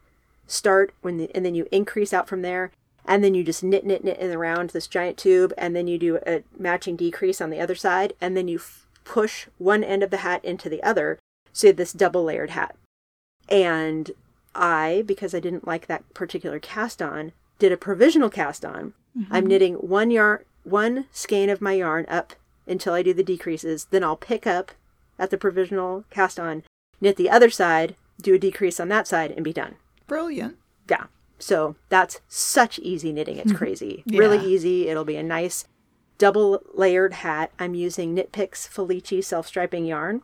start 0.47 0.93
when 1.01 1.19
the, 1.19 1.31
and 1.35 1.45
then 1.45 1.55
you 1.55 1.69
increase 1.71 2.13
out 2.13 2.29
from 2.29 2.43
there 2.43 2.73
and 3.05 3.23
then 3.23 3.35
you 3.35 3.45
just 3.45 3.63
knit 3.63 3.87
knit 3.87 4.05
knit 4.05 4.19
in 4.19 4.33
around 4.33 4.71
this 4.71 4.87
giant 4.87 5.17
tube 5.17 5.53
and 5.57 5.75
then 5.75 5.87
you 5.87 5.99
do 5.99 6.19
a 6.27 6.43
matching 6.59 6.97
decrease 6.97 7.41
on 7.41 7.51
the 7.51 7.61
other 7.61 7.75
side 7.75 8.13
and 8.21 8.37
then 8.37 8.49
you 8.49 8.59
f- 8.59 8.87
push 9.05 9.47
one 9.59 9.85
end 9.85 10.03
of 10.03 10.11
the 10.11 10.19
hat 10.19 10.45
into 10.45 10.69
the 10.69 10.83
other 10.83 11.19
so 11.53 11.73
this 11.73 11.93
double 11.93 12.25
layered 12.25 12.51
hat. 12.51 12.77
And 13.49 14.11
i 14.55 15.05
because 15.07 15.35
i 15.35 15.41
didn't 15.41 15.67
like 15.67 15.87
that 15.87 16.03
particular 16.15 16.59
cast 16.59 17.03
on 17.03 17.33
did 17.59 17.73
a 17.73 17.77
provisional 17.77 18.31
cast 18.31 18.65
on 18.65 18.95
i'm 19.17 19.43
mm-hmm. 19.43 19.47
knitting 19.47 19.75
one 19.75 20.11
yarn 20.11 20.45
one 20.65 21.07
skein 21.13 21.49
of 21.49 21.61
my 21.61 21.73
yarn 21.73 22.05
up 22.09 22.35
until 22.67 22.93
i 22.93 23.03
do 23.03 23.15
the 23.15 23.23
decreases 23.23 23.87
then 23.91 24.05
i'll 24.05 24.17
pick 24.17 24.47
up 24.47 24.73
at 25.19 25.31
the 25.31 25.39
provisional 25.39 26.05
cast 26.11 26.39
on 26.39 26.63
knit 27.01 27.17
the 27.17 27.31
other 27.31 27.51
side 27.51 27.95
do 28.21 28.35
a 28.35 28.39
decrease 28.39 28.81
on 28.81 28.89
that 28.89 29.07
side 29.07 29.31
and 29.31 29.45
be 29.45 29.53
done 29.53 29.77
Brilliant. 30.07 30.57
yeah. 30.89 31.07
So 31.39 31.77
that's 31.89 32.21
such 32.29 32.79
easy 32.79 33.13
knitting. 33.13 33.37
It's 33.37 33.49
mm-hmm. 33.49 33.59
crazy. 33.59 34.03
Yeah. 34.07 34.19
Really 34.19 34.45
easy. 34.45 34.89
It'll 34.89 35.05
be 35.05 35.17
a 35.17 35.23
nice 35.23 35.67
double 36.19 36.63
layered 36.75 37.15
hat. 37.15 37.53
I'm 37.59 37.75
using 37.75 38.15
Knit 38.15 38.33
Picks 38.33 38.67
Felici 38.67 39.23
self 39.23 39.47
striping 39.47 39.85
yarn 39.85 40.23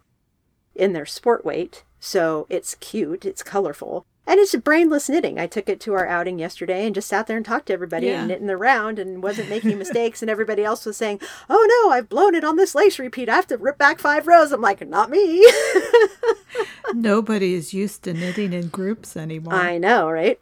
in 0.75 0.93
their 0.93 1.07
sport 1.07 1.45
weight. 1.45 1.85
So 2.01 2.47
it's 2.49 2.75
cute. 2.77 3.25
It's 3.25 3.43
colorful. 3.43 4.07
And 4.25 4.39
it's 4.39 4.55
brainless 4.55 5.09
knitting. 5.09 5.41
I 5.41 5.49
took 5.49 5.69
it 5.69 5.81
to 5.81 5.95
our 5.95 6.07
outing 6.07 6.39
yesterday 6.39 6.87
and 6.87 6.95
just 6.95 7.09
sat 7.09 7.27
there 7.27 7.37
and 7.37 7.45
talked 7.45 7.67
to 7.67 7.73
everybody 7.73 8.07
Yeah. 8.07 8.21
and 8.21 8.29
knitting 8.29 8.51
around 8.51 9.01
and 9.01 9.21
wasn't 9.23 9.51
making 9.51 9.77
mistakes. 9.81 10.23
And 10.23 10.31
everybody 10.31 10.63
else 10.65 10.87
was 10.87 10.97
saying, 10.97 11.21
Oh 11.51 11.83
no, 11.85 11.93
I've 11.93 12.09
blown 12.09 12.37
it 12.37 12.45
on 12.45 12.55
this 12.57 12.75
lace 12.75 13.01
repeat. 13.01 13.29
I 13.29 13.35
have 13.35 13.49
to 13.49 13.57
rip 13.59 13.79
back 13.79 13.99
five 13.99 14.29
rows. 14.29 14.53
I'm 14.53 14.61
like, 14.61 14.87
Not 14.87 15.11
me. 15.11 15.45
Nobody 16.95 17.55
is 17.55 17.73
used 17.75 18.03
to 18.05 18.13
knitting 18.13 18.53
in 18.53 18.69
groups 18.69 19.17
anymore. 19.17 19.55
I 19.55 19.79
know, 19.79 20.09
right? 20.11 20.39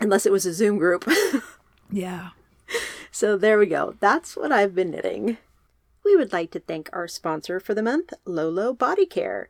Unless 0.00 0.24
it 0.26 0.32
was 0.32 0.46
a 0.46 0.52
Zoom 0.54 0.78
group. 0.78 1.08
yeah. 1.90 2.30
So 3.10 3.36
there 3.36 3.58
we 3.58 3.66
go. 3.66 3.94
That's 4.00 4.36
what 4.36 4.50
I've 4.52 4.74
been 4.74 4.90
knitting. 4.90 5.36
We 6.04 6.16
would 6.16 6.32
like 6.32 6.50
to 6.52 6.60
thank 6.60 6.90
our 6.92 7.08
sponsor 7.08 7.60
for 7.60 7.74
the 7.74 7.82
month, 7.82 8.12
Lolo 8.24 8.72
Body 8.72 9.06
Care. 9.06 9.48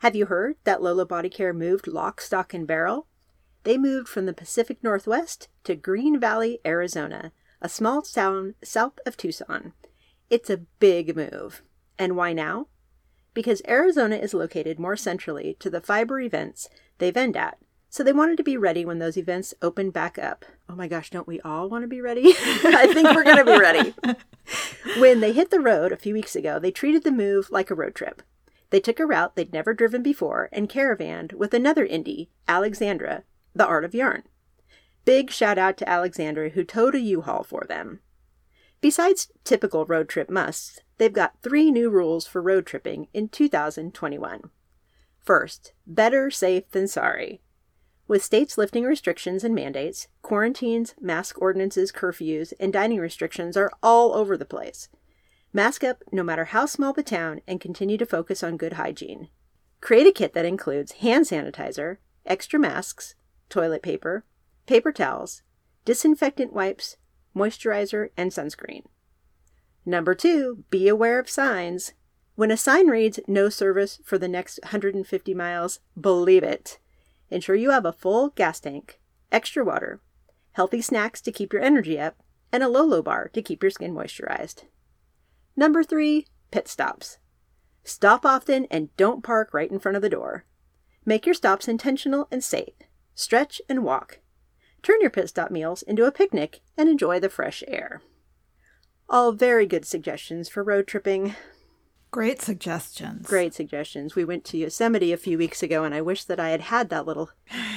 Have 0.00 0.16
you 0.16 0.26
heard 0.26 0.56
that 0.64 0.82
Lolo 0.82 1.04
Body 1.04 1.28
Care 1.28 1.52
moved 1.52 1.86
lock, 1.86 2.22
stock, 2.22 2.54
and 2.54 2.66
barrel? 2.66 3.06
They 3.64 3.76
moved 3.76 4.08
from 4.08 4.24
the 4.24 4.32
Pacific 4.32 4.78
Northwest 4.82 5.48
to 5.64 5.74
Green 5.74 6.18
Valley, 6.18 6.58
Arizona, 6.64 7.32
a 7.60 7.68
small 7.68 8.00
town 8.00 8.54
south 8.64 8.98
of 9.04 9.18
Tucson. 9.18 9.74
It's 10.30 10.48
a 10.48 10.62
big 10.78 11.14
move. 11.14 11.60
And 11.98 12.16
why 12.16 12.32
now? 12.32 12.68
Because 13.34 13.60
Arizona 13.68 14.16
is 14.16 14.32
located 14.32 14.78
more 14.78 14.96
centrally 14.96 15.54
to 15.60 15.68
the 15.68 15.82
fiber 15.82 16.18
events 16.18 16.70
they 16.96 17.10
vend 17.10 17.36
at, 17.36 17.58
so 17.90 18.02
they 18.02 18.14
wanted 18.14 18.38
to 18.38 18.42
be 18.42 18.56
ready 18.56 18.86
when 18.86 19.00
those 19.00 19.18
events 19.18 19.52
open 19.60 19.90
back 19.90 20.18
up. 20.18 20.46
Oh 20.66 20.76
my 20.76 20.88
gosh, 20.88 21.10
don't 21.10 21.28
we 21.28 21.42
all 21.42 21.68
want 21.68 21.82
to 21.82 21.88
be 21.88 22.00
ready? 22.00 22.22
I 22.38 22.90
think 22.94 23.14
we're 23.14 23.24
going 23.24 23.36
to 23.36 23.44
be 23.44 23.60
ready. 23.60 23.94
when 24.98 25.20
they 25.20 25.32
hit 25.32 25.50
the 25.50 25.60
road 25.60 25.92
a 25.92 25.98
few 25.98 26.14
weeks 26.14 26.34
ago, 26.34 26.58
they 26.58 26.70
treated 26.70 27.04
the 27.04 27.12
move 27.12 27.50
like 27.50 27.70
a 27.70 27.74
road 27.74 27.94
trip. 27.94 28.22
They 28.70 28.80
took 28.80 29.00
a 29.00 29.06
route 29.06 29.36
they'd 29.36 29.52
never 29.52 29.74
driven 29.74 30.02
before 30.02 30.48
and 30.52 30.68
caravanned 30.68 31.32
with 31.32 31.52
another 31.52 31.86
indie, 31.86 32.28
Alexandra, 32.48 33.24
the 33.54 33.66
Art 33.66 33.84
of 33.84 33.94
Yarn. 33.94 34.22
Big 35.04 35.30
shout 35.30 35.58
out 35.58 35.76
to 35.78 35.88
Alexandra 35.88 36.50
who 36.50 36.64
towed 36.64 36.94
a 36.94 37.00
U-Haul 37.00 37.42
for 37.42 37.64
them. 37.68 38.00
Besides 38.80 39.30
typical 39.44 39.84
road 39.84 40.08
trip 40.08 40.30
musts, 40.30 40.80
they've 40.98 41.12
got 41.12 41.42
three 41.42 41.70
new 41.70 41.90
rules 41.90 42.26
for 42.26 42.40
road 42.40 42.64
tripping 42.64 43.08
in 43.12 43.28
2021. 43.28 44.50
First, 45.18 45.72
better 45.86 46.30
safe 46.30 46.70
than 46.70 46.88
sorry. 46.88 47.42
With 48.08 48.24
states 48.24 48.56
lifting 48.56 48.84
restrictions 48.84 49.44
and 49.44 49.54
mandates, 49.54 50.08
quarantines, 50.22 50.94
mask 51.00 51.40
ordinances, 51.40 51.92
curfews, 51.92 52.52
and 52.58 52.72
dining 52.72 52.98
restrictions 52.98 53.56
are 53.56 53.70
all 53.82 54.14
over 54.14 54.36
the 54.36 54.44
place. 54.44 54.88
Mask 55.52 55.82
up 55.82 56.04
no 56.12 56.22
matter 56.22 56.46
how 56.46 56.66
small 56.66 56.92
the 56.92 57.02
town 57.02 57.40
and 57.46 57.60
continue 57.60 57.98
to 57.98 58.06
focus 58.06 58.42
on 58.42 58.56
good 58.56 58.74
hygiene. 58.74 59.28
Create 59.80 60.06
a 60.06 60.12
kit 60.12 60.32
that 60.34 60.44
includes 60.44 60.92
hand 60.92 61.24
sanitizer, 61.24 61.96
extra 62.24 62.58
masks, 62.58 63.14
toilet 63.48 63.82
paper, 63.82 64.24
paper 64.66 64.92
towels, 64.92 65.42
disinfectant 65.84 66.52
wipes, 66.52 66.96
moisturizer, 67.34 68.10
and 68.16 68.30
sunscreen. 68.30 68.84
Number 69.84 70.14
two, 70.14 70.64
be 70.70 70.86
aware 70.86 71.18
of 71.18 71.28
signs. 71.28 71.94
When 72.36 72.52
a 72.52 72.56
sign 72.56 72.86
reads 72.86 73.18
no 73.26 73.48
service 73.48 74.00
for 74.04 74.18
the 74.18 74.28
next 74.28 74.60
150 74.62 75.34
miles, 75.34 75.80
believe 76.00 76.44
it. 76.44 76.78
Ensure 77.28 77.56
you 77.56 77.70
have 77.70 77.84
a 77.84 77.92
full 77.92 78.28
gas 78.30 78.60
tank, 78.60 79.00
extra 79.32 79.64
water, 79.64 80.00
healthy 80.52 80.80
snacks 80.80 81.20
to 81.22 81.32
keep 81.32 81.52
your 81.52 81.62
energy 81.62 81.98
up, 81.98 82.16
and 82.52 82.62
a 82.62 82.68
Lolo 82.68 83.02
bar 83.02 83.28
to 83.28 83.42
keep 83.42 83.62
your 83.62 83.70
skin 83.70 83.94
moisturized. 83.94 84.64
Number 85.60 85.84
three, 85.84 86.26
pit 86.50 86.68
stops. 86.68 87.18
Stop 87.84 88.24
often 88.24 88.66
and 88.70 88.96
don't 88.96 89.22
park 89.22 89.52
right 89.52 89.70
in 89.70 89.78
front 89.78 89.94
of 89.94 90.00
the 90.00 90.08
door. 90.08 90.46
Make 91.04 91.26
your 91.26 91.34
stops 91.34 91.68
intentional 91.68 92.28
and 92.30 92.42
safe. 92.42 92.72
Stretch 93.14 93.60
and 93.68 93.84
walk. 93.84 94.20
Turn 94.82 95.02
your 95.02 95.10
pit 95.10 95.28
stop 95.28 95.50
meals 95.50 95.82
into 95.82 96.06
a 96.06 96.12
picnic 96.12 96.62
and 96.78 96.88
enjoy 96.88 97.20
the 97.20 97.28
fresh 97.28 97.62
air. 97.68 98.00
All 99.06 99.32
very 99.32 99.66
good 99.66 99.84
suggestions 99.84 100.48
for 100.48 100.64
road 100.64 100.86
tripping. 100.86 101.34
Great 102.10 102.40
suggestions. 102.40 103.26
Great 103.26 103.52
suggestions. 103.52 104.16
We 104.16 104.24
went 104.24 104.46
to 104.46 104.56
Yosemite 104.56 105.12
a 105.12 105.18
few 105.18 105.36
weeks 105.36 105.62
ago, 105.62 105.84
and 105.84 105.94
I 105.94 106.00
wish 106.00 106.24
that 106.24 106.40
I 106.40 106.48
had 106.48 106.62
had 106.62 106.88
that 106.88 107.04
little 107.04 107.32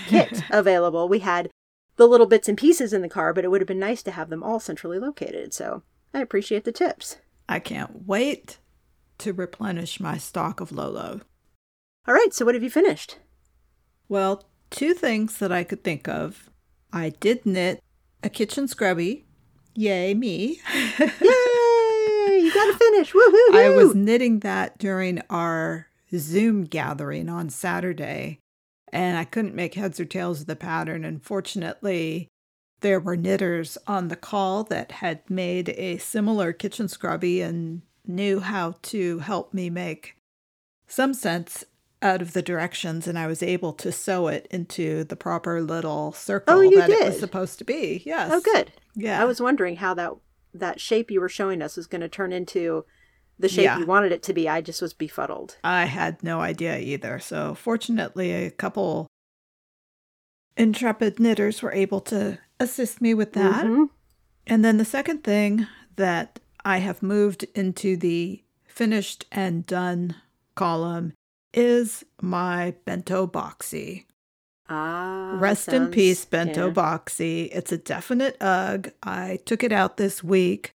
kit 0.08 0.42
available. 0.50 1.10
We 1.10 1.20
had 1.20 1.50
the 1.98 2.08
little 2.08 2.28
bits 2.28 2.48
and 2.48 2.58
pieces 2.58 2.94
in 2.94 3.02
the 3.02 3.10
car, 3.10 3.34
but 3.34 3.44
it 3.44 3.52
would 3.52 3.60
have 3.60 3.68
been 3.68 3.78
nice 3.78 4.02
to 4.04 4.12
have 4.12 4.30
them 4.30 4.42
all 4.42 4.62
centrally 4.62 5.00
located. 5.00 5.54
So 5.54 5.84
I 6.14 6.22
appreciate 6.22 6.64
the 6.64 6.72
tips. 6.72 7.18
I 7.54 7.60
can't 7.60 8.08
wait 8.08 8.58
to 9.20 9.32
replenish 9.32 10.00
my 10.00 10.18
stock 10.18 10.60
of 10.60 10.72
Lolo. 10.72 11.22
All 12.08 12.16
right, 12.16 12.34
so 12.34 12.46
what 12.46 12.56
have 12.56 12.64
you 12.64 12.72
finished? 12.72 13.20
Well, 14.10 14.46
two 14.72 14.96
things 14.96 15.38
that 15.38 15.52
I 15.52 15.64
could 15.64 15.84
think 15.84 16.08
of. 16.08 16.50
I 16.92 17.10
did 17.10 17.46
knit 17.46 17.80
a 18.24 18.30
kitchen 18.32 18.68
scrubby. 18.68 19.28
Yay, 19.76 20.16
me. 20.16 20.62
Yay! 21.00 22.40
You 22.42 22.52
got 22.52 22.72
to 22.72 22.78
finish. 22.80 23.14
Woohoo! 23.14 23.56
I 23.56 23.72
was 23.76 23.94
knitting 23.94 24.40
that 24.40 24.80
during 24.80 25.22
our 25.30 25.90
Zoom 26.12 26.64
gathering 26.64 27.30
on 27.30 27.52
Saturday, 27.52 28.40
and 28.92 29.16
I 29.16 29.26
couldn't 29.26 29.54
make 29.54 29.76
heads 29.76 30.00
or 30.00 30.06
tails 30.06 30.42
of 30.42 30.48
the 30.48 30.56
pattern. 30.56 31.06
Unfortunately, 31.06 32.30
there 32.84 33.00
were 33.00 33.18
knitters 33.18 33.78
on 33.88 34.10
the 34.10 34.16
call 34.16 34.64
that 34.66 34.92
had 34.94 35.28
made 35.30 35.70
a 35.70 35.98
similar 35.98 36.54
kitchen 36.54 36.88
scrubby 36.88 37.42
and 37.42 37.82
knew 38.06 38.40
how 38.40 38.76
to 38.84 39.20
help 39.20 39.54
me 39.54 39.70
make 39.70 40.16
some 40.88 41.14
sense 41.14 41.64
out 42.02 42.22
of 42.22 42.34
the 42.34 42.42
directions, 42.42 43.08
and 43.08 43.18
I 43.18 43.28
was 43.28 43.42
able 43.42 43.72
to 43.74 43.92
sew 43.92 44.28
it 44.28 44.46
into 44.52 45.06
the 45.06 45.16
proper 45.16 45.62
little 45.62 46.12
circle 46.12 46.56
Oh, 46.58 46.70
that 46.76 46.90
it 46.90 47.06
was 47.06 47.20
supposed 47.20 47.58
to 47.60 47.64
be. 47.66 48.04
Yes. 48.06 48.30
Oh, 48.32 48.42
good. 48.42 48.74
Yeah. 48.94 49.22
I 49.22 49.26
was 49.26 49.40
wondering 49.42 49.78
how 49.78 49.94
that 49.96 50.12
that 50.54 50.80
shape 50.80 51.10
you 51.10 51.20
were 51.22 51.30
showing 51.30 51.62
us 51.64 51.78
was 51.78 51.88
going 51.88 52.02
to 52.02 52.10
turn 52.10 52.32
into 52.32 52.86
the 53.40 53.50
shape 53.50 53.64
Yeah. 53.64 53.80
you 53.80 53.86
wanted 53.88 54.12
it 54.12 54.22
to 54.24 54.34
be. 54.34 54.48
I 54.48 54.62
just 54.62 54.82
was 54.82 54.94
befuddled. 54.94 55.58
I 55.64 55.86
had 55.86 56.22
no 56.22 56.42
idea 56.42 56.78
either. 56.78 57.18
So, 57.20 57.56
fortunately, 57.56 58.32
a 58.34 58.52
couple 58.52 59.08
intrepid 60.58 61.20
knitters 61.20 61.62
were 61.62 61.72
able 61.72 62.02
to 62.02 62.38
assist 62.64 63.02
me 63.02 63.14
with 63.14 63.34
that. 63.34 63.66
Mhm. 63.66 63.90
And 64.48 64.66
then 64.66 64.78
the 64.78 64.86
second 64.86 65.24
thing 65.24 65.68
that 65.96 66.40
I 66.66 66.78
have 66.80 67.04
moved 67.04 67.44
into 67.56 67.96
the 67.96 68.44
finished 68.66 69.26
and 69.32 69.66
done 69.66 70.16
column 70.56 71.14
is 71.54 72.04
my 72.22 72.76
bento 72.86 73.28
boxy. 73.28 74.06
Ah, 74.70 75.38
Rest 75.40 75.70
in 75.70 75.92
peace, 75.92 76.26
bento 76.26 76.68
yeah. 76.68 76.74
boxy. 76.74 77.50
It's 77.52 77.72
a 77.72 77.78
definite 77.78 78.38
ugh. 78.42 78.92
I 79.04 79.40
took 79.46 79.64
it 79.64 79.72
out 79.72 79.98
this 79.98 80.24
week, 80.24 80.72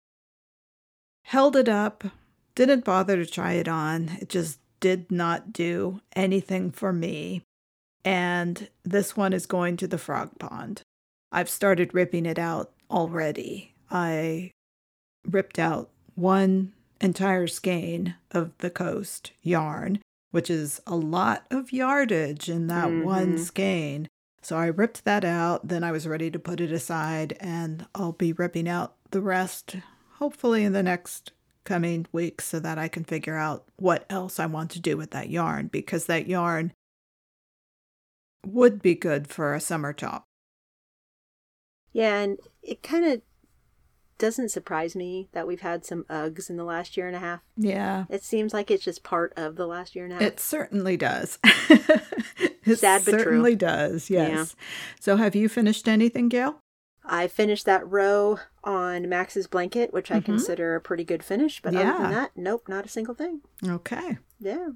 held 1.23 1.55
it 1.55 1.69
up, 1.69 2.03
didn't 2.55 2.83
bother 2.83 3.15
to 3.15 3.25
try 3.25 3.53
it 3.53 3.67
on. 3.67 4.09
It 4.19 4.29
just 4.29 4.59
did 4.79 5.11
not 5.11 5.53
do 5.53 6.01
anything 6.15 6.71
for 6.71 6.91
me. 6.91 7.43
And 8.03 8.69
this 8.83 9.15
one 9.15 9.33
is 9.33 9.45
going 9.45 9.77
to 9.77 9.88
the 9.88 9.97
frog 9.97 10.38
pond. 10.39 10.81
I've 11.36 11.49
started 11.49 11.93
ripping 11.93 12.25
it 12.25 12.39
out 12.39 12.71
already. 12.89 13.75
I 13.91 14.51
ripped 15.29 15.59
out 15.59 15.89
one 16.15 16.71
entire 17.01 17.45
skein 17.45 18.15
of 18.31 18.57
the 18.59 18.69
coast 18.69 19.33
yarn, 19.41 19.99
which 20.31 20.49
is 20.49 20.81
a 20.88 20.95
lot 20.95 21.45
of 21.51 21.73
yardage 21.73 22.47
in 22.47 22.67
that 22.67 22.89
one 22.89 23.36
Mhm. 23.36 23.39
skein. 23.39 24.07
So 24.41 24.55
I 24.57 24.67
ripped 24.67 25.03
that 25.03 25.25
out. 25.25 25.67
Then 25.67 25.83
I 25.83 25.91
was 25.91 26.07
ready 26.07 26.31
to 26.31 26.39
put 26.39 26.61
it 26.61 26.71
aside, 26.71 27.36
and 27.41 27.86
I'll 27.93 28.13
be 28.13 28.31
ripping 28.31 28.69
out 28.69 28.95
the 29.11 29.21
rest 29.21 29.75
hopefully 30.19 30.63
in 30.63 30.71
the 30.71 30.83
next 30.83 31.33
coming 31.65 32.05
weeks 32.13 32.45
so 32.45 32.61
that 32.61 32.77
I 32.77 32.88
can 32.88 33.03
figure 33.03 33.36
out 33.36 33.65
what 33.75 34.05
else 34.09 34.39
I 34.39 34.45
want 34.45 34.71
to 34.71 34.79
do 34.79 34.95
with 34.95 35.11
that 35.11 35.29
yarn 35.29 35.67
because 35.67 36.05
that 36.05 36.27
yarn 36.27 36.71
would 38.45 38.81
be 38.81 38.95
good 38.95 39.27
for 39.27 39.53
a 39.53 39.59
summer 39.59 39.91
top. 39.91 40.24
Yeah, 41.95 42.17
and 42.19 42.39
it 42.61 42.83
kind 42.83 43.05
of 43.05 43.21
doesn't 44.17 44.49
surprise 44.49 44.97
me 44.97 45.29
that 45.31 45.47
we've 45.47 45.61
had 45.61 45.85
some 45.85 46.03
Uggs 46.09 46.49
in 46.49 46.57
the 46.57 46.65
last 46.65 46.97
year 46.97 47.07
and 47.07 47.15
a 47.15 47.19
half. 47.19 47.39
Yeah. 47.55 48.03
It 48.09 48.21
seems 48.21 48.53
like 48.53 48.69
it's 48.69 48.83
just 48.83 49.01
part 49.01 49.31
of 49.37 49.55
the 49.55 49.65
last 49.65 49.95
year 49.95 50.03
and 50.03 50.11
a 50.13 50.17
half. 50.17 50.23
It 50.23 50.39
certainly 50.41 50.97
does. 50.97 51.39
it 51.69 52.79
Sad 52.79 53.03
but 53.05 53.11
true. 53.11 53.19
certainly 53.23 53.55
does. 53.55 54.09
Yes. 54.09 54.57
So, 54.99 55.15
have 55.15 55.35
you 55.35 55.47
finished 55.47 55.87
anything, 55.87 56.27
Gail? 56.27 56.59
I 57.05 57.27
finished 57.27 57.65
that 57.65 57.89
row 57.89 58.39
on 58.63 59.07
Max's 59.07 59.47
blanket, 59.47 59.93
which 59.93 60.11
I 60.11 60.19
Mhm. 60.19 60.25
consider 60.25 60.75
a 60.75 60.81
pretty 60.81 61.05
good 61.05 61.23
finish. 61.23 61.61
But 61.61 61.75
other 61.75 61.85
Yeah. 61.85 61.97
than 61.97 62.11
that, 62.11 62.31
nope, 62.35 62.67
not 62.67 62.85
a 62.85 62.89
single 62.89 63.13
thing. 63.15 63.39
Okay. 63.65 64.17
Yeah. 64.39 64.69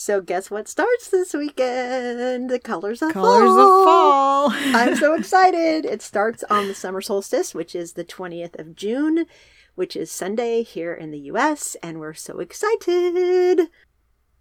So 0.00 0.22
guess 0.22 0.50
what 0.50 0.66
starts 0.66 1.10
this 1.10 1.34
weekend? 1.34 2.48
The 2.48 2.58
colors 2.58 3.02
of 3.02 3.12
Colors 3.12 3.50
fall. 3.50 4.46
of 4.46 4.54
fall. 4.54 4.72
I'm 4.74 4.96
so 4.96 5.12
excited. 5.18 5.84
It 5.84 6.00
starts 6.00 6.42
on 6.44 6.68
the 6.68 6.74
summer 6.74 7.02
solstice, 7.02 7.54
which 7.54 7.74
is 7.74 7.92
the 7.92 8.04
20th 8.06 8.58
of 8.58 8.74
June, 8.74 9.26
which 9.74 9.94
is 9.94 10.10
Sunday 10.10 10.62
here 10.62 10.94
in 10.94 11.10
the 11.10 11.18
US, 11.32 11.76
and 11.82 12.00
we're 12.00 12.14
so 12.14 12.38
excited. 12.40 13.68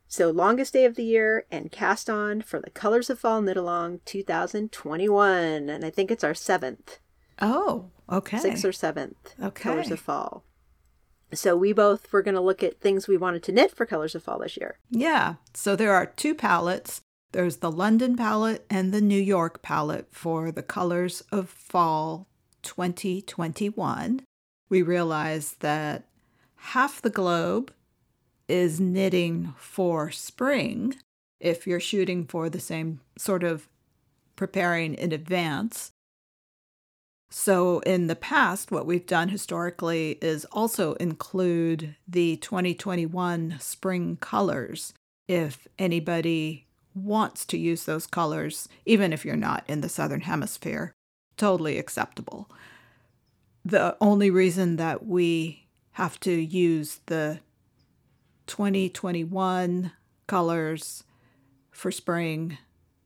So, 0.08 0.30
longest 0.30 0.72
day 0.72 0.86
of 0.86 0.96
the 0.96 1.04
year 1.04 1.46
and 1.52 1.70
cast 1.70 2.10
on 2.10 2.40
for 2.42 2.62
the 2.62 2.70
Colors 2.70 3.10
of 3.10 3.20
Fall 3.20 3.42
Knit 3.42 3.58
Along 3.58 4.00
2021. 4.06 5.68
And 5.70 5.84
I 5.84 5.90
think 5.90 6.10
it's 6.10 6.24
our 6.24 6.34
seventh, 6.34 7.00
Oh, 7.42 7.90
okay. 8.10 8.38
sixth 8.38 8.64
or 8.64 8.72
seventh 8.72 9.36
Okay. 9.44 9.62
Colors 9.64 9.92
of 9.92 10.00
Fall. 10.00 10.46
So, 11.34 11.56
we 11.56 11.74
both 11.74 12.12
were 12.12 12.22
going 12.22 12.36
to 12.36 12.42
look 12.42 12.64
at 12.64 12.80
things 12.80 13.08
we 13.08 13.18
wanted 13.18 13.44
to 13.44 13.52
knit 13.52 13.72
for 13.72 13.86
Colors 13.86 14.16
of 14.16 14.24
Fall 14.24 14.40
this 14.40 14.58
year. 14.58 14.80
Yeah. 14.90 15.36
So 15.54 15.76
there 15.76 15.94
are 15.94 16.06
two 16.06 16.34
palettes. 16.34 17.02
There's 17.32 17.58
the 17.58 17.72
London 17.72 18.16
palette 18.16 18.66
and 18.70 18.92
the 18.92 19.02
New 19.02 19.22
York 19.22 19.62
palette 19.62 20.08
for 20.12 20.52
the 20.52 20.64
colors 20.64 21.24
of 21.32 21.48
fall 21.50 22.28
2021. 22.64 24.22
We 24.70 24.82
realized 24.82 25.62
that 25.62 26.06
half 26.56 27.02
the 27.02 27.10
globe 27.10 27.72
is 28.48 28.80
knitting 28.80 29.54
for 29.58 30.10
spring 30.10 30.96
if 31.40 31.68
you're 31.68 31.80
shooting 31.80 32.26
for 32.26 32.50
the 32.50 32.60
same 32.60 33.00
sort 33.18 33.44
of 33.44 33.68
preparing 34.36 34.96
in 34.96 35.12
advance. 35.12 35.92
So, 37.32 37.80
in 37.82 38.08
the 38.08 38.16
past, 38.16 38.72
what 38.72 38.88
we've 38.88 39.06
done 39.06 39.30
historically 39.30 40.18
is 40.20 40.46
also 40.46 40.94
include 40.94 41.96
the 42.08 42.38
2021 42.38 43.58
spring 43.60 44.18
colors 44.20 44.94
if 45.28 45.68
anybody 45.78 46.66
wants 46.96 47.46
to 47.46 47.58
use 47.58 47.86
those 47.86 48.08
colors, 48.08 48.68
even 48.86 49.14
if 49.14 49.24
you're 49.24 49.36
not 49.36 49.64
in 49.68 49.82
the 49.82 49.90
Southern 49.90 50.22
Hemisphere. 50.22 50.92
Totally 51.38 51.78
acceptable. 51.78 52.50
The 53.64 53.96
only 54.02 54.32
reason 54.32 54.78
that 54.78 55.06
we 55.06 55.68
have 55.92 56.20
to 56.22 56.32
use 56.32 57.02
the 57.06 57.42
2021 58.48 59.92
colors 60.26 61.04
for 61.70 61.92
spring 61.92 62.58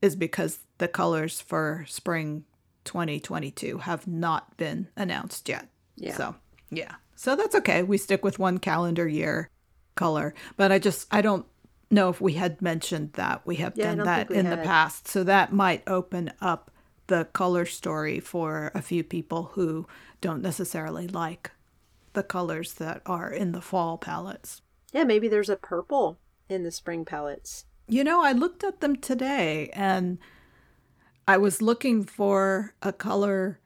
is 0.02 0.16
because 0.16 0.60
the 0.78 0.88
colors 0.88 1.42
for 1.42 1.86
spring 1.90 2.46
2022 2.86 3.80
have 3.80 4.08
not 4.08 4.58
been 4.58 4.88
announced 4.96 5.50
yet. 5.50 5.68
Yeah. 5.96 6.16
So, 6.16 6.36
Yeah. 6.70 6.96
So 7.16 7.36
that's 7.36 7.56
okay. 7.56 7.84
We 7.84 7.98
stick 7.98 8.24
with 8.24 8.40
one 8.40 8.58
calendar 8.58 9.08
year 9.08 9.50
color. 9.96 10.34
But 10.58 10.72
I 10.72 10.80
just, 10.80 11.08
I 11.12 11.22
don't 11.22 11.46
know 11.90 12.10
if 12.10 12.20
we 12.20 12.34
had 12.34 12.62
mentioned 12.62 13.14
that. 13.14 13.46
We 13.46 13.58
have 13.58 13.74
Yeah, 13.76 13.96
done 13.96 14.06
that 14.06 14.32
in 14.32 14.50
the 14.50 14.58
past. 14.58 15.08
So 15.08 15.24
that 15.24 15.54
might 15.54 15.84
open 15.88 16.34
up 16.42 16.72
the 17.08 17.26
color 17.26 17.66
story 17.66 18.20
for 18.20 18.72
a 18.74 18.82
few 18.82 19.04
people 19.04 19.52
who 19.54 19.88
don't 20.22 20.42
necessarily 20.42 21.08
like 21.08 21.52
the 22.14 22.24
colors 22.24 22.74
that 22.74 23.02
are 23.06 23.30
in 23.32 23.52
the 23.52 23.62
fall 23.62 23.98
palettes. 23.98 24.62
Yeah, 24.92 25.04
maybe 25.04 25.28
there's 25.28 25.50
a 25.50 25.56
purple 25.56 26.20
in 26.50 26.64
the 26.64 26.72
spring 26.72 27.06
palettes. 27.06 27.66
You 27.88 28.04
know, 28.04 28.24
I 28.24 28.32
looked 28.32 28.64
at 28.64 28.80
them 28.82 28.96
today 28.96 29.70
and 29.74 30.18
I 31.28 31.38
was 31.38 31.62
looking 31.62 32.04
for 32.04 32.74
a 32.82 32.92
color 32.94 33.60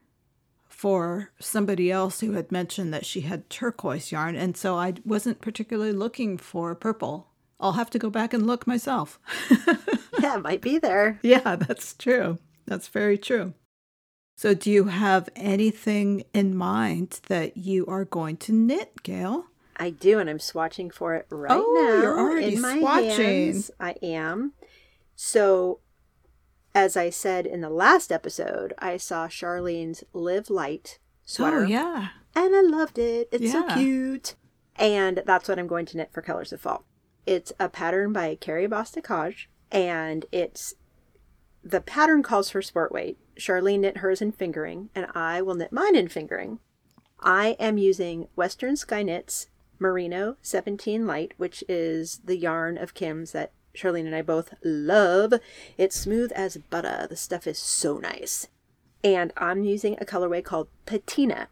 for 0.67 1.31
somebody 1.39 1.91
else 1.91 2.19
who 2.19 2.33
had 2.33 2.51
mentioned 2.51 2.93
that 2.93 3.05
she 3.05 3.21
had 3.21 3.49
turquoise 3.49 4.11
yarn. 4.11 4.35
And 4.35 4.55
so 4.55 4.75
I 4.75 4.93
wasn't 5.03 5.41
particularly 5.41 5.91
looking 5.93 6.37
for 6.37 6.75
purple. 6.75 7.27
I'll 7.59 7.71
have 7.73 7.89
to 7.91 7.99
go 7.99 8.11
back 8.11 8.33
and 8.33 8.45
look 8.45 8.67
myself. 8.67 9.19
Yeah, 10.19 10.37
it 10.37 10.41
might 10.41 10.61
be 10.61 10.79
there. 10.79 11.19
yeah, 11.21 11.55
that's 11.55 11.93
true. 11.93 12.39
That's 12.65 12.87
very 12.87 13.19
true. 13.19 13.53
So, 14.35 14.55
do 14.55 14.71
you 14.71 14.85
have 14.85 15.29
anything 15.35 16.23
in 16.33 16.55
mind 16.57 17.19
that 17.27 17.55
you 17.55 17.85
are 17.85 18.03
going 18.03 18.37
to 18.37 18.51
knit, 18.51 19.03
Gail? 19.03 19.45
I 19.77 19.91
do, 19.91 20.17
and 20.17 20.27
I'm 20.27 20.39
swatching 20.39 20.91
for 20.91 21.13
it 21.13 21.27
right 21.29 21.51
Oh, 21.51 21.73
now. 21.87 22.01
you're 22.01 22.19
already 22.19 22.55
in 22.55 22.61
my 22.61 22.79
swatching. 22.79 23.15
hands. 23.15 23.69
I 23.79 23.91
am. 24.01 24.53
So, 25.15 25.81
as 26.77 26.95
I 26.95 27.09
said 27.09 27.47
in 27.47 27.61
the 27.61 27.71
last 27.71 28.11
episode, 28.11 28.71
I 28.77 28.97
saw 28.97 29.27
Charlene's 29.27 30.03
Live 30.13 30.51
Light 30.51 30.99
sweater. 31.25 31.61
Oh, 31.61 31.67
yeah. 31.67 32.09
and 32.35 32.55
I 32.55 32.61
loved 32.61 32.99
it. 32.99 33.29
It's 33.31 33.51
so 33.51 33.65
cute. 33.69 34.35
And 34.75 35.23
that's 35.25 35.49
what 35.49 35.57
I'm 35.57 35.65
going 35.65 35.87
to 35.87 35.97
knit 35.97 36.11
for 36.13 36.21
Colors 36.21 36.53
of 36.53 36.61
Fall. 36.61 36.85
It's 37.25 37.51
a 37.59 37.67
pattern 37.67 38.13
by 38.13 38.35
Carrie 38.35 38.67
Bostick 38.67 39.07
Hoge, 39.07 39.49
and 39.71 40.27
it's 40.31 40.75
the 41.63 41.81
pattern 41.81 42.21
calls 42.21 42.51
for 42.51 42.61
sport 42.61 42.91
weight. 42.91 43.17
Charlene 43.39 43.79
knit 43.79 43.97
hers 43.97 44.21
in 44.21 44.31
fingering, 44.31 44.91
and 44.93 45.07
I 45.15 45.41
will 45.41 45.55
knit 45.55 45.71
mine 45.71 45.95
in 45.95 46.09
fingering. 46.09 46.59
I 47.19 47.57
am 47.59 47.79
using 47.79 48.27
Western 48.35 48.75
Sky 48.75 49.01
Knits 49.01 49.47
Merino 49.79 50.37
17 50.43 51.07
Light, 51.07 51.33
which 51.37 51.63
is 51.67 52.21
the 52.23 52.37
yarn 52.37 52.77
of 52.77 52.93
Kim's 52.93 53.31
that 53.31 53.51
Charlene 53.77 54.05
and 54.05 54.15
I 54.15 54.21
both 54.21 54.53
love. 54.63 55.33
It's 55.77 55.95
smooth 55.95 56.31
as 56.33 56.57
butter. 56.57 57.07
The 57.09 57.15
stuff 57.15 57.47
is 57.47 57.59
so 57.59 57.97
nice. 57.97 58.47
And 59.03 59.31
I'm 59.37 59.63
using 59.63 59.95
a 59.99 60.05
colorway 60.05 60.43
called 60.43 60.69
Patina. 60.85 61.49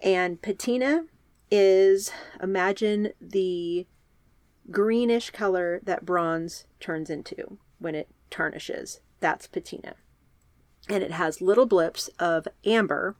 And 0.00 0.42
patina 0.42 1.06
is 1.50 2.10
imagine 2.42 3.12
the 3.20 3.86
greenish 4.70 5.30
color 5.30 5.80
that 5.84 6.04
bronze 6.04 6.66
turns 6.80 7.10
into 7.10 7.58
when 7.78 7.94
it 7.94 8.08
tarnishes. 8.30 9.00
That's 9.20 9.46
patina. 9.46 9.94
And 10.88 11.02
it 11.02 11.12
has 11.12 11.40
little 11.40 11.66
blips 11.66 12.08
of 12.18 12.48
amber, 12.64 13.16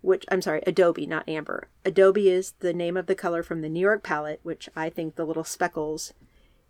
which 0.00 0.24
I'm 0.30 0.42
sorry, 0.42 0.62
Adobe, 0.66 1.06
not 1.06 1.28
amber. 1.28 1.68
Adobe 1.84 2.28
is 2.28 2.54
the 2.60 2.72
name 2.72 2.96
of 2.96 3.06
the 3.06 3.14
color 3.14 3.42
from 3.42 3.60
the 3.60 3.68
New 3.68 3.80
York 3.80 4.02
palette, 4.02 4.40
which 4.42 4.68
I 4.74 4.90
think 4.90 5.14
the 5.14 5.24
little 5.24 5.44
speckles 5.44 6.12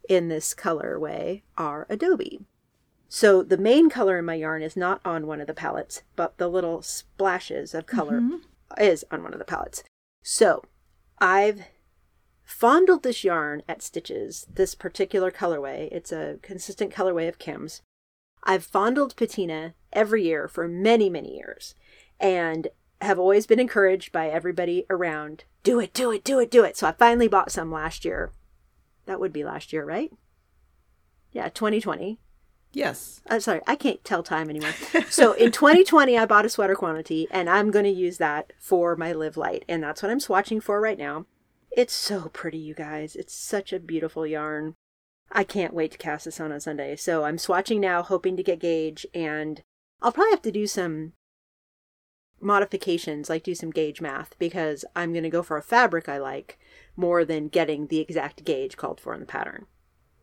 in 0.08 0.28
this 0.28 0.54
colorway 0.54 1.42
are 1.56 1.86
Adobe. 1.88 2.40
So 3.08 3.42
the 3.42 3.56
main 3.56 3.88
color 3.88 4.18
in 4.18 4.24
my 4.24 4.34
yarn 4.34 4.62
is 4.62 4.76
not 4.76 5.00
on 5.04 5.26
one 5.26 5.40
of 5.40 5.46
the 5.46 5.54
palettes, 5.54 6.02
but 6.16 6.36
the 6.38 6.48
little 6.48 6.82
splashes 6.82 7.74
of 7.74 7.86
color 7.86 8.20
mm-hmm. 8.20 8.82
is 8.82 9.04
on 9.10 9.22
one 9.22 9.32
of 9.32 9.38
the 9.38 9.44
palettes. 9.44 9.82
So 10.22 10.62
I've 11.18 11.62
fondled 12.44 13.02
this 13.02 13.24
yarn 13.24 13.62
at 13.68 13.82
Stitches, 13.82 14.46
this 14.52 14.74
particular 14.74 15.30
colorway. 15.30 15.88
It's 15.90 16.12
a 16.12 16.38
consistent 16.42 16.92
colorway 16.92 17.28
of 17.28 17.38
Kim's. 17.38 17.82
I've 18.44 18.64
fondled 18.64 19.16
patina 19.16 19.74
every 19.92 20.24
year 20.24 20.48
for 20.48 20.68
many, 20.68 21.08
many 21.08 21.36
years 21.36 21.74
and 22.20 22.68
have 23.00 23.18
always 23.18 23.46
been 23.46 23.60
encouraged 23.60 24.12
by 24.12 24.28
everybody 24.28 24.84
around 24.90 25.44
do 25.62 25.80
it, 25.80 25.92
do 25.92 26.10
it, 26.10 26.24
do 26.24 26.38
it, 26.38 26.50
do 26.50 26.64
it. 26.64 26.76
So 26.76 26.86
I 26.86 26.92
finally 26.92 27.28
bought 27.28 27.52
some 27.52 27.70
last 27.70 28.04
year. 28.04 28.32
That 29.08 29.20
would 29.20 29.32
be 29.32 29.42
last 29.42 29.72
year, 29.72 29.86
right? 29.86 30.12
Yeah, 31.32 31.48
2020. 31.48 32.20
Yes. 32.74 33.22
I'm 33.26 33.40
sorry, 33.40 33.62
I 33.66 33.74
can't 33.74 34.04
tell 34.04 34.22
time 34.22 34.50
anymore. 34.50 34.74
so 35.08 35.32
in 35.32 35.50
2020, 35.50 36.18
I 36.18 36.26
bought 36.26 36.44
a 36.44 36.50
sweater 36.50 36.74
quantity, 36.74 37.26
and 37.30 37.48
I'm 37.48 37.70
going 37.70 37.86
to 37.86 37.90
use 37.90 38.18
that 38.18 38.52
for 38.58 38.96
my 38.96 39.12
Live 39.12 39.38
Light, 39.38 39.64
and 39.66 39.82
that's 39.82 40.02
what 40.02 40.12
I'm 40.12 40.18
swatching 40.18 40.62
for 40.62 40.78
right 40.78 40.98
now. 40.98 41.24
It's 41.70 41.94
so 41.94 42.28
pretty, 42.34 42.58
you 42.58 42.74
guys. 42.74 43.16
It's 43.16 43.34
such 43.34 43.72
a 43.72 43.80
beautiful 43.80 44.26
yarn. 44.26 44.74
I 45.32 45.42
can't 45.42 45.72
wait 45.72 45.92
to 45.92 45.98
cast 45.98 46.26
this 46.26 46.38
on 46.38 46.52
on 46.52 46.60
Sunday. 46.60 46.94
So 46.94 47.24
I'm 47.24 47.38
swatching 47.38 47.80
now, 47.80 48.02
hoping 48.02 48.36
to 48.36 48.42
get 48.42 48.60
gauge, 48.60 49.06
and 49.14 49.62
I'll 50.02 50.12
probably 50.12 50.32
have 50.32 50.42
to 50.42 50.52
do 50.52 50.66
some 50.66 51.14
modifications, 52.42 53.30
like 53.30 53.42
do 53.42 53.54
some 53.54 53.70
gauge 53.70 54.02
math, 54.02 54.38
because 54.38 54.84
I'm 54.94 55.14
going 55.14 55.24
to 55.24 55.30
go 55.30 55.42
for 55.42 55.56
a 55.56 55.62
fabric 55.62 56.10
I 56.10 56.18
like 56.18 56.58
more 56.98 57.24
than 57.24 57.48
getting 57.48 57.86
the 57.86 58.00
exact 58.00 58.44
gauge 58.44 58.76
called 58.76 59.00
for 59.00 59.14
in 59.14 59.20
the 59.20 59.26
pattern. 59.26 59.66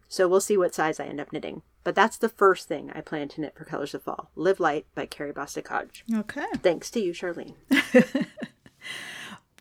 So 0.08 0.28
we'll 0.28 0.42
see 0.42 0.58
what 0.58 0.76
size 0.76 1.00
I 1.00 1.06
end 1.06 1.20
up 1.20 1.34
knitting. 1.34 1.64
But 1.84 1.96
that's 1.96 2.18
the 2.18 2.30
first 2.30 2.68
thing 2.68 2.92
I 2.94 3.02
plan 3.02 3.28
to 3.30 3.42
knit 3.42 3.56
for 3.56 3.66
Colors 3.66 3.94
of 3.94 4.04
Fall. 4.04 4.30
Live 4.36 4.60
Light 4.60 4.86
by 4.94 5.06
Carrie 5.06 5.34
Bostick 5.34 5.68
Hoge. 5.68 6.04
Okay. 6.14 6.46
Thanks 6.58 6.90
to 6.92 7.00
you, 7.00 7.12
Charlene. 7.14 7.56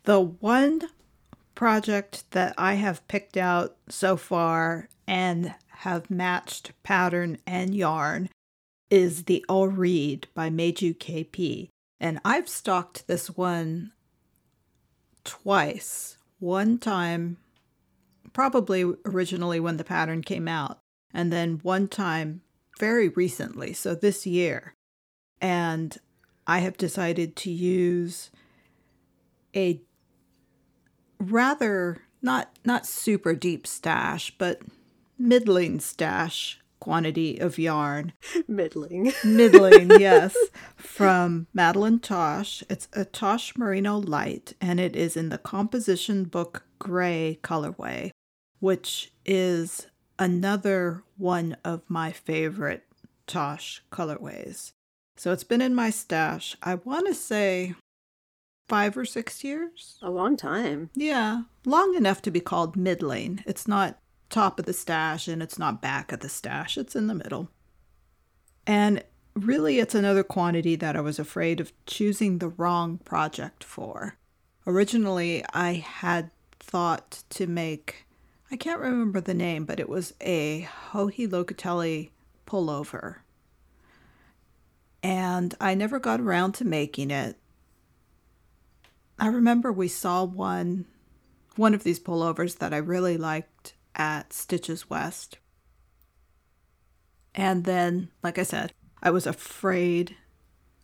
The 0.05 0.21
one 0.21 0.83
project 1.55 2.29
that 2.31 2.53
I 2.59 2.75
have 2.75 3.07
picked 3.07 3.37
out 3.37 3.75
so 3.89 4.17
far 4.17 4.87
and 5.07 5.55
have 5.69 6.11
matched 6.11 6.73
pattern 6.83 7.39
and 7.47 7.73
yarn 7.73 8.29
is 8.91 9.23
the 9.23 9.43
All 9.49 9.67
Read 9.67 10.27
by 10.35 10.51
Meiju 10.51 10.95
KP. 10.97 11.69
And 11.99 12.19
I've 12.23 12.47
stocked 12.47 13.07
this 13.07 13.31
one 13.31 13.93
twice. 15.23 16.17
One 16.45 16.77
time, 16.77 17.37
probably 18.31 18.83
originally 19.03 19.59
when 19.59 19.77
the 19.77 19.83
pattern 19.83 20.21
came 20.21 20.47
out, 20.47 20.77
and 21.11 21.33
then 21.33 21.59
one 21.63 21.87
time 21.87 22.43
very 22.77 23.09
recently, 23.09 23.73
so 23.73 23.95
this 23.95 24.27
year. 24.27 24.75
And 25.41 25.97
I 26.45 26.59
have 26.59 26.77
decided 26.77 27.35
to 27.37 27.49
use 27.49 28.29
a 29.55 29.81
rather 31.17 32.03
not 32.21 32.51
not 32.63 32.85
super 32.85 33.33
deep 33.33 33.65
stash, 33.65 34.31
but 34.37 34.61
middling 35.17 35.79
stash 35.79 36.59
quantity 36.85 37.39
of 37.39 37.57
yarn. 37.57 38.13
Middling. 38.47 39.11
Middling, 39.23 39.89
yes, 39.99 40.35
from 40.75 41.47
Madeline 41.51 41.97
Tosh. 41.97 42.63
It's 42.69 42.87
a 42.93 43.03
Tosh 43.03 43.57
Merino 43.57 43.97
Light, 43.97 44.53
and 44.61 44.79
it 44.79 44.95
is 44.95 45.17
in 45.17 45.29
the 45.29 45.39
composition 45.39 46.25
book 46.25 46.63
gray 46.77 47.39
colorway, 47.41 48.11
which 48.59 49.11
is 49.25 49.87
another 50.19 51.01
one 51.17 51.57
of 51.65 51.81
my 51.89 52.11
favorite 52.11 52.83
Tosh 53.25 53.81
colorways. 53.91 54.73
So 55.17 55.31
it's 55.31 55.43
been 55.43 55.61
in 55.61 55.73
my 55.73 55.89
stash. 55.89 56.55
I 56.61 56.75
want 56.75 57.07
to 57.07 57.15
say 57.15 57.73
five 58.69 58.95
or 58.95 59.05
six 59.05 59.43
years. 59.43 59.97
A 60.03 60.11
long 60.11 60.37
time. 60.37 60.91
Yeah, 60.93 61.45
long 61.65 61.95
enough 61.95 62.21
to 62.21 62.29
be 62.29 62.41
called 62.41 62.75
middling. 62.75 63.43
It's 63.47 63.67
not 63.67 63.97
top 64.29 64.59
of 64.59 64.65
the 64.65 64.73
stash 64.73 65.27
and 65.27 65.41
it's 65.41 65.59
not 65.59 65.81
back 65.81 66.11
of 66.11 66.19
the 66.19 66.29
stash, 66.29 66.77
it's 66.77 66.95
in 66.95 67.07
the 67.07 67.15
middle. 67.15 67.49
And 68.67 69.03
really, 69.35 69.79
it's 69.79 69.95
another 69.95 70.23
quantity 70.23 70.75
that 70.75 70.95
I 70.95 71.01
was 71.01 71.19
afraid 71.19 71.59
of 71.59 71.73
choosing 71.85 72.39
the 72.39 72.49
wrong 72.49 72.97
project 72.99 73.63
for. 73.63 74.17
Originally, 74.65 75.43
I 75.53 75.73
had 75.73 76.31
thought 76.59 77.23
to 77.31 77.45
make, 77.45 78.05
I 78.49 78.55
can't 78.55 78.79
remember 78.79 79.21
the 79.21 79.33
name, 79.33 79.65
but 79.65 79.79
it 79.79 79.89
was 79.89 80.13
a 80.21 80.67
Joji 80.91 81.27
Locatelli 81.27 82.09
pullover. 82.47 83.17
And 85.03 85.53
I 85.61 85.75
never 85.75 85.99
got 85.99 86.19
around 86.19 86.53
to 86.53 86.65
making 86.65 87.11
it. 87.11 87.37
I 89.19 89.27
remember 89.27 89.71
we 89.71 89.87
saw 89.87 90.23
one 90.23 90.85
one 91.55 91.73
of 91.73 91.83
these 91.83 91.99
pullovers 91.99 92.57
that 92.57 92.73
I 92.73 92.77
really 92.77 93.17
liked 93.17 93.75
at 93.95 94.33
Stitches 94.33 94.89
West. 94.89 95.37
And 97.33 97.65
then, 97.65 98.09
like 98.23 98.37
I 98.37 98.43
said, 98.43 98.73
I 99.01 99.11
was 99.11 99.27
afraid 99.27 100.15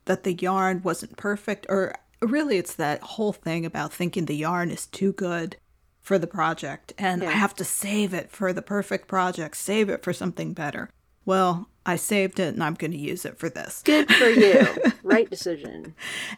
that 0.06 0.24
the 0.24 0.34
yarn 0.34 0.82
wasn't 0.84 1.18
perfect 1.18 1.66
or 1.70 1.96
really 2.22 2.58
it's 2.58 2.76
that 2.76 3.02
whole 3.02 3.34
thing 3.34 3.66
about 3.66 3.94
thinking 3.94 4.26
the 4.26 4.36
yarn 4.36 4.70
is 4.70 4.86
too 4.86 5.14
good 5.14 5.58
for 6.02 6.18
the 6.18 6.28
project 6.28 6.94
and 6.98 7.24
I 7.24 7.32
have 7.32 7.56
to 7.56 7.64
save 7.64 8.14
it 8.14 8.32
for 8.32 8.54
the 8.54 8.62
perfect 8.62 9.08
project, 9.08 9.56
save 9.58 9.90
it 9.90 10.04
for 10.04 10.14
something 10.14 10.54
better. 10.54 10.90
Well, 11.26 11.70
I 11.86 11.96
saved 11.96 12.40
it 12.40 12.54
and 12.54 12.64
I'm 12.64 12.74
going 12.74 12.92
to 12.92 12.98
use 12.98 13.26
it 13.26 13.38
for 13.38 13.50
this. 13.50 13.82
Good 13.84 14.12
for 14.12 14.30
you. 14.30 14.68
right 15.04 15.30
decision. 15.30 15.96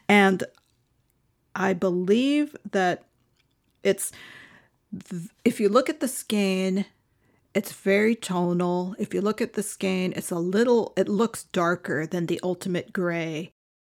And 0.07 0.43
I 1.55 1.73
believe 1.73 2.55
that 2.71 3.03
It's 3.83 4.11
if 5.43 5.59
you 5.59 5.69
look 5.69 5.89
at 5.89 5.99
the 5.99 6.07
skein, 6.07 6.85
it's 7.53 7.71
very 7.71 8.15
tonal. 8.15 8.95
If 8.97 9.13
you 9.13 9.21
look 9.21 9.41
at 9.41 9.53
the 9.53 9.63
skein, 9.63 10.13
it's 10.15 10.31
a 10.31 10.39
little 10.39 10.93
it 10.97 11.07
looks 11.07 11.43
darker 11.45 12.05
than 12.05 12.25
the 12.25 12.39
ultimate 12.43 12.93
gray 12.93 13.51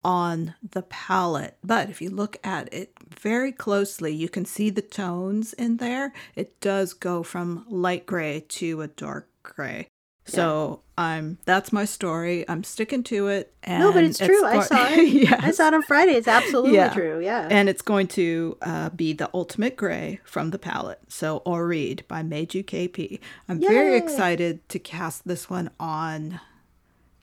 on 0.04 0.54
the 0.62 0.82
palette. 0.82 1.56
But 1.64 1.88
if 1.88 2.02
you 2.02 2.10
look 2.10 2.36
at 2.44 2.72
it 2.72 2.92
very 3.18 3.52
closely, 3.52 4.12
you 4.12 4.28
can 4.28 4.44
see 4.44 4.70
the 4.70 4.82
tones 4.82 5.52
in 5.54 5.78
there. 5.78 6.12
It 6.34 6.60
does 6.60 6.92
go 6.92 7.22
from 7.22 7.64
light 7.68 8.06
gray 8.06 8.44
to 8.48 8.82
a 8.82 8.88
dark 8.88 9.28
gray. 9.42 9.88
So 10.26 10.80
I'm 10.96 11.38
that's 11.44 11.72
my 11.72 11.84
story. 11.84 12.48
I'm 12.48 12.64
sticking 12.64 13.02
to 13.04 13.28
it. 13.28 13.52
And 13.62 13.80
no, 13.80 13.92
but 13.92 14.04
it's 14.04 14.18
true. 14.18 14.44
I 14.44 14.62
saw 14.62 14.86
it. 14.88 15.08
yes. 15.08 15.40
I 15.42 15.50
saw 15.50 15.68
it 15.68 15.74
on 15.74 15.82
Friday. 15.82 16.12
It's 16.12 16.28
absolutely 16.28 16.74
Yeah. 16.76 16.94
true. 16.94 17.20
Yeah. 17.20 17.46
And 17.50 17.68
it's 17.68 17.82
going 17.82 18.06
to 18.08 18.56
uh, 18.62 18.88
be 18.90 19.12
the 19.12 19.28
ultimate 19.34 19.76
gray 19.76 20.20
from 20.24 20.50
the 20.50 20.58
palette. 20.58 21.00
So, 21.08 21.38
or 21.44 21.66
read 21.66 22.04
by 22.08 22.22
Meiju 22.22 22.64
KP. 22.64 23.20
I'm 23.48 23.60
very 23.60 23.96
excited 23.96 24.66
to 24.70 24.78
cast 24.78 25.26
this 25.28 25.50
one 25.50 25.70
on 25.78 26.40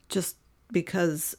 just 0.10 0.36
because 0.72 1.36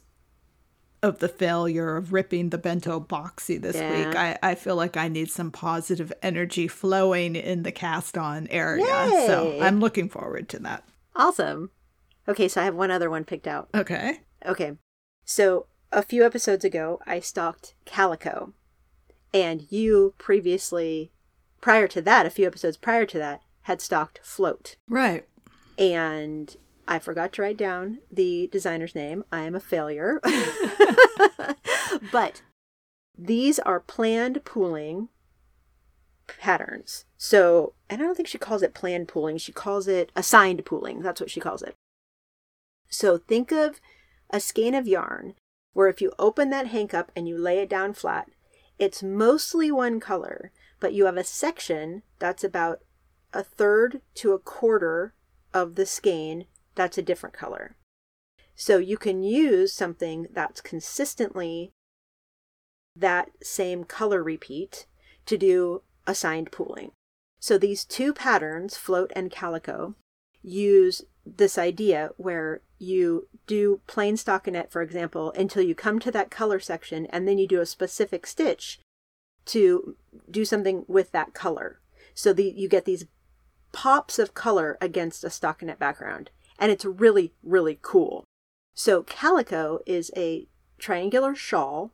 of 1.01 1.19
the 1.19 1.27
failure 1.27 1.97
of 1.97 2.13
ripping 2.13 2.49
the 2.49 2.57
bento 2.57 2.99
boxy 2.99 3.61
this 3.61 3.75
week. 3.75 4.15
I, 4.15 4.37
I 4.41 4.55
feel 4.55 4.75
like 4.77 4.95
I 4.95 5.09
need 5.09 5.29
some 5.29 5.51
positive 5.51 6.13
energy 6.21 6.67
flowing 6.67 7.35
in 7.35 7.63
the 7.63 7.73
cast 7.73 8.17
on 8.17 8.47
area. 8.47 8.85
So 9.27 9.59
I'm 9.61 9.79
looking 9.81 10.07
forward 10.09 10.47
to 10.49 10.59
that. 10.59 10.83
Awesome. 11.15 11.71
Okay, 12.27 12.47
so 12.47 12.61
I 12.61 12.65
have 12.65 12.75
one 12.75 12.91
other 12.91 13.09
one 13.09 13.25
picked 13.25 13.47
out. 13.47 13.69
Okay. 13.73 14.21
Okay. 14.45 14.73
So 15.25 15.67
a 15.91 16.01
few 16.01 16.25
episodes 16.25 16.65
ago, 16.65 16.99
I 17.05 17.19
stalked 17.19 17.75
Calico. 17.85 18.53
And 19.33 19.71
you 19.71 20.13
previously, 20.17 21.11
prior 21.59 21.87
to 21.87 22.01
that, 22.01 22.25
a 22.25 22.29
few 22.29 22.45
episodes 22.45 22.77
prior 22.77 23.05
to 23.07 23.17
that, 23.17 23.41
had 23.63 23.81
stalked 23.81 24.19
Float. 24.23 24.75
Right. 24.87 25.25
And 25.77 26.55
I 26.87 26.99
forgot 26.99 27.33
to 27.33 27.41
write 27.41 27.57
down 27.57 27.99
the 28.11 28.49
designer's 28.51 28.95
name. 28.95 29.23
I 29.31 29.41
am 29.41 29.55
a 29.55 29.59
failure. 29.59 30.21
but 32.11 32.41
these 33.17 33.59
are 33.59 33.79
planned 33.79 34.43
pooling 34.45 35.09
patterns. 36.27 37.05
So, 37.17 37.73
and 37.89 38.01
I 38.01 38.05
don't 38.05 38.15
think 38.15 38.27
she 38.27 38.37
calls 38.37 38.61
it 38.61 38.73
planned 38.73 39.07
pooling. 39.07 39.37
She 39.37 39.51
calls 39.51 39.87
it 39.87 40.11
assigned 40.15 40.65
pooling. 40.65 41.01
That's 41.01 41.21
what 41.21 41.29
she 41.29 41.39
calls 41.39 41.61
it. 41.61 41.75
So 42.89 43.17
think 43.17 43.51
of 43.51 43.79
a 44.29 44.39
skein 44.39 44.75
of 44.75 44.87
yarn 44.87 45.35
where 45.73 45.87
if 45.87 46.01
you 46.01 46.11
open 46.19 46.49
that 46.51 46.67
hank 46.67 46.93
up 46.93 47.11
and 47.15 47.27
you 47.27 47.37
lay 47.37 47.59
it 47.59 47.69
down 47.69 47.93
flat, 47.93 48.29
it's 48.77 49.03
mostly 49.03 49.71
one 49.71 49.99
color, 49.99 50.51
but 50.79 50.93
you 50.93 51.05
have 51.05 51.17
a 51.17 51.23
section 51.23 52.03
that's 52.19 52.43
about 52.43 52.81
a 53.33 53.43
third 53.43 54.01
to 54.15 54.33
a 54.33 54.39
quarter 54.39 55.13
of 55.53 55.75
the 55.75 55.85
skein 55.85 56.45
that's 56.75 56.97
a 56.97 57.03
different 57.03 57.35
color. 57.35 57.75
So 58.55 58.77
you 58.77 58.97
can 58.97 59.23
use 59.23 59.73
something 59.73 60.27
that's 60.31 60.61
consistently 60.61 61.71
that 62.95 63.31
same 63.41 63.83
color 63.83 64.23
repeat 64.23 64.85
to 65.25 65.37
do 65.37 65.81
assigned 66.07 66.51
pooling. 66.51 66.91
So 67.39 67.57
these 67.57 67.83
two 67.85 68.13
patterns, 68.13 68.77
float 68.77 69.11
and 69.15 69.31
calico, 69.31 69.95
use 70.41 71.03
this 71.25 71.57
idea 71.57 72.11
where 72.17 72.61
you 72.79 73.27
do 73.47 73.81
plain 73.87 74.15
stockinette, 74.15 74.69
for 74.69 74.81
example, 74.81 75.31
until 75.37 75.63
you 75.63 75.75
come 75.75 75.99
to 75.99 76.11
that 76.11 76.31
color 76.31 76.59
section, 76.59 77.05
and 77.07 77.27
then 77.27 77.37
you 77.37 77.47
do 77.47 77.61
a 77.61 77.65
specific 77.65 78.27
stitch 78.27 78.79
to 79.45 79.95
do 80.29 80.45
something 80.45 80.85
with 80.87 81.11
that 81.11 81.33
color. 81.33 81.79
So 82.13 82.33
the, 82.33 82.53
you 82.55 82.67
get 82.67 82.85
these 82.85 83.05
pops 83.71 84.19
of 84.19 84.33
color 84.33 84.77
against 84.79 85.23
a 85.23 85.27
stockinette 85.27 85.79
background, 85.79 86.29
and 86.59 86.71
it's 86.71 86.85
really, 86.85 87.33
really 87.41 87.79
cool. 87.81 88.25
So 88.73 89.03
calico 89.03 89.79
is 89.85 90.11
a 90.15 90.47
triangular 90.77 91.35
shawl, 91.35 91.91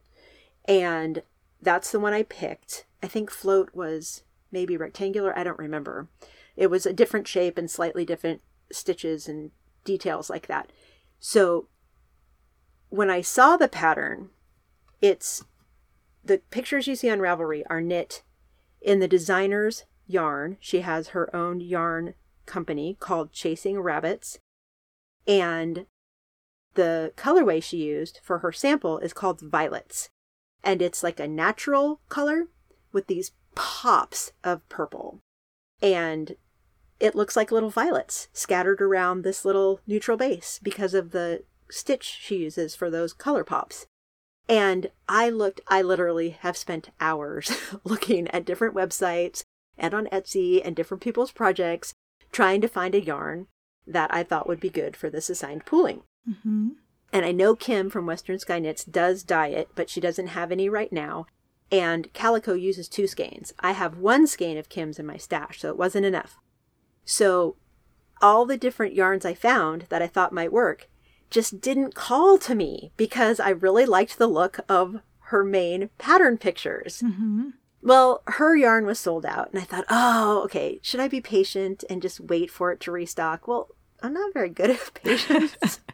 and 0.66 1.22
that's 1.62 1.92
the 1.92 2.00
one 2.00 2.14
I 2.14 2.24
picked. 2.24 2.86
I 3.02 3.08
think 3.08 3.32
float 3.32 3.70
was 3.74 4.24
maybe 4.52 4.78
rectangular. 4.78 5.38
I 5.38 5.44
don't 5.44 5.60
remember. 5.60 6.08
It 6.56 6.68
was 6.68 6.86
a 6.86 6.94
different 6.94 7.28
shape 7.28 7.58
and 7.58 7.70
slightly 7.70 8.06
different 8.06 8.42
stitches 8.72 9.28
and 9.28 9.52
details 9.84 10.30
like 10.30 10.48
that. 10.48 10.72
So 11.20 11.68
when 12.90 13.10
I 13.10 13.22
saw 13.22 13.58
the 13.58 13.68
pattern, 13.68 14.30
it's 15.02 15.44
the 16.24 16.40
pictures 16.50 16.88
you 16.88 16.96
see 16.96 17.10
on 17.10 17.20
Ravelry 17.20 17.64
are 17.70 17.82
knit 17.82 18.24
in 18.82 19.00
the 19.00 19.08
designer's 19.08 19.86
yarn. 20.08 20.58
She 20.60 20.82
has 20.82 21.10
her 21.10 21.34
own 21.36 21.62
yarn 21.62 22.16
company 22.46 22.98
called 23.00 23.32
Chasing 23.32 23.80
Rabbits. 23.80 24.40
And 25.28 25.86
the 26.74 27.14
colorway 27.16 27.62
she 27.62 27.78
used 27.78 28.20
for 28.24 28.40
her 28.40 28.52
sample 28.52 28.98
is 29.00 29.14
called 29.14 29.42
Violets. 29.42 30.10
And 30.64 30.82
it's 30.82 31.04
like 31.04 31.20
a 31.20 31.28
natural 31.28 32.02
color 32.10 32.48
with 32.92 33.08
these 33.08 33.32
pops 33.56 34.32
of 34.44 34.68
purple. 34.70 35.20
And 35.82 36.36
it 37.00 37.16
looks 37.16 37.36
like 37.36 37.52
little 37.52 37.70
violets 37.70 38.28
scattered 38.34 38.82
around 38.82 39.24
this 39.24 39.46
little 39.46 39.80
neutral 39.88 40.18
base 40.18 40.60
because 40.62 40.94
of 40.94 41.12
the 41.12 41.44
stitch 41.70 42.18
she 42.20 42.38
uses 42.38 42.76
for 42.76 42.90
those 42.90 43.14
color 43.14 43.44
pops. 43.44 43.86
And 44.48 44.90
I 45.08 45.30
looked, 45.30 45.62
I 45.68 45.82
literally 45.82 46.32
have 46.32 46.58
spent 46.58 46.90
hours 47.00 47.52
looking 47.84 48.28
at 48.30 48.46
different 48.46 48.76
websites 48.76 49.44
and 49.78 49.94
on 49.94 50.08
Etsy 50.08 50.62
and 50.64 50.76
different 50.76 51.02
people's 51.02 51.32
projects 51.32 51.94
trying 52.32 52.60
to 52.62 52.68
find 52.68 52.96
a 52.96 53.04
yarn 53.04 53.48
that 53.88 54.14
I 54.14 54.24
thought 54.24 54.48
would 54.48 54.60
be 54.60 54.70
good 54.70 54.98
for 54.98 55.10
this 55.10 55.30
assigned 55.30 55.66
pooling. 55.66 56.02
Mm-hmm. 56.30 56.70
And 57.12 57.26
I 57.26 57.32
know 57.32 57.56
Kim 57.56 57.90
from 57.90 58.06
Western 58.06 58.38
Sky 58.40 58.60
Knits 58.60 58.84
does 58.84 59.24
dye 59.24 59.48
it, 59.48 59.70
but 59.74 59.90
she 59.90 60.02
doesn't 60.02 60.28
have 60.28 60.52
any 60.52 60.70
right 60.70 60.92
now. 60.92 61.26
And 61.72 62.12
Calico 62.14 62.54
uses 62.54 62.88
two 62.88 63.08
skeins. 63.08 63.54
I 63.60 63.72
have 63.72 63.98
one 63.98 64.26
skein 64.26 64.58
of 64.58 64.70
Kim's 64.70 65.00
in 65.00 65.06
my 65.06 65.18
stash, 65.18 65.60
so 65.60 65.70
it 65.70 65.78
wasn't 65.78 66.06
enough. 66.06 66.38
So 67.06 67.56
all 68.22 68.46
the 68.46 68.58
different 68.58 68.96
yarns 68.96 69.26
I 69.26 69.34
found 69.34 69.86
that 69.90 70.02
I 70.02 70.08
thought 70.08 70.34
might 70.34 70.52
work 70.52 70.90
just 71.30 71.62
didn't 71.62 71.96
call 71.96 72.38
to 72.40 72.56
me 72.56 72.92
because 72.98 73.40
I 73.40 73.50
really 73.50 73.86
liked 73.86 74.18
the 74.18 74.28
look 74.28 74.60
of 74.68 75.02
her 75.26 75.44
main 75.44 75.90
pattern 76.00 76.38
pictures. 76.38 77.04
Mm-hmm. 77.06 77.50
Well, 77.82 78.24
her 78.26 78.58
yarn 78.58 78.86
was 78.86 79.00
sold 79.00 79.26
out, 79.26 79.52
and 79.52 79.62
I 79.62 79.64
thought, 79.64 79.86
oh, 79.90 80.42
okay, 80.46 80.80
should 80.82 81.00
I 81.00 81.08
be 81.08 81.22
patient 81.22 81.84
and 81.90 82.02
just 82.02 82.20
wait 82.20 82.50
for 82.50 82.72
it 82.72 82.80
to 82.82 82.92
restock? 82.92 83.48
Well, 83.48 83.70
I'm 84.02 84.14
not 84.14 84.34
very 84.34 84.50
good 84.50 84.72
at 84.72 84.94
patience. 85.04 85.80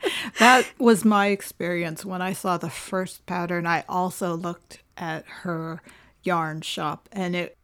That 0.38 0.66
was 0.78 1.04
my 1.04 1.28
experience 1.28 2.04
when 2.04 2.22
I 2.22 2.32
saw 2.32 2.56
the 2.56 2.70
first 2.70 3.26
pattern. 3.26 3.66
I 3.66 3.84
also 3.88 4.36
looked 4.36 4.78
at 4.98 5.24
her 5.42 5.80
yarn 6.22 6.60
shop 6.60 7.08
and 7.12 7.34
it 7.36 7.56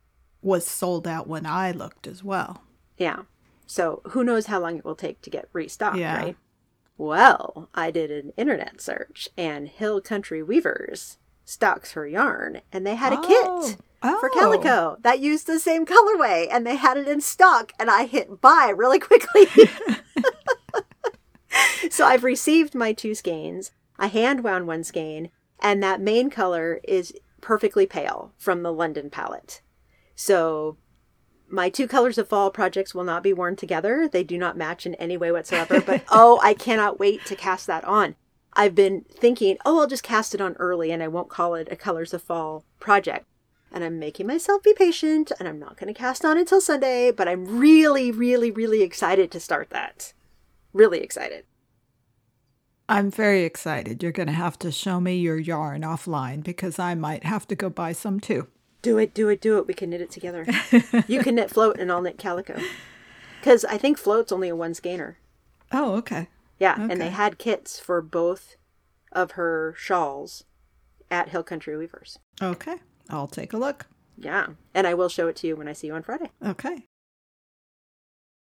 was 0.43 0.67
sold 0.67 1.07
out 1.09 1.27
when 1.27 1.47
I 1.47 1.71
looked 1.73 2.07
as 2.07 2.23
well. 2.25 2.63
yeah. 2.97 3.23
So 3.67 4.03
who 4.09 4.23
knows 4.25 4.47
how 4.47 4.61
long 4.61 4.77
it 4.77 4.85
will 4.85 4.95
take 4.95 5.23
to 5.23 5.31
get 5.31 5.49
restocked, 5.55 5.97
Yeah. 5.97 6.17
right? 6.19 6.37
Well, 6.99 7.71
I 7.75 7.91
did 7.91 8.11
an 8.11 8.33
internet 8.37 8.79
search, 8.81 9.27
and 9.39 9.69
Hill 9.69 10.03
Country 10.03 10.43
Weavers 10.43 11.17
stocks 11.47 11.93
her 11.93 12.07
yarn, 12.07 12.61
and 12.71 12.87
they 12.87 12.95
had 12.95 13.15
a 13.15 13.21
kit 13.23 13.79
Oh. 14.03 14.21
for 14.21 14.31
Oh. 14.33 14.39
Calico 14.39 14.97
that 15.01 15.19
used 15.19 15.47
the 15.47 15.59
same 15.59 15.87
colorway, 15.87 16.47
and 16.51 16.67
they 16.67 16.77
had 16.77 16.99
it 16.99 17.09
in 17.09 17.23
stock, 17.23 17.73
and 17.81 17.91
I 17.91 18.05
hit 18.05 18.43
buy 18.43 18.71
really 18.77 18.99
quickly. 19.01 19.47
so 21.91 22.05
I've 22.05 22.25
received 22.25 22.75
my 22.75 22.93
two 22.93 23.15
skeins. 23.15 23.71
I 23.99 24.09
hand 24.09 24.43
wound 24.45 24.67
one 24.67 24.85
skein, 24.85 25.31
and 25.61 25.83
that 25.83 26.01
main 26.01 26.31
color 26.31 26.81
is 26.85 27.13
perfectly 27.45 27.85
pale 27.85 28.33
from 28.39 28.63
the 28.63 28.73
London 28.73 29.11
palette. 29.11 29.61
So 30.17 30.79
my 31.47 31.69
two 31.69 31.87
colors 31.87 32.17
of 32.17 32.27
fall 32.27 32.51
projects 32.51 32.95
will 32.95 33.05
not 33.05 33.23
be 33.23 33.35
worn 33.35 33.55
together. 33.55 34.09
They 34.09 34.25
do 34.25 34.39
not 34.39 34.57
match 34.57 34.87
in 34.87 34.95
any 34.95 35.19
way 35.19 35.31
whatsoever, 35.31 35.79
but 35.81 36.03
oh, 36.11 36.41
I 36.43 36.55
cannot 36.55 36.99
wait 36.99 37.27
to 37.27 37.37
cast 37.37 37.67
that 37.67 37.85
on. 37.85 38.17
I've 38.55 38.75
been 38.75 39.05
thinking, 39.11 39.59
oh, 39.67 39.81
I'll 39.81 39.87
just 39.87 40.03
cast 40.03 40.35
it 40.35 40.41
on 40.41 40.55
early 40.55 40.91
and 40.91 41.03
I 41.03 41.09
won't 41.09 41.29
call 41.29 41.55
it 41.55 41.69
a 41.71 41.77
colors 41.77 42.15
of 42.15 42.23
fall 42.23 42.65
project. 42.81 43.27
And 43.71 43.85
I'm 43.85 43.99
making 43.99 44.27
myself 44.27 44.63
be 44.63 44.73
patient 44.73 45.31
and 45.39 45.47
I'm 45.47 45.59
not 45.59 45.77
going 45.77 45.93
to 45.93 45.99
cast 45.99 46.25
on 46.25 46.39
until 46.39 46.63
Sunday, 46.63 47.11
but 47.11 47.29
I'm 47.29 47.59
really, 47.59 48.11
really, 48.11 48.51
really 48.51 48.81
excited 48.81 49.31
to 49.33 49.41
start 49.41 49.69
that. 49.71 50.15
Really 50.73 51.01
excited. 51.01 51.45
I'm 52.89 53.11
very 53.11 53.45
excited. 53.45 54.03
You're 54.03 54.13
going 54.13 54.27
to 54.27 54.33
have 54.33 54.59
to 54.61 54.71
show 54.71 55.01
me 55.01 55.17
your 55.17 55.39
yarn 55.39 55.83
offline 55.83 56.43
because 56.43 56.79
I 56.79 56.95
might 56.95 57.25
have 57.25 57.49
to 57.49 57.55
go 57.55 57.71
buy 57.71 57.93
some 57.93 58.21
too. 58.21 58.49
Do 58.83 58.99
it, 58.99 59.15
do 59.15 59.29
it, 59.31 59.41
do 59.41 59.57
it. 59.59 59.67
We 59.67 59.73
can 59.73 59.91
knit 59.91 60.03
it 60.03 60.11
together. 60.11 60.47
you 61.09 61.23
can 61.23 61.37
knit 61.37 61.51
float 61.51 61.79
and 61.79 61.91
I'll 61.91 62.03
knit 62.03 62.19
calico. 62.19 62.61
Because 63.41 63.65
I 63.65 63.79
think 63.79 63.97
float's 63.97 64.33
only 64.33 64.51
a 64.51 64.57
one 64.57 64.73
skeiner. 64.73 65.15
Oh, 65.73 65.95
okay. 65.97 66.29
Yeah, 66.59 66.77
and 66.79 67.01
they 67.01 67.11
had 67.11 67.39
kits 67.39 67.81
for 67.81 68.01
both 68.01 68.57
of 69.13 69.33
her 69.33 69.75
shawls 69.77 70.45
at 71.11 71.31
Hill 71.31 71.43
Country 71.43 71.77
Weavers. 71.77 72.19
Okay. 72.41 72.77
I'll 73.09 73.27
take 73.27 73.53
a 73.53 73.59
look. 73.59 73.87
Yeah. 74.17 74.49
And 74.75 74.87
I 74.87 74.95
will 74.95 75.09
show 75.09 75.29
it 75.29 75.37
to 75.37 75.47
you 75.47 75.57
when 75.57 75.69
I 75.69 75.73
see 75.73 75.89
you 75.89 75.95
on 75.95 76.03
Friday. 76.03 76.31
Okay. 76.45 76.87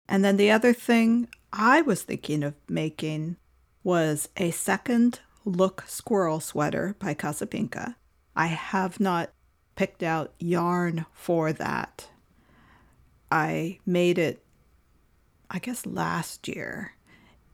And 0.08 0.24
then 0.24 0.38
the 0.38 0.52
other 0.52 0.74
thing 0.74 1.30
I 1.52 1.82
was 1.82 2.04
thinking 2.04 2.44
of 2.44 2.54
making 2.70 3.38
was 3.86 4.28
a 4.36 4.50
second 4.52 5.20
look 5.46 5.84
squirrel 5.88 6.40
sweater 6.40 6.96
by 7.00 7.14
Casapinka. 7.14 7.96
I 8.36 8.48
have 8.48 9.00
not 9.00 9.30
picked 9.76 10.02
out 10.02 10.34
yarn 10.40 11.06
for 11.14 11.54
that. 11.54 12.10
I 13.32 13.80
made 13.86 14.18
it, 14.18 14.44
I 15.52 15.60
guess, 15.60 15.86
last 15.86 16.48
year. 16.48 16.94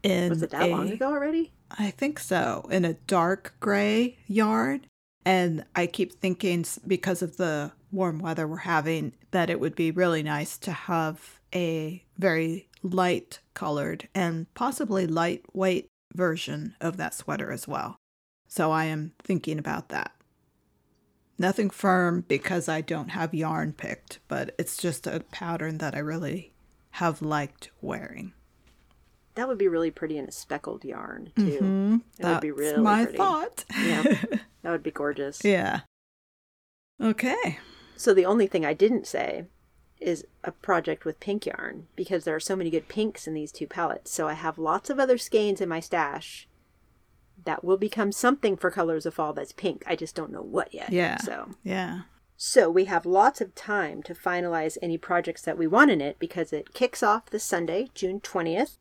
In 0.03 0.29
Was 0.29 0.41
it 0.41 0.51
that 0.51 0.63
a- 0.69 0.71
long 0.71 0.89
ago 0.89 1.07
already? 1.07 1.51
I 1.77 1.91
think 1.91 2.17
so, 2.19 2.67
in 2.71 2.85
a 2.85 2.93
dark 2.93 3.53
gray 3.59 4.17
yarn. 4.27 4.85
And 5.25 5.65
I 5.75 5.85
keep 5.85 6.13
thinking, 6.13 6.65
because 6.87 7.21
of 7.21 7.37
the 7.37 7.73
warm 7.91 8.19
weather 8.19 8.47
we're 8.47 8.57
having, 8.57 9.13
that 9.31 9.49
it 9.49 9.59
would 9.59 9.75
be 9.75 9.91
really 9.91 10.23
nice 10.23 10.57
to 10.59 10.71
have 10.71 11.39
a 11.53 12.03
very 12.17 12.69
light 12.83 13.39
colored 13.53 14.07
and 14.15 14.51
possibly 14.53 15.05
lightweight 15.05 15.90
version 16.13 16.75
of 16.81 16.97
that 16.97 17.13
sweater 17.13 17.51
as 17.51 17.67
well. 17.67 17.97
So 18.47 18.71
I 18.71 18.85
am 18.85 19.13
thinking 19.23 19.57
about 19.59 19.89
that. 19.89 20.11
Nothing 21.37 21.69
firm 21.69 22.23
because 22.27 22.69
I 22.69 22.81
don't 22.81 23.09
have 23.09 23.33
yarn 23.33 23.73
picked, 23.73 24.19
but 24.27 24.53
it's 24.59 24.77
just 24.77 25.07
a 25.07 25.21
pattern 25.31 25.77
that 25.79 25.95
I 25.95 25.99
really 25.99 26.53
have 26.91 27.21
liked 27.21 27.71
wearing. 27.81 28.33
That 29.35 29.47
would 29.47 29.57
be 29.57 29.67
really 29.69 29.91
pretty 29.91 30.17
in 30.17 30.25
a 30.25 30.31
speckled 30.31 30.83
yarn, 30.83 31.31
too. 31.37 31.59
Mhm. 31.61 32.01
It 32.19 32.25
would 32.25 32.41
be 32.41 32.49
That's 32.49 32.59
really 32.59 32.77
my 32.83 33.03
pretty. 33.05 33.17
thought. 33.17 33.65
Yeah. 33.79 34.03
That 34.63 34.69
would 34.69 34.83
be 34.83 34.91
gorgeous. 34.91 35.43
Yeah. 35.43 35.79
Okay. 37.01 37.57
So 37.97 38.13
the 38.13 38.25
only 38.27 38.45
thing 38.45 38.63
I 38.63 38.73
didn't 38.75 39.07
say 39.07 39.45
is 40.01 40.25
a 40.43 40.51
project 40.51 41.05
with 41.05 41.19
pink 41.19 41.45
yarn 41.45 41.87
because 41.95 42.23
there 42.23 42.35
are 42.35 42.39
so 42.39 42.55
many 42.55 42.69
good 42.69 42.87
pinks 42.87 43.27
in 43.27 43.33
these 43.33 43.51
two 43.51 43.67
palettes. 43.67 44.11
So 44.11 44.27
I 44.27 44.33
have 44.33 44.57
lots 44.57 44.89
of 44.89 44.99
other 44.99 45.17
skeins 45.17 45.61
in 45.61 45.69
my 45.69 45.79
stash 45.79 46.47
that 47.45 47.63
will 47.63 47.77
become 47.77 48.11
something 48.11 48.55
for 48.57 48.69
colors 48.71 49.05
of 49.05 49.13
fall 49.15 49.33
that's 49.33 49.51
pink. 49.51 49.83
I 49.87 49.95
just 49.95 50.15
don't 50.15 50.31
know 50.31 50.41
what 50.41 50.73
yet. 50.73 50.91
Yeah. 50.91 51.17
So 51.17 51.49
Yeah. 51.63 52.01
so 52.37 52.69
we 52.69 52.85
have 52.85 53.05
lots 53.05 53.41
of 53.41 53.55
time 53.55 54.03
to 54.03 54.13
finalize 54.13 54.77
any 54.81 54.97
projects 54.97 55.41
that 55.43 55.57
we 55.57 55.67
want 55.67 55.91
in 55.91 56.01
it 56.01 56.17
because 56.19 56.51
it 56.53 56.73
kicks 56.73 57.01
off 57.03 57.29
this 57.29 57.43
Sunday, 57.43 57.89
June 57.95 58.19
20th, 58.19 58.77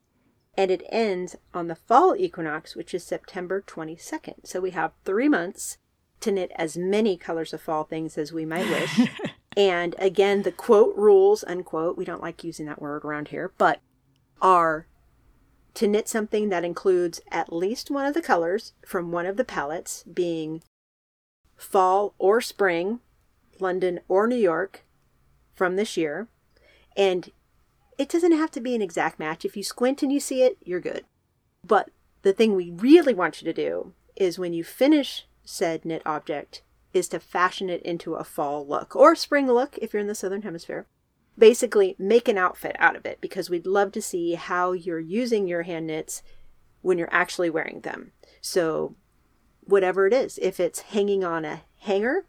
and 0.57 0.71
it 0.71 0.83
ends 0.91 1.37
on 1.55 1.69
the 1.69 1.75
fall 1.75 2.15
equinox, 2.17 2.75
which 2.77 2.93
is 2.93 3.05
September 3.05 3.63
22nd. 3.67 4.47
So 4.47 4.61
we 4.61 4.71
have 4.73 4.93
three 5.05 5.29
months 5.29 5.79
to 6.21 6.31
knit 6.33 6.53
as 6.57 6.77
many 6.77 7.17
colors 7.17 7.55
of 7.55 7.63
fall 7.63 7.85
things 7.85 8.19
as 8.19 8.31
we 8.33 8.45
might 8.45 8.69
wish. 8.69 9.01
and 9.57 9.95
again, 9.99 10.43
the 10.43 10.53
quote 10.53 10.97
rules, 10.97 11.43
unquote, 11.45 11.97
we 11.97 12.05
don't 12.05 12.23
like 12.23 12.45
using 12.45 12.67
that 12.67 12.81
word 12.81 13.05
around 13.05 13.29
here, 13.29 13.53
but 13.59 13.81
are 14.41 14.87
to 15.75 15.87
knit 15.87 16.09
something 16.09 16.49
that 16.49 16.65
includes 16.65 17.21
at 17.31 17.53
least 17.53 17.91
one 17.91 18.07
of 18.07 18.15
the 18.15 18.23
colors 18.23 18.73
from 18.87 19.13
one 19.13 19.27
of 19.27 19.37
the 19.37 19.45
palettes, 19.45 20.03
being 20.03 20.63
fall 21.57 22.15
or 22.19 22.41
spring, 22.41 23.01
London 23.59 24.01
or 24.09 24.27
New 24.27 24.37
York 24.37 24.85
from 25.55 25.77
this 25.77 25.97
year. 25.97 26.29
And 26.97 27.31
it 27.99 28.09
doesn't 28.09 28.33
have 28.33 28.51
to 28.53 28.61
be 28.61 28.75
an 28.75 28.83
exact 28.83 29.19
match. 29.19 29.45
If 29.45 29.57
you 29.57 29.63
squint 29.63 30.03
and 30.03 30.13
you 30.13 30.21
see 30.21 30.43
it, 30.43 30.59
you're 30.65 30.81
good. 30.81 31.05
But 31.67 31.91
the 32.23 32.33
thing 32.33 32.55
we 32.55 32.71
really 32.71 33.15
want 33.15 33.41
you 33.41 33.45
to 33.47 33.53
do 33.53 33.93
is 34.17 34.39
when 34.39 34.53
you 34.53 34.65
finish 34.65 35.27
said 35.45 35.85
knit 35.85 36.03
object 36.07 36.63
is 36.93 37.09
to 37.09 37.21
fashion 37.21 37.71
it 37.71 37.83
into 37.83 38.15
a 38.15 38.25
fall 38.25 38.67
look 38.67 38.97
or 38.97 39.15
spring 39.15 39.47
look 39.47 39.79
if 39.79 39.93
you're 39.93 40.01
in 40.01 40.09
the 40.09 40.15
southern 40.15 40.43
hemisphere. 40.43 40.87
Basically, 41.39 41.97
make 41.99 42.29
an 42.29 42.37
outfit 42.37 42.77
out 42.79 42.97
of 42.97 43.07
it 43.07 43.21
because 43.21 43.49
we'd 43.49 43.67
love 43.67 43.93
to 43.93 44.03
see 44.03 44.35
how 44.35 44.73
you're 44.73 45.01
using 45.01 45.47
your 45.47 45.63
hand 45.63 45.87
knits 45.87 46.23
when 46.83 46.99
you're 46.99 47.13
actually 47.13 47.51
wearing 47.51 47.81
them. 47.81 48.13
So, 48.41 48.97
whatever 49.63 50.07
it 50.07 50.13
is, 50.13 50.39
if 50.43 50.59
it's 50.59 50.81
hanging 50.81 51.25
on 51.25 51.45
a 51.45 51.63
hanger, 51.81 52.27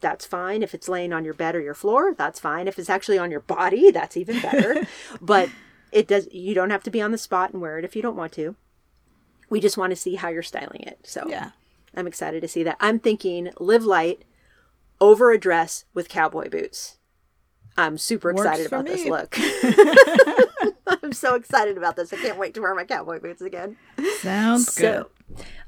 that's 0.00 0.24
fine. 0.24 0.62
If 0.62 0.74
it's 0.74 0.88
laying 0.88 1.12
on 1.12 1.24
your 1.24 1.34
bed 1.34 1.54
or 1.54 1.60
your 1.60 1.74
floor, 1.74 2.14
that's 2.14 2.40
fine. 2.40 2.68
If 2.68 2.78
it's 2.78 2.90
actually 2.90 3.18
on 3.18 3.30
your 3.30 3.40
body, 3.40 3.90
that's 3.90 4.16
even 4.16 4.40
better. 4.40 4.86
but 5.20 5.50
it 5.92 6.06
does 6.06 6.28
you 6.32 6.54
don't 6.54 6.70
have 6.70 6.84
to 6.84 6.90
be 6.90 7.00
on 7.00 7.12
the 7.12 7.18
spot 7.18 7.52
and 7.52 7.60
wear 7.60 7.78
it 7.78 7.84
if 7.84 7.96
you 7.96 8.02
don't 8.02 8.16
want 8.16 8.32
to. 8.32 8.56
We 9.50 9.60
just 9.60 9.78
want 9.78 9.90
to 9.90 9.96
see 9.96 10.16
how 10.16 10.28
you're 10.28 10.42
styling 10.42 10.82
it. 10.82 11.00
So 11.04 11.24
Yeah. 11.28 11.50
I'm 11.94 12.06
excited 12.06 12.40
to 12.42 12.48
see 12.48 12.62
that. 12.62 12.76
I'm 12.80 12.98
thinking 12.98 13.50
live 13.58 13.84
light 13.84 14.24
over 15.00 15.30
a 15.30 15.38
dress 15.38 15.84
with 15.94 16.08
cowboy 16.08 16.48
boots. 16.48 16.98
I'm 17.76 17.96
super 17.96 18.34
Works 18.34 18.40
excited 18.40 18.66
about 18.66 18.86
this 18.86 19.04
look. 19.04 19.36
I'm 21.02 21.12
so 21.12 21.36
excited 21.36 21.76
about 21.76 21.96
this. 21.96 22.12
I 22.12 22.16
can't 22.16 22.38
wait 22.38 22.54
to 22.54 22.60
wear 22.60 22.74
my 22.74 22.84
cowboy 22.84 23.20
boots 23.20 23.40
again. 23.40 23.76
Sounds 24.18 24.74
good. 24.76 25.06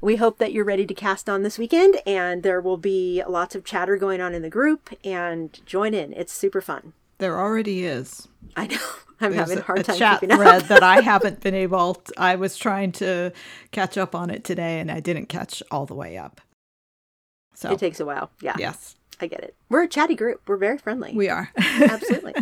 We 0.01 0.17
hope 0.17 0.37
that 0.39 0.51
you're 0.51 0.65
ready 0.65 0.85
to 0.85 0.93
cast 0.93 1.29
on 1.29 1.43
this 1.43 1.57
weekend, 1.57 1.97
and 2.05 2.43
there 2.43 2.59
will 2.59 2.77
be 2.77 3.23
lots 3.27 3.55
of 3.55 3.63
chatter 3.63 3.95
going 3.95 4.19
on 4.19 4.33
in 4.33 4.41
the 4.41 4.49
group. 4.49 4.89
And 5.05 5.57
join 5.65 5.93
in; 5.93 6.11
it's 6.13 6.33
super 6.33 6.59
fun. 6.59 6.93
There 7.21 7.39
already 7.39 7.85
is. 7.85 8.27
I 8.55 8.65
know 8.67 8.77
I'm 9.21 9.31
There's 9.31 9.35
having 9.35 9.59
a 9.59 9.61
hard 9.61 9.79
a 9.79 9.83
time 9.83 9.95
chat 9.97 10.19
keeping 10.21 10.35
thread 10.35 10.63
up. 10.63 10.67
that 10.69 10.81
I 10.83 11.01
haven't 11.11 11.39
been 11.41 11.53
able. 11.53 11.93
To, 11.93 12.13
I 12.17 12.35
was 12.35 12.57
trying 12.57 12.91
to 12.93 13.31
catch 13.71 13.95
up 13.97 14.15
on 14.15 14.31
it 14.31 14.43
today, 14.43 14.79
and 14.79 14.89
I 14.91 14.99
didn't 15.01 15.27
catch 15.27 15.61
all 15.69 15.85
the 15.85 15.93
way 15.93 16.17
up. 16.17 16.41
So 17.53 17.71
It 17.71 17.77
takes 17.79 17.99
a 17.99 18.05
while. 18.05 18.31
Yeah, 18.41 18.55
yes, 18.57 18.95
I 19.21 19.27
get 19.27 19.41
it. 19.43 19.55
We're 19.69 19.83
a 19.83 19.87
chatty 19.87 20.15
group. 20.15 20.41
We're 20.47 20.57
very 20.57 20.79
friendly. 20.79 21.13
we 21.13 21.29
are. 21.29 21.51
Absolutely. 21.57 22.33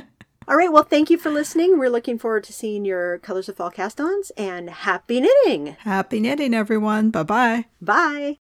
All 0.48 0.56
right. 0.56 0.72
Well, 0.72 0.84
thank 0.84 1.10
you 1.10 1.18
for 1.18 1.30
listening. 1.30 1.78
We're 1.78 1.90
looking 1.90 2.18
forward 2.18 2.46
to 2.46 2.54
seeing 2.54 2.86
your 2.86 3.18
Colors 3.20 3.50
of 3.50 3.58
Fall 3.58 3.72
cast-ons, 3.72 4.32
and 4.38 4.70
happy 4.70 5.20
knitting. 5.20 5.76
Happy 5.82 6.22
knitting, 6.22 6.54
everyone. 6.54 7.10
Bye 7.12 7.24
bye. 7.24 7.66
Bye. 7.82 8.38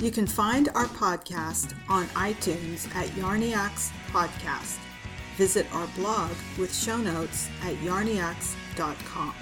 You 0.00 0.10
can 0.10 0.26
find 0.26 0.68
our 0.74 0.86
podcast 0.86 1.74
on 1.88 2.06
iTunes 2.08 2.92
at 2.96 3.06
Yarniacs 3.10 3.90
Podcast. 4.10 4.78
Visit 5.38 5.72
our 5.72 5.86
blog 5.94 6.32
with 6.58 6.74
show 6.74 6.96
notes 6.96 7.48
at 7.62 7.76
yarniacs.com. 7.76 9.34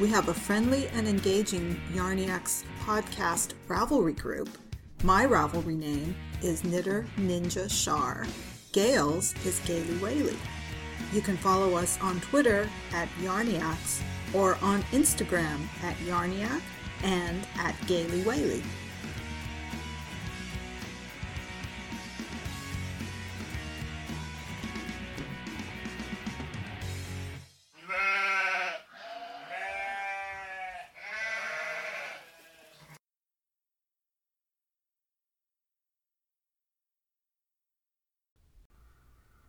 We 0.00 0.08
have 0.08 0.28
a 0.28 0.34
friendly 0.34 0.88
and 0.88 1.06
engaging 1.06 1.80
Yarniacs 1.92 2.64
podcast 2.80 3.52
Ravelry 3.68 4.18
group. 4.18 4.48
My 5.04 5.24
Ravelry 5.24 5.76
name 5.78 6.16
is 6.42 6.64
Knitter 6.64 7.06
Ninja 7.18 7.70
Shar. 7.70 8.26
Gail's 8.72 9.32
is 9.46 9.60
Gaily 9.60 9.96
Whaley. 9.98 10.36
You 11.12 11.20
can 11.20 11.36
follow 11.36 11.76
us 11.76 12.00
on 12.00 12.18
Twitter 12.18 12.68
at 12.92 13.08
Yarniacs 13.20 14.02
or 14.34 14.58
on 14.60 14.82
Instagram 14.90 15.60
at 15.84 15.96
Yarniac 15.98 16.62
and 17.04 17.46
at 17.58 17.76
Gaily 17.86 18.22
Whaley. 18.22 18.64